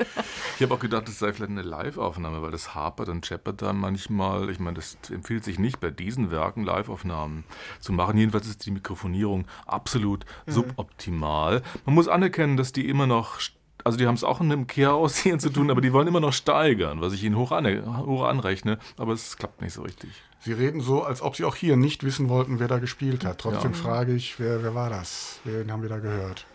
Ich 0.58 0.64
habe 0.64 0.74
auch 0.74 0.80
gedacht, 0.80 1.08
es 1.08 1.20
sei 1.20 1.34
vielleicht 1.34 1.52
eine 1.52 1.62
Live-Aufnahme, 1.62 2.42
weil 2.42 2.52
das 2.52 2.74
hapert 2.74 3.11
und 3.12 3.26
scheppert 3.26 3.62
da 3.62 3.74
manchmal. 3.74 4.50
Ich 4.50 4.60
meine, 4.60 4.76
das 4.76 4.98
empfiehlt 5.10 5.44
sich 5.44 5.60
nicht 5.60 5.80
bei 5.80 5.92
diesen 5.92 6.32
Werken 6.32 6.64
Live-Aufnahmen 6.64 7.44
zu 7.80 7.94
machen. 7.94 8.18
Jedenfalls 8.18 8.48
ist 8.48 8.66
die 8.66 8.72
Mikrofonierung 8.72 9.46
absolut 9.66 10.26
mhm. 10.46 10.52
suboptimal. 10.52 11.62
Man 11.86 11.96
muss 11.96 12.08
anerkennen, 12.08 12.58
dass 12.58 12.72
die 12.72 12.90
immer 12.90 13.08
noch 13.08 13.40
also 13.84 13.98
die 13.98 14.06
haben 14.06 14.16
es 14.16 14.24
auch 14.24 14.40
mit 14.40 14.52
dem 14.52 14.68
Kehraussehen 14.68 15.40
zu 15.40 15.50
tun, 15.50 15.72
aber 15.72 15.82
die 15.82 15.92
wollen 15.92 16.08
immer 16.08 16.20
noch 16.20 16.34
steigern, 16.34 17.02
was 17.02 17.14
ich 17.14 17.24
ihnen 17.24 17.36
hoch, 17.36 17.52
an, 17.52 17.66
hoch, 18.06 18.24
anrechne, 18.24 18.78
aber 18.98 19.14
es 19.14 19.38
klappt 19.38 19.62
nicht 19.62 19.74
so 19.74 19.82
richtig. 19.82 20.10
Sie 20.40 20.54
reden 20.54 20.82
so, 20.82 21.04
als 21.04 21.22
ob 21.22 21.36
Sie 21.36 21.44
auch 21.46 21.56
hier 21.56 21.78
nicht 21.78 22.04
wissen 22.04 22.30
wollten, 22.30 22.60
wer 22.60 22.68
da 22.68 22.80
gespielt 22.80 23.26
hat. 23.26 23.40
Trotzdem 23.40 23.74
ja. 23.74 23.78
frage 23.78 24.14
ich, 24.14 24.40
wer, 24.40 24.64
wer 24.64 24.74
war 24.74 24.90
das? 24.90 25.40
Wen 25.44 25.72
haben 25.72 25.84
wir 25.84 25.90
da 25.90 26.00
gehört? 26.00 26.46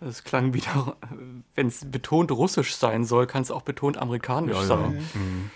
Es 0.00 0.22
klang 0.22 0.54
wieder, 0.54 0.96
wenn 1.54 1.66
es 1.66 1.90
betont 1.90 2.30
russisch 2.30 2.76
sein 2.76 3.04
soll, 3.04 3.26
kann 3.26 3.42
es 3.42 3.50
auch 3.50 3.62
betont 3.62 3.96
amerikanisch 3.96 4.56
ja, 4.56 4.64
sein. 4.64 4.94
Ja. 4.94 5.20
Mhm. 5.20 5.50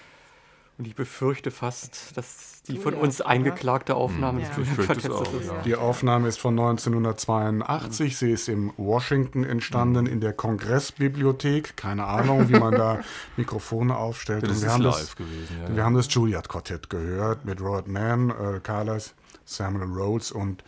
Und 0.78 0.86
ich 0.86 0.96
befürchte 0.96 1.50
fast, 1.50 2.16
dass 2.16 2.62
die 2.66 2.76
von 2.78 2.94
uns 2.94 3.20
eingeklagte 3.20 3.94
Aufnahme 3.94 4.42
ja. 4.42 4.48
des 4.48 4.74
Quartetts 4.74 5.04
ist. 5.04 5.46
Ja. 5.46 5.62
Die 5.62 5.76
Aufnahme 5.76 6.28
ist 6.28 6.40
von 6.40 6.58
1982. 6.58 8.16
Sie 8.16 8.30
ist 8.32 8.48
in 8.48 8.72
Washington 8.76 9.44
entstanden, 9.44 10.06
in 10.06 10.20
der 10.20 10.32
Kongressbibliothek. 10.32 11.76
Keine 11.76 12.06
Ahnung, 12.06 12.48
wie 12.48 12.58
man 12.58 12.72
da 12.72 13.00
Mikrofone 13.36 13.96
aufstellt. 13.96 14.44
Das 14.44 14.60
wir 14.60 14.68
ist 14.68 14.72
haben 14.72 14.82
live 14.82 14.94
das, 14.94 15.16
gewesen. 15.16 15.56
Ja, 15.62 15.76
wir 15.76 15.84
haben 15.84 15.94
das 15.94 16.12
Juilliard-Quartett 16.12 16.88
gehört 16.90 17.44
mit 17.44 17.60
Robert 17.60 17.88
Mann, 17.88 18.30
äh, 18.30 18.60
Carlos, 18.60 19.14
Samuel 19.44 19.92
Rhodes 19.92 20.32
und 20.32 20.64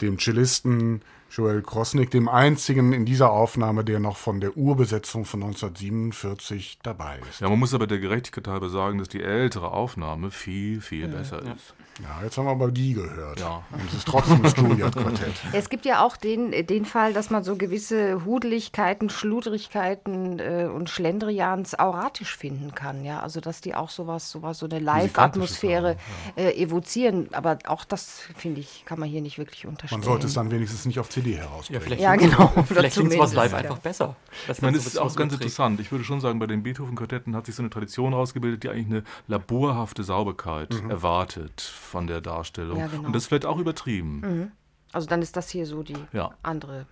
dem 0.00 0.18
Cellisten 0.18 1.02
Joel 1.30 1.62
Krosnick, 1.62 2.10
dem 2.10 2.28
einzigen 2.28 2.92
in 2.92 3.04
dieser 3.04 3.30
Aufnahme, 3.30 3.84
der 3.84 4.00
noch 4.00 4.16
von 4.16 4.40
der 4.40 4.56
Urbesetzung 4.56 5.24
von 5.24 5.42
1947 5.42 6.78
dabei 6.82 7.18
ist. 7.28 7.40
Ja, 7.40 7.48
man 7.48 7.58
muss 7.58 7.74
aber 7.74 7.86
der 7.86 7.98
Gerechtigkeit 7.98 8.48
halber 8.48 8.68
sagen, 8.68 8.98
dass 8.98 9.08
die 9.08 9.22
ältere 9.22 9.72
Aufnahme 9.72 10.30
viel, 10.30 10.80
viel 10.80 11.08
ja. 11.10 11.18
besser 11.18 11.42
ist. 11.42 11.74
Ja, 12.02 12.22
jetzt 12.22 12.36
haben 12.36 12.44
wir 12.44 12.50
aber 12.50 12.70
die 12.70 12.92
gehört. 12.92 13.40
Ja. 13.40 13.62
Und 13.72 13.82
es 13.88 13.94
ist 13.94 14.08
trotzdem 14.08 14.42
das 14.42 14.56
Juilliard-Quartett. 14.56 15.32
Es 15.52 15.70
gibt 15.70 15.86
ja 15.86 16.02
auch 16.04 16.16
den, 16.16 16.50
den 16.66 16.84
Fall, 16.84 17.12
dass 17.12 17.30
man 17.30 17.42
so 17.42 17.56
gewisse 17.56 18.24
Hudeligkeiten, 18.24 19.08
Schludrigkeiten 19.08 20.38
äh, 20.38 20.68
und 20.72 20.90
Schlendrians 20.90 21.78
auratisch 21.78 22.36
finden 22.36 22.74
kann. 22.74 23.04
Ja, 23.04 23.20
also 23.20 23.40
dass 23.40 23.60
die 23.60 23.74
auch 23.74 23.88
sowas, 23.88 24.30
sowas 24.30 24.58
so 24.58 24.66
eine 24.66 24.78
Live-Atmosphäre 24.78 25.96
ja. 26.36 26.42
äh, 26.42 26.62
evozieren. 26.62 27.28
Aber 27.32 27.58
auch 27.66 27.84
das, 27.84 28.20
finde 28.36 28.60
ich, 28.60 28.84
kann 28.84 28.98
man 28.98 29.08
hier 29.08 29.22
nicht 29.22 29.38
wirklich 29.38 29.66
unterstellen. 29.66 30.00
Man 30.00 30.06
sollte 30.06 30.26
es 30.26 30.34
dann 30.34 30.50
wenigstens 30.50 30.84
nicht 30.84 30.98
auf 30.98 31.08
CD 31.08 31.36
herausbringen. 31.36 31.80
Ja, 31.80 31.80
vielleicht 31.80 32.02
ja 32.02 32.16
genau. 32.16 32.52
vielleicht 32.66 32.96
klingt 32.96 33.14
es 33.14 33.32
live 33.32 33.52
ja. 33.52 33.58
einfach 33.58 33.78
besser. 33.78 34.16
ich 34.50 34.60
meine, 34.60 34.76
das 34.76 34.86
ist 34.86 34.98
auch 34.98 35.14
ganz 35.16 35.32
interessant. 35.32 35.80
Ich 35.80 35.90
würde 35.90 36.04
schon 36.04 36.20
sagen, 36.20 36.38
bei 36.38 36.46
den 36.46 36.62
Beethoven-Quartetten 36.62 37.34
hat 37.34 37.46
sich 37.46 37.54
so 37.54 37.62
eine 37.62 37.70
Tradition 37.70 38.12
rausgebildet, 38.12 38.64
die 38.64 38.68
eigentlich 38.68 38.86
eine 38.86 39.04
laborhafte 39.28 40.02
Sauberkeit 40.02 40.82
mhm. 40.82 40.90
erwartet 40.90 41.72
von 41.86 42.06
der 42.06 42.20
Darstellung. 42.20 42.78
Ja, 42.78 42.86
genau. 42.86 43.06
Und 43.06 43.12
das 43.14 43.24
ist 43.24 43.28
vielleicht 43.28 43.46
auch 43.46 43.58
übertrieben. 43.58 44.20
Mhm. 44.20 44.52
Also 44.92 45.06
dann 45.08 45.22
ist 45.22 45.36
das 45.36 45.50
hier 45.50 45.66
so 45.66 45.82
die 45.82 45.96
ja. 46.12 46.34
andere 46.42 46.86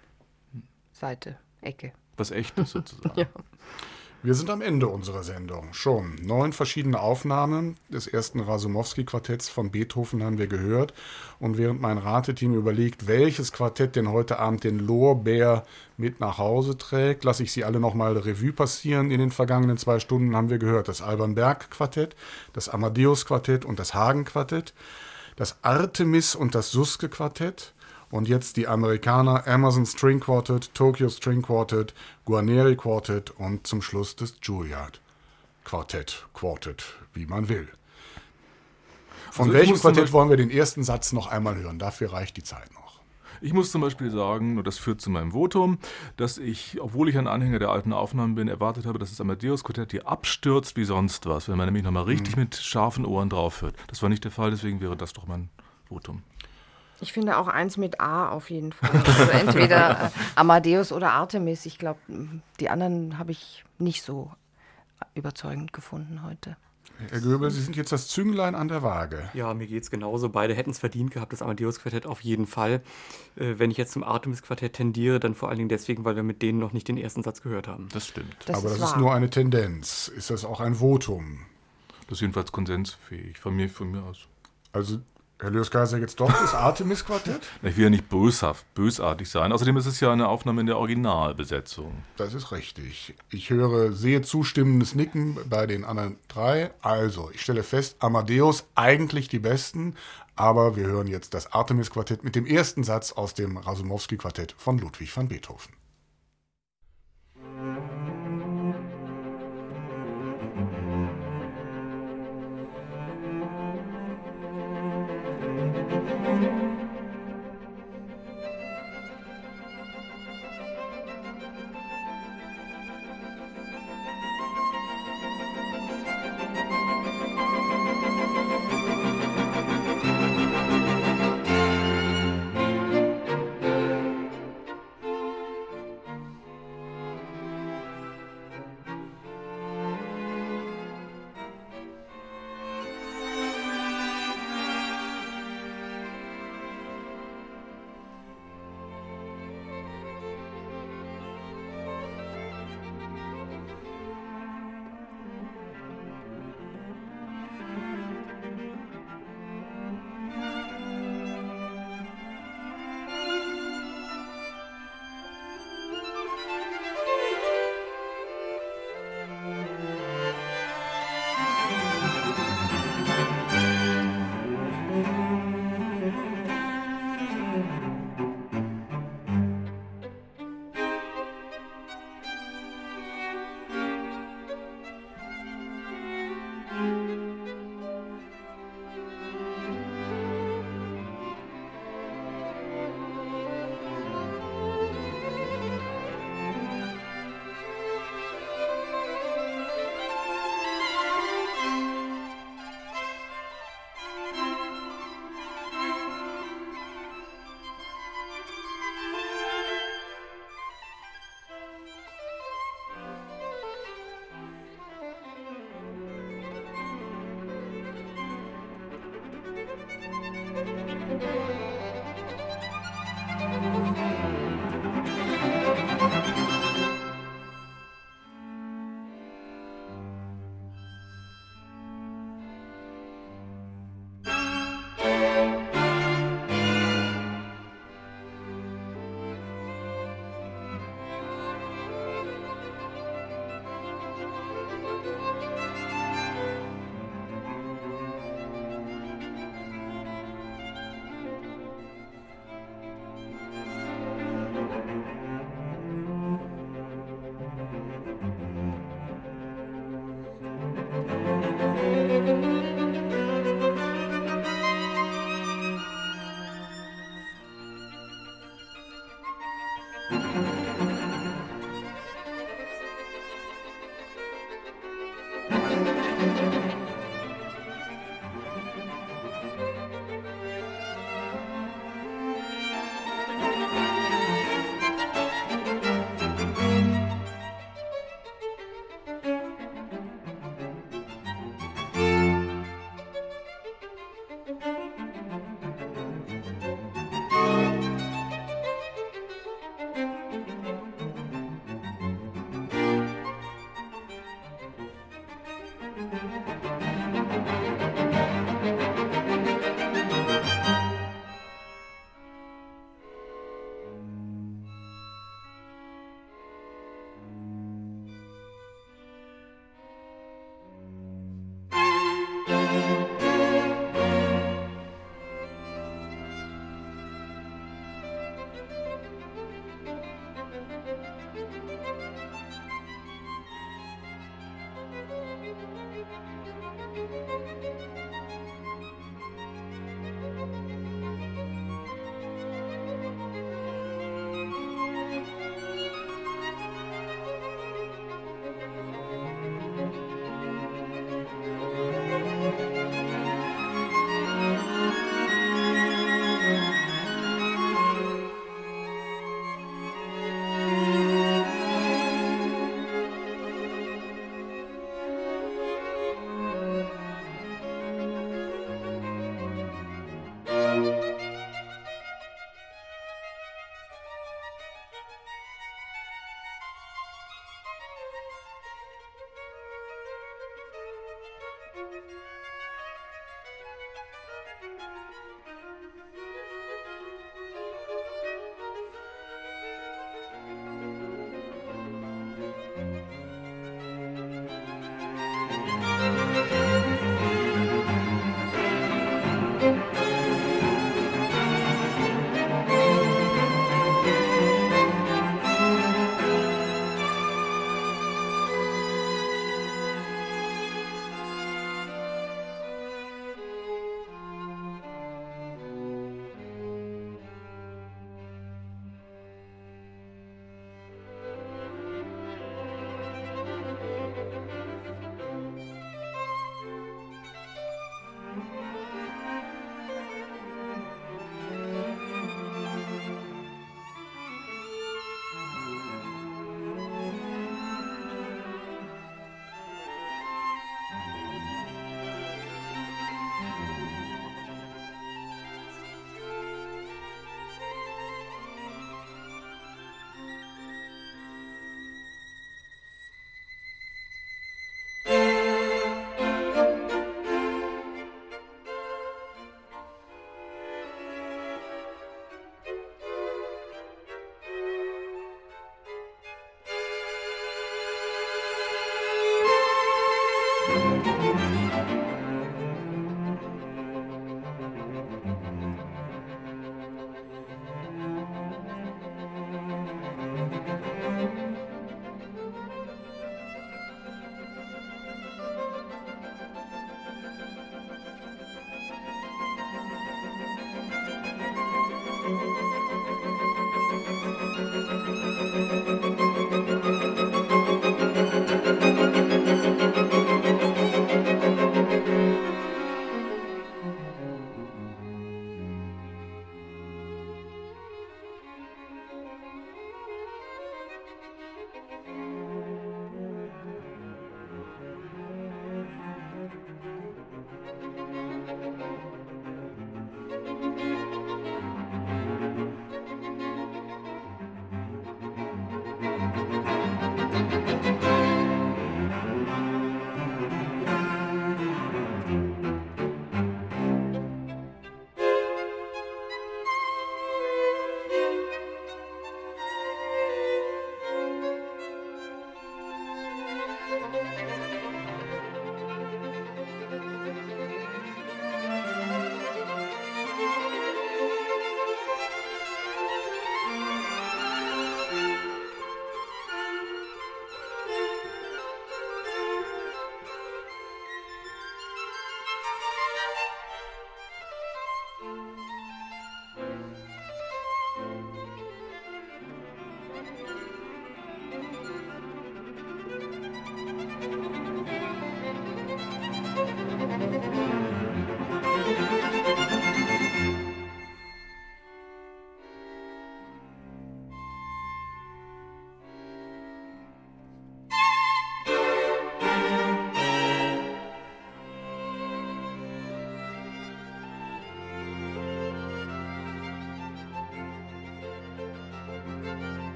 Seite, 0.93 1.39
Ecke. 1.61 1.93
Was 2.17 2.31
echt 2.31 2.59
ist 2.59 2.71
sozusagen. 2.71 3.21
ja. 3.21 3.27
Wir 4.25 4.33
sind 4.33 4.49
am 4.49 4.63
Ende 4.63 4.89
unserer 4.89 5.23
Sendung. 5.23 5.75
Schon 5.75 6.15
neun 6.23 6.55
verschiedene 6.55 6.99
Aufnahmen 6.99 7.77
des 7.91 8.07
ersten 8.07 8.41
Rasumowski-Quartetts 8.41 9.51
von 9.51 9.71
Beethoven 9.71 10.25
haben 10.25 10.39
wir 10.39 10.47
gehört. 10.47 10.95
Und 11.41 11.59
während 11.59 11.83
mein 11.83 11.99
Rateteam 11.99 12.55
überlegt, 12.55 13.07
welches 13.07 13.53
Quartett 13.53 13.97
denn 13.97 14.11
heute 14.11 14.39
Abend 14.39 14.65
den 14.65 14.79
Lorbeer 14.79 15.67
mit 15.99 16.21
nach 16.21 16.39
Hause 16.39 16.79
trägt, 16.79 17.25
lasse 17.25 17.43
ich 17.43 17.53
sie 17.53 17.65
alle 17.65 17.81
nochmal 17.81 18.17
Revue 18.17 18.55
passieren. 18.55 19.11
In 19.11 19.19
den 19.19 19.31
vergangenen 19.31 19.77
zwei 19.77 20.01
Stunden 20.01 20.35
haben 20.35 20.49
wir 20.49 20.57
gehört 20.57 20.89
das 20.89 21.03
Alban 21.03 21.35
Berg-Quartett, 21.35 22.17
das 22.55 22.71
Amadeus-Quartett 22.71 23.67
und 23.67 23.79
das 23.79 23.93
Hagen-Quartett, 23.93 24.73
das 25.37 25.57
Artemis 25.61 26.35
und 26.35 26.55
das 26.55 26.71
Suske-Quartett 26.71 27.74
und 28.15 28.29
jetzt 28.29 28.57
die 28.57 28.69
Amerikaner 28.69 29.45
Amazon 29.49 29.85
String 29.85 30.21
Quartet, 30.21 30.73
Tokyo 30.73 31.09
String 31.09 31.43
Quartet, 31.43 31.95
Guarneri 32.25 32.77
Quartet 32.77 33.33
und 33.33 33.67
zum 33.67 33.83
Schluss 33.83 34.15
das 34.15 34.37
Juilliard 34.41 35.01
Quartett, 35.65 36.25
Quartet, 36.33 36.95
wie 37.13 37.27
man 37.27 37.49
will. 37.49 37.67
Von 39.33 39.47
also 39.47 39.59
welchem 39.59 39.77
Quartett 39.81 40.13
wollen 40.13 40.31
wir 40.31 40.37
den 40.37 40.51
ersten 40.51 40.85
Satz 40.85 41.13
noch 41.13 41.27
einmal 41.27 41.57
hören? 41.57 41.81
Dafür 41.81 42.13
reicht 42.13 42.37
die 42.37 42.45
Zeit 42.45 42.73
noch. 42.75 43.01
Ich 43.41 43.53
muss 43.53 43.73
zum 43.73 43.81
Beispiel 43.81 44.13
sagen, 44.13 44.59
und 44.59 44.67
das 44.69 44.79
führt 44.79 45.01
zu 45.01 45.11
meinem 45.11 45.33
Votum, 45.33 45.79
dass 46.17 46.39
ich, 46.39 46.81
obwohl 46.81 47.09
ich 47.09 47.19
ein 47.19 47.27
Anhänger 47.27 47.59
der 47.59 47.71
alten 47.71 47.93
Aufnahmen 47.93 48.37
bin, 48.37 48.47
erwartet 48.47 48.87
habe, 48.87 49.01
dass 49.01 49.11
das 49.11 49.21
Amadeus-Quartett 49.21 49.91
hier 49.91 50.07
abstürzt 50.07 50.77
wie 50.77 50.85
sonst 50.85 51.27
was, 51.27 51.49
wenn 51.49 51.57
man 51.57 51.67
nämlich 51.67 51.83
nochmal 51.83 52.05
richtig 52.05 52.37
mhm. 52.37 52.43
mit 52.43 52.55
scharfen 52.55 53.07
Ohren 53.07 53.29
drauf 53.29 53.63
hört. 53.63 53.75
Das 53.89 54.03
war 54.03 54.09
nicht 54.09 54.23
der 54.23 54.31
Fall, 54.31 54.53
deswegen 54.53 54.81
wäre 54.81 54.97
das 54.97 55.15
doch 55.15 55.27
mein 55.27 55.49
Votum. 55.89 56.23
Ich 57.05 57.13
finde 57.13 57.37
auch 57.37 57.49
eins 57.49 57.77
mit 57.77 58.01
A 58.01 58.31
auf 58.31 58.49
jeden 58.49 58.73
Fall. 58.79 58.91
Also 58.91 59.31
entweder 59.31 60.07
äh, 60.07 60.11
Amadeus 60.37 60.91
oder 60.91 61.13
Artemis. 61.13 61.67
Ich 61.67 61.77
glaube, 61.79 62.01
die 62.61 62.71
anderen 62.71 63.19
habe 63.19 63.31
ich 63.31 63.63
nicht 63.79 64.03
so 64.03 64.33
überzeugend 65.15 65.75
gefunden 65.75 66.23
heute. 66.25 66.57
Herr 67.11 67.21
Göbel, 67.21 67.51
Sie 67.51 67.61
sind 67.61 67.77
jetzt 67.77 67.93
das 67.93 68.09
Zünglein 68.09 68.55
an 68.55 68.69
der 68.69 68.83
Waage. 68.83 69.29
Ja, 69.35 69.53
mir 69.53 69.67
geht 69.67 69.83
es 69.83 69.91
genauso. 69.91 70.31
Beide 70.31 70.55
hätten 70.55 70.71
es 70.71 70.79
verdient 70.79 71.11
gehabt, 71.11 71.35
das 71.35 71.43
Amadeus-Quartett 71.43 72.07
auf 72.07 72.23
jeden 72.23 72.47
Fall. 72.47 72.81
Äh, 73.37 73.55
wenn 73.59 73.71
ich 73.71 73.77
jetzt 73.77 73.93
zum 73.93 74.03
Artemis-Quartett 74.03 74.73
tendiere, 74.73 75.21
dann 75.21 75.35
vor 75.35 75.51
allen 75.51 75.59
Dingen 75.59 75.69
deswegen, 75.69 76.07
weil 76.07 76.17
wir 76.17 76.23
mit 76.23 76.41
denen 76.41 76.59
noch 76.59 76.73
nicht 76.73 76.89
den 76.89 76.97
ersten 76.97 77.23
Satz 77.23 77.43
gehört 77.43 77.69
haben. 77.69 77.91
Das 77.93 78.07
stimmt. 78.07 78.35
Das 78.47 78.57
Aber 78.57 78.69
ist 78.69 78.75
das 78.75 78.81
wahr. 78.81 78.89
ist 78.89 78.97
nur 78.97 79.13
eine 79.15 79.29
Tendenz. 79.29 80.09
Ist 80.09 80.31
das 80.31 80.47
auch 80.47 80.61
ein 80.61 80.77
Votum? 80.77 81.41
Das 82.09 82.19
ist 82.19 82.21
jedenfalls 82.23 82.51
konsensfähig, 82.51 83.39
von 83.39 83.55
mir, 83.55 83.69
von 83.69 83.91
mir 83.91 84.03
aus. 84.05 84.27
Also 84.73 85.01
Herr 85.41 85.51
Löskaiser, 85.51 85.99
jetzt 85.99 86.21
doch 86.21 86.33
das 86.33 86.55
Artemis-Quartett? 86.55 87.41
Ich 87.63 87.77
will 87.77 87.85
ja 87.85 87.91
nicht 87.91 88.09
böshaft, 88.09 88.73
bösartig 88.75 89.29
sein. 89.29 89.53
Außerdem 89.53 89.77
ist 89.77 89.87
es 89.87 90.01
ja 90.01 90.13
eine 90.13 90.29
Aufnahme 90.29 90.61
in 90.61 90.67
der 90.67 90.79
Originalbesetzung. 90.79 92.05
Das 92.17 92.35
ist 92.35 92.53
richtig. 92.53 93.15
Ich 93.31 93.51
höre 93.51 93.93
sehr 93.93 94.23
zustimmendes 94.23 94.95
Nicken 94.95 95.37
bei 95.49 95.67
den 95.67 95.85
anderen 95.85 96.17
drei. 96.29 96.71
Also, 96.83 97.31
ich 97.35 97.43
stelle 97.43 97.65
fest, 97.65 97.97
Amadeus 97.99 98.67
eigentlich 98.77 99.29
die 99.29 99.41
besten, 99.41 99.97
aber 100.37 100.77
wir 100.77 100.87
hören 100.87 101.09
jetzt 101.09 101.35
das 101.35 101.53
Artemis-Quartett 101.53 102.23
mit 102.23 102.37
dem 102.37 102.47
ersten 102.47 102.85
Satz 102.85 103.13
aus 103.13 103.35
dem 103.35 103.57
Rasumowski-Quartett 103.57 104.55
von 104.57 104.79
Ludwig 104.79 105.17
van 105.17 105.29
Beethoven. 105.29 105.73
Musik 107.35 108.14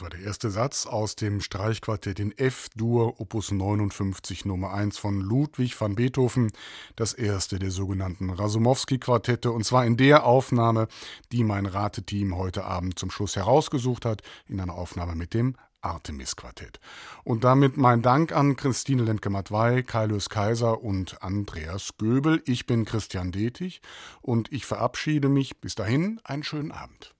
Das 0.00 0.04
war 0.04 0.18
der 0.18 0.26
erste 0.26 0.50
Satz 0.50 0.86
aus 0.86 1.14
dem 1.14 1.42
Streichquartett 1.42 2.20
in 2.20 2.32
F-Dur, 2.32 3.20
Opus 3.20 3.50
59, 3.50 4.46
Nummer 4.46 4.72
1 4.72 4.96
von 4.96 5.20
Ludwig 5.20 5.78
van 5.78 5.94
Beethoven, 5.94 6.52
das 6.96 7.12
erste 7.12 7.58
der 7.58 7.70
sogenannten 7.70 8.30
Rasumowski-Quartette, 8.30 9.52
und 9.52 9.62
zwar 9.64 9.84
in 9.84 9.98
der 9.98 10.24
Aufnahme, 10.24 10.88
die 11.32 11.44
mein 11.44 11.66
Rateteam 11.66 12.34
heute 12.34 12.64
Abend 12.64 12.98
zum 12.98 13.10
Schluss 13.10 13.36
herausgesucht 13.36 14.06
hat, 14.06 14.22
in 14.48 14.58
einer 14.58 14.72
Aufnahme 14.72 15.14
mit 15.14 15.34
dem 15.34 15.54
Artemis-Quartett. 15.82 16.80
Und 17.22 17.44
damit 17.44 17.76
mein 17.76 18.00
Dank 18.00 18.32
an 18.32 18.56
Christine 18.56 19.02
Lemke-Matwei, 19.02 19.82
Kailus 19.82 20.30
Kaiser 20.30 20.82
und 20.82 21.22
Andreas 21.22 21.98
Göbel. 21.98 22.42
Ich 22.46 22.64
bin 22.64 22.86
Christian 22.86 23.32
Detig 23.32 23.82
und 24.22 24.50
ich 24.50 24.64
verabschiede 24.64 25.28
mich. 25.28 25.60
Bis 25.60 25.74
dahin, 25.74 26.22
einen 26.24 26.42
schönen 26.42 26.72
Abend. 26.72 27.14